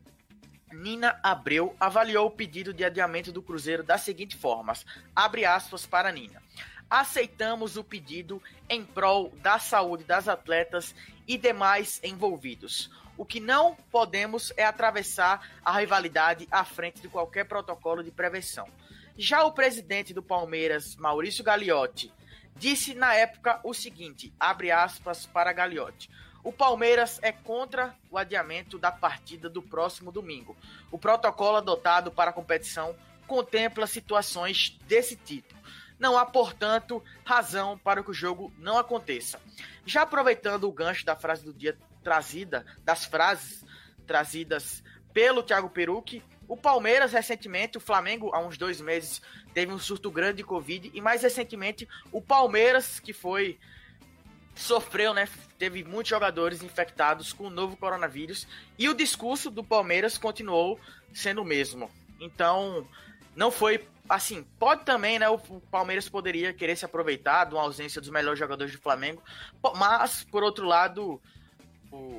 Nina 0.72 1.20
Abreu 1.22 1.76
avaliou 1.78 2.26
o 2.26 2.30
pedido 2.30 2.74
de 2.74 2.84
adiamento 2.84 3.30
do 3.30 3.40
Cruzeiro 3.40 3.84
das 3.84 4.00
seguintes 4.00 4.38
formas. 4.38 4.84
Abre 5.14 5.44
aspas 5.44 5.86
para 5.86 6.10
Nina 6.10 6.42
aceitamos 6.90 7.76
o 7.76 7.84
pedido 7.84 8.42
em 8.68 8.84
prol 8.84 9.32
da 9.42 9.58
saúde 9.58 10.04
das 10.04 10.28
atletas 10.28 10.94
e 11.26 11.36
demais 11.36 12.00
envolvidos. 12.02 12.90
O 13.16 13.24
que 13.24 13.40
não 13.40 13.74
podemos 13.90 14.52
é 14.56 14.64
atravessar 14.64 15.58
a 15.64 15.76
rivalidade 15.76 16.46
à 16.50 16.64
frente 16.64 17.00
de 17.00 17.08
qualquer 17.08 17.44
protocolo 17.44 18.02
de 18.02 18.10
prevenção. 18.10 18.68
Já 19.16 19.42
o 19.42 19.52
presidente 19.52 20.14
do 20.14 20.22
Palmeiras, 20.22 20.94
Maurício 20.94 21.42
Gagliotti, 21.42 22.12
disse 22.54 22.94
na 22.94 23.14
época 23.14 23.60
o 23.64 23.74
seguinte, 23.74 24.32
abre 24.38 24.70
aspas 24.70 25.26
para 25.26 25.52
Gagliotti. 25.52 26.08
O 26.44 26.52
Palmeiras 26.52 27.18
é 27.20 27.32
contra 27.32 27.94
o 28.10 28.16
adiamento 28.16 28.78
da 28.78 28.92
partida 28.92 29.50
do 29.50 29.60
próximo 29.60 30.12
domingo. 30.12 30.56
O 30.90 30.98
protocolo 30.98 31.56
adotado 31.56 32.12
para 32.12 32.30
a 32.30 32.32
competição 32.32 32.94
contempla 33.26 33.86
situações 33.86 34.78
desse 34.86 35.16
tipo. 35.16 35.57
Não 35.98 36.16
há, 36.16 36.24
portanto, 36.24 37.02
razão 37.24 37.78
para 37.78 38.02
que 38.02 38.10
o 38.10 38.14
jogo 38.14 38.52
não 38.58 38.78
aconteça. 38.78 39.40
Já 39.84 40.02
aproveitando 40.02 40.64
o 40.64 40.72
gancho 40.72 41.04
da 41.04 41.16
frase 41.16 41.44
do 41.44 41.52
dia 41.52 41.76
trazida, 42.02 42.64
das 42.84 43.04
frases 43.04 43.64
trazidas 44.06 44.82
pelo 45.12 45.42
Thiago 45.42 45.68
Perucci, 45.68 46.22
o 46.46 46.56
Palmeiras 46.56 47.12
recentemente, 47.12 47.76
o 47.76 47.80
Flamengo 47.80 48.30
há 48.32 48.40
uns 48.40 48.56
dois 48.56 48.80
meses 48.80 49.20
teve 49.52 49.72
um 49.72 49.78
surto 49.78 50.10
grande 50.10 50.38
de 50.38 50.44
Covid 50.44 50.90
e 50.94 51.00
mais 51.00 51.22
recentemente 51.22 51.86
o 52.10 52.22
Palmeiras 52.22 52.98
que 53.00 53.12
foi 53.12 53.58
sofreu, 54.54 55.14
né? 55.14 55.28
Teve 55.58 55.84
muitos 55.84 56.10
jogadores 56.10 56.62
infectados 56.62 57.32
com 57.32 57.44
o 57.44 57.50
novo 57.50 57.76
coronavírus 57.76 58.46
e 58.78 58.88
o 58.88 58.94
discurso 58.94 59.50
do 59.50 59.62
Palmeiras 59.62 60.16
continuou 60.16 60.80
sendo 61.12 61.42
o 61.42 61.44
mesmo. 61.44 61.90
Então, 62.20 62.86
não 63.36 63.50
foi 63.50 63.86
assim, 64.08 64.44
pode 64.58 64.84
também, 64.84 65.18
né? 65.18 65.28
O 65.28 65.38
Palmeiras 65.70 66.08
poderia 66.08 66.52
querer 66.52 66.76
se 66.76 66.84
aproveitar 66.84 67.44
de 67.44 67.54
uma 67.54 67.62
ausência 67.62 68.00
dos 68.00 68.10
melhores 68.10 68.38
jogadores 68.38 68.72
do 68.72 68.80
Flamengo, 68.80 69.22
mas, 69.76 70.24
por 70.24 70.42
outro 70.42 70.66
lado, 70.66 71.20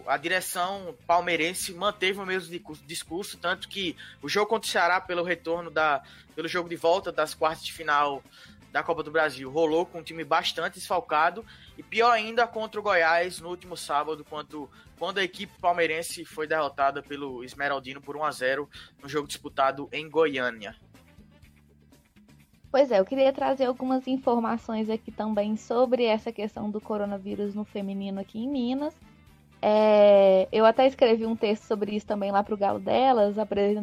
a 0.07 0.17
direção 0.17 0.95
palmeirense 1.05 1.73
manteve 1.73 2.19
o 2.19 2.25
mesmo 2.25 2.59
discurso, 2.85 3.37
tanto 3.37 3.67
que 3.67 3.95
o 4.21 4.29
jogo 4.29 4.47
contra 4.47 4.67
o 4.67 4.71
Ceará, 4.71 4.99
pelo 4.99 5.23
retorno 5.23 5.69
da. 5.69 6.01
pelo 6.35 6.47
jogo 6.47 6.69
de 6.69 6.75
volta 6.75 7.11
das 7.11 7.33
quartas 7.33 7.65
de 7.65 7.73
final 7.73 8.23
da 8.71 8.83
Copa 8.83 9.01
do 9.01 9.11
Brasil, 9.11 9.49
rolou 9.49 9.85
com 9.85 9.99
um 9.99 10.03
time 10.03 10.23
bastante 10.23 10.75
desfalcado, 10.75 11.43
e 11.77 11.81
pior 11.81 12.11
ainda 12.11 12.45
contra 12.45 12.79
o 12.79 12.83
Goiás 12.83 13.39
no 13.39 13.49
último 13.49 13.75
sábado, 13.75 14.23
quando, 14.23 14.69
quando 14.97 15.17
a 15.17 15.23
equipe 15.23 15.59
palmeirense 15.59 16.23
foi 16.23 16.45
derrotada 16.45 17.01
pelo 17.01 17.43
Esmeraldino 17.43 17.99
por 17.99 18.15
1 18.15 18.23
a 18.23 18.31
0 18.31 18.69
no 19.01 19.09
jogo 19.09 19.27
disputado 19.27 19.89
em 19.91 20.07
Goiânia. 20.07 20.75
Pois 22.71 22.91
é, 22.91 22.99
eu 22.99 23.05
queria 23.05 23.33
trazer 23.33 23.65
algumas 23.65 24.07
informações 24.07 24.89
aqui 24.89 25.11
também 25.11 25.57
sobre 25.57 26.03
essa 26.03 26.31
questão 26.31 26.69
do 26.69 26.79
coronavírus 26.79 27.55
no 27.55 27.65
feminino 27.65 28.19
aqui 28.19 28.37
em 28.39 28.47
Minas. 28.47 28.93
É, 29.61 30.47
eu 30.51 30.65
até 30.65 30.87
escrevi 30.87 31.25
um 31.25 31.35
texto 31.35 31.63
sobre 31.63 31.95
isso 31.95 32.05
também 32.05 32.31
lá 32.31 32.43
para 32.43 32.53
o 32.53 32.57
Galo 32.57 32.79
Delas, 32.79 33.37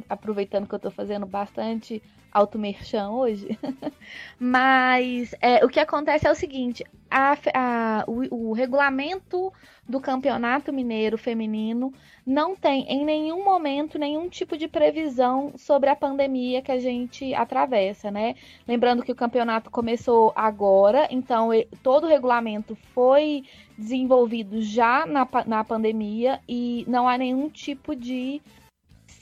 aproveitando 0.08 0.66
que 0.66 0.74
eu 0.74 0.78
estou 0.78 0.90
fazendo 0.90 1.26
bastante 1.26 2.00
automerchan 2.36 3.10
hoje. 3.10 3.58
Mas 4.38 5.34
é, 5.40 5.64
o 5.64 5.68
que 5.68 5.80
acontece 5.80 6.26
é 6.26 6.30
o 6.30 6.34
seguinte: 6.34 6.84
a, 7.10 7.36
a, 7.54 8.04
o, 8.06 8.50
o 8.50 8.52
regulamento 8.52 9.52
do 9.88 10.00
Campeonato 10.00 10.72
Mineiro 10.72 11.16
Feminino 11.16 11.92
não 12.26 12.54
tem 12.56 12.82
em 12.88 13.04
nenhum 13.04 13.44
momento 13.44 13.98
nenhum 13.98 14.28
tipo 14.28 14.56
de 14.56 14.68
previsão 14.68 15.52
sobre 15.56 15.88
a 15.88 15.96
pandemia 15.96 16.60
que 16.60 16.72
a 16.72 16.78
gente 16.78 17.32
atravessa, 17.32 18.10
né? 18.10 18.34
Lembrando 18.66 19.02
que 19.02 19.12
o 19.12 19.16
campeonato 19.16 19.70
começou 19.70 20.32
agora, 20.34 21.06
então 21.10 21.50
todo 21.82 22.04
o 22.04 22.08
regulamento 22.08 22.76
foi 22.92 23.44
desenvolvido 23.78 24.60
já 24.60 25.06
na, 25.06 25.26
na 25.46 25.64
pandemia 25.64 26.40
e 26.48 26.84
não 26.88 27.08
há 27.08 27.16
nenhum 27.16 27.48
tipo 27.48 27.94
de 27.94 28.42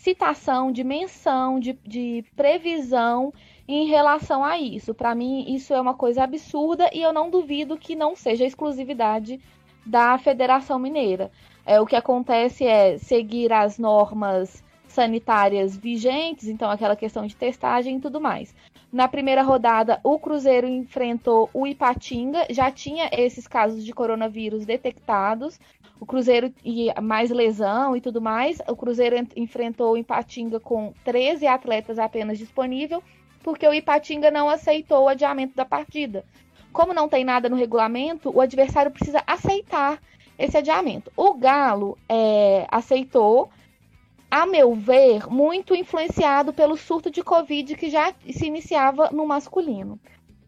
citação, 0.05 0.71
de 0.71 0.85
menção, 0.85 1.59
de, 1.59 1.73
de 1.83 2.23
previsão 2.37 3.33
em 3.67 3.87
relação 3.87 4.45
a 4.45 4.59
isso. 4.59 4.95
Para 4.95 5.15
mim, 5.15 5.47
isso 5.55 5.73
é 5.73 5.81
uma 5.81 5.95
coisa 5.95 6.23
absurda 6.23 6.91
e 6.93 7.01
eu 7.01 7.11
não 7.11 7.31
duvido 7.31 7.79
que 7.79 7.97
não 7.97 8.15
seja 8.15 8.45
exclusividade 8.45 9.41
da 9.85 10.19
Federação 10.19 10.79
Mineira. 10.79 11.31
É, 11.65 11.81
o 11.81 11.87
que 11.87 11.97
acontece 11.97 12.67
é 12.67 12.99
seguir 12.99 13.51
as 13.51 13.79
normas 13.79 14.63
sanitárias 14.87 15.75
vigentes, 15.75 16.49
então 16.49 16.71
aquela 16.71 16.95
questão 16.95 17.27
de 17.27 17.35
testagem 17.35 17.97
e 17.97 18.01
tudo 18.01 18.21
mais. 18.21 18.55
Na 18.93 19.09
primeira 19.09 19.43
rodada, 19.43 19.99
o 20.05 20.19
Cruzeiro 20.19 20.69
enfrentou 20.69 21.49
o 21.55 21.67
Ipatinga, 21.67 22.47
já 22.51 22.71
tinha 22.71 23.09
esses 23.11 23.49
casos 23.49 23.83
de 23.83 23.93
coronavírus 23.93 24.67
detectados. 24.67 25.59
O 26.01 26.07
Cruzeiro 26.07 26.53
e 26.65 26.89
mais 27.01 27.31
lesão 27.31 27.97
e 27.97 28.01
tudo 28.01 28.21
mais. 28.21 28.59
O 28.69 28.77
Cruzeiro 28.77 29.17
enfrentou 29.37 29.93
o 29.93 29.97
Ipatinga 29.97 30.61
com 30.61 30.93
13 31.05 31.47
atletas 31.47 31.99
apenas 31.99 32.39
disponível, 32.39 33.03
porque 33.43 33.67
o 33.67 33.73
Ipatinga 33.73 34.31
não 34.31 34.49
aceitou 34.49 35.05
o 35.05 35.09
adiamento 35.09 35.55
da 35.55 35.65
partida. 35.65 36.25
Como 36.73 36.93
não 36.93 37.09
tem 37.09 37.25
nada 37.25 37.49
no 37.49 37.57
regulamento, 37.57 38.31
o 38.35 38.41
adversário 38.41 38.91
precisa 38.91 39.23
aceitar 39.27 40.01
esse 40.39 40.57
adiamento. 40.57 41.13
O 41.17 41.35
Galo 41.35 41.97
é, 42.09 42.67
aceitou, 42.69 43.49
a 44.31 44.45
meu 44.45 44.75
ver, 44.75 45.29
muito 45.29 45.75
influenciado 45.75 46.53
pelo 46.53 46.77
surto 46.77 47.11
de 47.11 47.23
Covid 47.23 47.77
que 47.77 47.89
já 47.89 48.13
se 48.29 48.47
iniciava 48.47 49.11
no 49.13 49.25
masculino. 49.25 49.99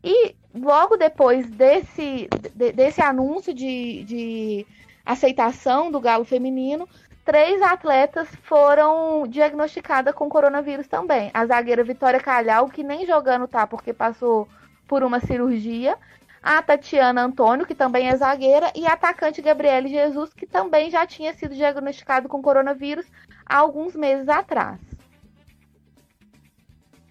E 0.03 0.35
logo 0.55 0.97
depois 0.97 1.49
desse, 1.51 2.29
de, 2.55 2.73
desse 2.73 3.01
anúncio 3.01 3.55
de, 3.55 4.05
de 4.05 4.67
aceitação 5.07 5.91
do 5.91 6.01
galo 6.01 6.25
feminino, 6.25 6.89
três 7.25 7.63
atletas 7.63 8.29
foram 8.43 9.27
diagnosticadas 9.29 10.15
com 10.15 10.29
coronavírus 10.29 10.89
também. 10.89 11.31
A 11.33 11.47
zagueira 11.47 11.85
Vitória 11.85 12.21
Calhau, 12.21 12.69
que 12.69 12.83
nem 12.83 13.07
jogando 13.07 13.47
tá 13.47 13.67
porque 13.67 13.93
passou 13.93 14.49
por 14.89 15.03
uma 15.03 15.21
cirurgia, 15.21 15.97
a 16.43 16.63
Tatiana 16.63 17.25
Antônio, 17.25 17.67
que 17.67 17.75
também 17.75 18.09
é 18.09 18.17
zagueira, 18.17 18.73
e 18.75 18.87
a 18.87 18.93
atacante 18.93 19.43
Gabriele 19.43 19.89
Jesus, 19.89 20.33
que 20.33 20.47
também 20.47 20.91
já 20.91 21.07
tinha 21.07 21.33
sido 21.35 21.55
diagnosticado 21.55 22.29
com 22.29 22.43
coronavírus 22.43 23.07
há 23.45 23.57
alguns 23.57 23.97
meses 23.97 24.29
atrás. 24.29 24.81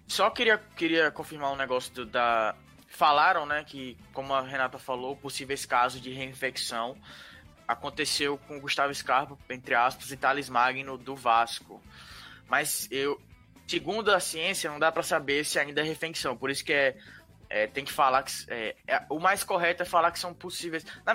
Só 0.06 0.30
queria, 0.30 0.58
queria 0.76 1.10
confirmar 1.10 1.52
um 1.52 1.56
negócio 1.56 1.92
do, 1.92 2.06
da. 2.06 2.54
Falaram, 2.88 3.44
né, 3.44 3.62
que, 3.66 3.98
como 4.14 4.32
a 4.32 4.40
Renata 4.40 4.78
falou, 4.78 5.16
possíveis 5.16 5.66
casos 5.66 6.00
de 6.00 6.10
reinfecção 6.10 6.96
aconteceu 7.66 8.38
com 8.38 8.56
o 8.56 8.60
Gustavo 8.60 8.94
Scarpa, 8.94 9.36
entre 9.50 9.74
aspas, 9.74 10.10
e 10.10 10.16
Thales 10.16 10.48
Magno 10.48 10.96
do 10.96 11.16
Vasco. 11.16 11.82
Mas 12.48 12.88
eu, 12.90 13.20
segundo 13.66 14.12
a 14.12 14.20
ciência, 14.20 14.70
não 14.70 14.78
dá 14.78 14.92
para 14.92 15.02
saber 15.02 15.44
se 15.44 15.58
ainda 15.58 15.80
é 15.80 15.84
refeição. 15.84 16.36
Por 16.36 16.50
isso 16.50 16.64
que 16.64 16.72
é, 16.72 16.96
é 17.48 17.66
tem 17.66 17.84
que 17.84 17.92
falar 17.92 18.22
que 18.22 18.32
é, 18.48 18.76
é, 18.86 19.04
o 19.08 19.18
mais 19.18 19.42
correto 19.42 19.82
é 19.82 19.86
falar 19.86 20.10
que 20.10 20.18
são 20.18 20.32
possíveis. 20.32 20.84
Na 21.04 21.14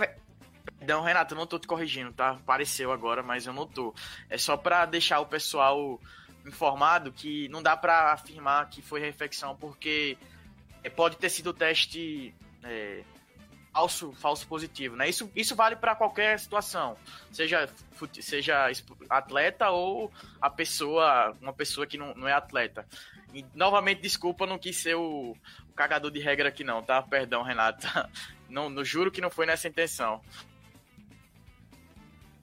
Perdão, 0.77 1.03
Renato, 1.03 1.33
eu 1.33 1.37
não 1.37 1.47
tô 1.47 1.59
te 1.59 1.67
corrigindo, 1.67 2.11
tá? 2.11 2.31
Apareceu 2.31 2.91
agora, 2.91 3.23
mas 3.23 3.45
eu 3.45 3.53
não 3.53 3.67
tô. 3.67 3.93
É 4.29 4.37
só 4.37 4.57
para 4.57 4.85
deixar 4.85 5.19
o 5.19 5.25
pessoal 5.25 5.99
informado 6.45 7.11
que 7.11 7.47
não 7.49 7.61
dá 7.61 7.77
para 7.77 8.13
afirmar 8.13 8.69
que 8.69 8.81
foi 8.81 8.99
refeição, 8.99 9.55
porque 9.55 10.17
é, 10.83 10.89
pode 10.89 11.17
ter 11.17 11.29
sido 11.29 11.53
teste 11.53 12.33
é, 12.63 13.03
falso, 13.73 14.13
falso 14.13 14.47
positivo, 14.47 14.95
né? 14.95 15.09
Isso, 15.09 15.31
isso 15.35 15.55
vale 15.55 15.75
para 15.75 15.95
qualquer 15.95 16.39
situação, 16.39 16.97
seja, 17.31 17.69
seja 18.19 18.69
atleta 19.09 19.69
ou 19.69 20.11
a 20.39 20.49
pessoa, 20.49 21.35
uma 21.41 21.53
pessoa 21.53 21.87
que 21.87 21.97
não, 21.97 22.13
não 22.13 22.27
é 22.27 22.33
atleta. 22.33 22.85
E, 23.33 23.45
novamente, 23.55 24.01
desculpa, 24.01 24.45
não 24.45 24.57
quis 24.57 24.77
ser 24.77 24.95
o, 24.95 25.35
o 25.69 25.73
cagador 25.73 26.11
de 26.11 26.19
regra 26.19 26.49
aqui 26.49 26.63
não, 26.63 26.83
tá? 26.83 27.01
Perdão, 27.01 27.43
Renata. 27.43 28.09
Não, 28.51 28.69
não 28.69 28.83
juro 28.83 29.09
que 29.09 29.21
não 29.21 29.29
foi 29.29 29.45
nessa 29.45 29.69
intenção. 29.69 30.19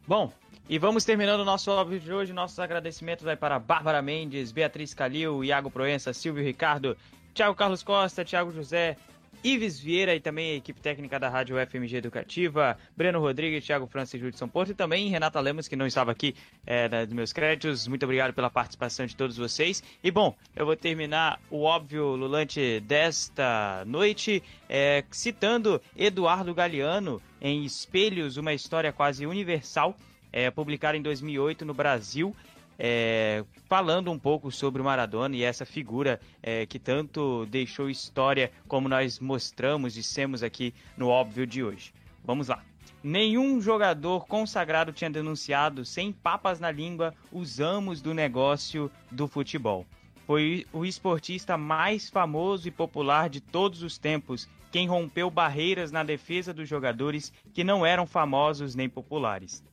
Bom, 0.06 0.32
e 0.66 0.78
vamos 0.78 1.04
terminando 1.04 1.40
o 1.40 1.44
nosso 1.44 1.70
óbvio 1.70 2.00
de 2.00 2.10
hoje. 2.10 2.32
Nossos 2.32 2.58
agradecimentos 2.58 3.26
vai 3.26 3.36
para 3.36 3.58
Bárbara 3.58 4.00
Mendes, 4.00 4.50
Beatriz 4.50 4.94
Calil, 4.94 5.44
Iago 5.44 5.70
Proença, 5.70 6.14
Silvio 6.14 6.42
Ricardo, 6.42 6.96
Thiago 7.34 7.54
Carlos 7.54 7.82
Costa, 7.82 8.24
Thiago 8.24 8.50
José, 8.52 8.96
Ives 9.42 9.78
Vieira 9.78 10.14
e 10.14 10.20
também 10.20 10.52
a 10.52 10.54
equipe 10.56 10.80
técnica 10.80 11.18
da 11.18 11.28
Rádio 11.28 11.56
FMG 11.66 11.96
Educativa, 11.96 12.76
Breno 12.96 13.20
Rodrigues, 13.20 13.64
Thiago 13.64 13.86
Francis 13.86 14.20
de 14.20 14.36
São 14.36 14.48
Porto 14.48 14.70
e 14.70 14.74
também 14.74 15.08
Renata 15.08 15.38
Lemos, 15.40 15.68
que 15.68 15.76
não 15.76 15.86
estava 15.86 16.10
aqui 16.10 16.34
é, 16.66 16.88
nos 17.06 17.14
meus 17.14 17.32
créditos. 17.32 17.86
Muito 17.86 18.02
obrigado 18.02 18.32
pela 18.32 18.50
participação 18.50 19.06
de 19.06 19.14
todos 19.14 19.36
vocês. 19.36 19.82
E 20.02 20.10
bom, 20.10 20.36
eu 20.56 20.66
vou 20.66 20.76
terminar 20.76 21.40
o 21.50 21.62
óbvio 21.62 22.16
Lulante 22.16 22.80
desta 22.80 23.84
noite 23.86 24.42
é, 24.68 25.04
citando 25.10 25.80
Eduardo 25.96 26.54
Galeano 26.54 27.22
em 27.40 27.64
Espelhos, 27.64 28.36
uma 28.36 28.52
história 28.52 28.92
quase 28.92 29.26
universal, 29.26 29.96
é, 30.32 30.50
publicada 30.50 30.96
em 30.96 31.02
2008 31.02 31.64
no 31.64 31.72
Brasil 31.72 32.34
é, 32.78 33.44
falando 33.68 34.10
um 34.10 34.18
pouco 34.18 34.52
sobre 34.52 34.80
o 34.80 34.84
Maradona 34.84 35.34
e 35.34 35.42
essa 35.42 35.66
figura 35.66 36.20
é, 36.42 36.64
que 36.64 36.78
tanto 36.78 37.44
deixou 37.46 37.90
história, 37.90 38.52
como 38.68 38.88
nós 38.88 39.18
mostramos, 39.18 39.94
dissemos 39.94 40.42
aqui 40.42 40.72
no 40.96 41.08
óbvio 41.08 41.46
de 41.46 41.62
hoje. 41.64 41.92
Vamos 42.24 42.48
lá. 42.48 42.62
Nenhum 43.02 43.60
jogador 43.60 44.26
consagrado 44.26 44.92
tinha 44.92 45.10
denunciado, 45.10 45.84
sem 45.84 46.12
papas 46.12 46.60
na 46.60 46.70
língua, 46.70 47.14
os 47.32 47.60
amos 47.60 48.00
do 48.00 48.14
negócio 48.14 48.90
do 49.10 49.26
futebol. 49.26 49.86
Foi 50.26 50.66
o 50.72 50.84
esportista 50.84 51.56
mais 51.56 52.10
famoso 52.10 52.68
e 52.68 52.70
popular 52.70 53.28
de 53.28 53.40
todos 53.40 53.82
os 53.82 53.96
tempos 53.98 54.48
quem 54.70 54.86
rompeu 54.86 55.30
barreiras 55.30 55.90
na 55.90 56.02
defesa 56.02 56.52
dos 56.52 56.68
jogadores 56.68 57.32
que 57.54 57.64
não 57.64 57.86
eram 57.86 58.06
famosos 58.06 58.74
nem 58.74 58.88
populares. 58.88 59.64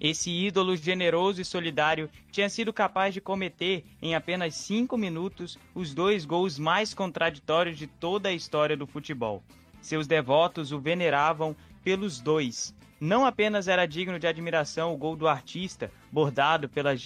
Esse 0.00 0.30
ídolo 0.30 0.76
generoso 0.76 1.40
e 1.40 1.44
solidário 1.44 2.10
tinha 2.30 2.48
sido 2.48 2.72
capaz 2.72 3.14
de 3.14 3.20
cometer, 3.20 3.84
em 4.02 4.14
apenas 4.14 4.54
cinco 4.54 4.96
minutos, 4.96 5.58
os 5.74 5.94
dois 5.94 6.24
gols 6.24 6.58
mais 6.58 6.92
contraditórios 6.92 7.78
de 7.78 7.86
toda 7.86 8.28
a 8.28 8.32
história 8.32 8.76
do 8.76 8.86
futebol. 8.86 9.42
Seus 9.80 10.06
devotos 10.06 10.70
o 10.70 10.78
veneravam 10.78 11.56
pelos 11.82 12.20
dois. 12.20 12.74
Não 13.00 13.24
apenas 13.24 13.68
era 13.68 13.86
digno 13.86 14.18
de 14.18 14.26
admiração 14.26 14.92
o 14.92 14.96
gol 14.96 15.16
do 15.16 15.28
artista, 15.28 15.90
bordado 16.10 16.68
pelas 16.68 17.00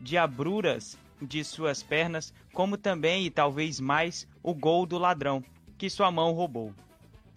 diabruras 0.00 0.98
de 1.22 1.44
suas 1.44 1.82
pernas, 1.82 2.34
como 2.52 2.76
também 2.76 3.24
e 3.24 3.30
talvez 3.30 3.80
mais 3.80 4.26
o 4.42 4.54
gol 4.54 4.84
do 4.86 4.98
ladrão, 4.98 5.44
que 5.78 5.88
sua 5.88 6.10
mão 6.10 6.32
roubou. 6.32 6.74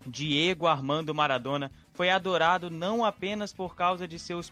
Diego 0.06 0.68
Armando 0.68 1.14
Maradona 1.14 1.72
foi 1.94 2.10
adorado 2.10 2.70
não 2.70 3.06
apenas 3.06 3.54
por 3.54 3.76
causa 3.76 4.08
de 4.08 4.20
seus 4.20 4.52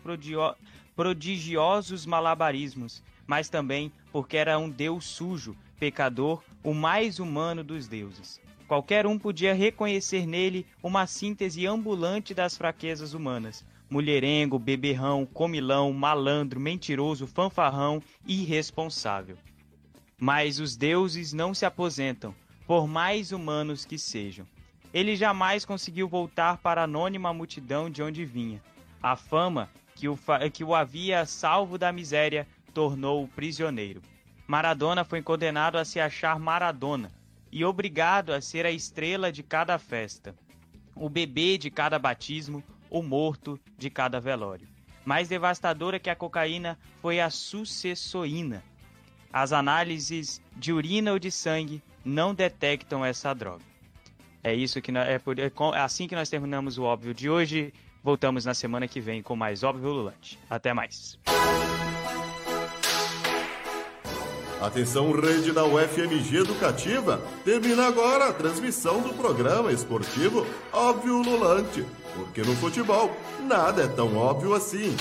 prodigiosos 0.96 2.06
malabarismos, 2.06 3.04
mas 3.26 3.50
também 3.50 3.92
porque 4.12 4.38
era 4.38 4.58
um 4.58 4.70
deus 4.70 5.06
sujo, 5.06 5.56
pecador, 5.80 6.44
o 6.64 6.74
mais 6.74 7.20
humano 7.20 7.64
dos 7.64 7.88
deuses. 7.88 8.40
Qualquer 8.68 9.06
um 9.06 9.20
podia 9.20 9.54
reconhecer 9.54 10.26
nele 10.26 10.66
uma 10.82 11.06
síntese 11.06 11.68
ambulante 11.68 12.34
das 12.34 12.56
fraquezas 12.56 13.14
humanas. 13.14 13.66
Mulherengo, 13.90 14.58
beberrão, 14.58 15.26
comilão, 15.26 15.92
malandro, 15.92 16.58
mentiroso, 16.58 17.28
fanfarrão, 17.28 18.02
irresponsável. 18.26 19.38
Mas 20.18 20.60
os 20.60 20.78
deuses 20.78 21.34
não 21.34 21.54
se 21.54 21.66
aposentam, 21.66 22.34
por 22.66 22.88
mais 22.88 23.34
humanos 23.34 23.84
que 23.84 23.98
sejam. 23.98 24.48
Ele 24.94 25.16
jamais 25.16 25.64
conseguiu 25.64 26.08
voltar 26.08 26.58
para 26.58 26.82
a 26.82 26.84
anônima 26.84 27.34
multidão 27.34 27.90
de 27.90 28.04
onde 28.04 28.26
vinha. 28.26 28.62
A 29.02 29.16
fama 29.16 29.70
que 29.96 30.10
o, 30.10 30.18
que 30.52 30.64
o 30.64 30.76
havia 30.76 31.26
salvo 31.26 31.78
da 31.78 31.92
miséria 31.92 32.48
tornou-o 32.74 33.28
prisioneiro. 33.28 34.02
Maradona 34.48 35.06
foi 35.06 35.22
condenado 35.22 35.78
a 35.78 35.86
se 35.86 36.00
achar 36.00 36.38
Maradona 36.38 37.12
e 37.52 37.64
obrigado 37.64 38.34
a 38.34 38.42
ser 38.42 38.66
a 38.66 38.72
estrela 38.72 39.32
de 39.32 39.44
cada 39.44 39.78
festa, 39.78 40.36
o 40.96 41.10
bebê 41.10 41.58
de 41.58 41.70
cada 41.70 41.98
batismo, 41.98 42.64
o 42.90 43.02
morto 43.02 43.60
de 43.78 43.90
cada 43.90 44.20
velório. 44.20 44.68
Mais 45.06 45.30
devastadora 45.30 46.00
que 46.00 46.10
a 46.10 46.16
cocaína 46.16 46.78
foi 47.02 47.20
a 47.20 47.30
sucessoína. 47.30 48.64
As 49.32 49.54
análises 49.54 50.42
de 50.56 50.74
urina 50.74 51.14
ou 51.14 51.20
de 51.20 51.32
sangue 51.32 51.82
não 52.04 52.36
detectam 52.36 53.06
essa 53.06 53.34
droga. 53.34 53.71
É 54.44 54.54
isso 54.54 54.82
que 54.82 54.92
nós, 54.92 55.08
é, 55.08 55.20
por, 55.20 55.38
é, 55.38 55.46
é 55.46 55.80
assim 55.80 56.08
que 56.08 56.16
nós 56.16 56.30
terminamos 56.30 56.78
o 56.78 56.84
óbvio 56.84 57.14
de 57.14 57.30
hoje. 57.30 57.74
Voltamos 58.04 58.46
na 58.46 58.54
semana 58.54 58.88
que 58.88 59.00
vem 59.00 59.22
com 59.22 59.36
mais 59.36 59.64
óbvio 59.64 59.90
Lulante. 59.90 60.40
Até 60.50 60.74
mais. 60.74 61.20
Atenção, 64.60 65.12
rede 65.12 65.52
da 65.52 65.66
UFMG 65.66 66.38
Educativa. 66.38 67.20
Termina 67.44 67.88
agora 67.88 68.30
a 68.30 68.34
transmissão 68.34 69.02
do 69.02 69.14
programa 69.14 69.72
esportivo 69.72 70.46
Óbvio 70.72 71.18
Lulante. 71.18 71.86
Porque 72.16 72.42
no 72.42 72.56
futebol, 72.56 73.16
nada 73.48 73.84
é 73.84 73.88
tão 73.88 74.16
óbvio 74.16 74.54
assim. 74.54 74.96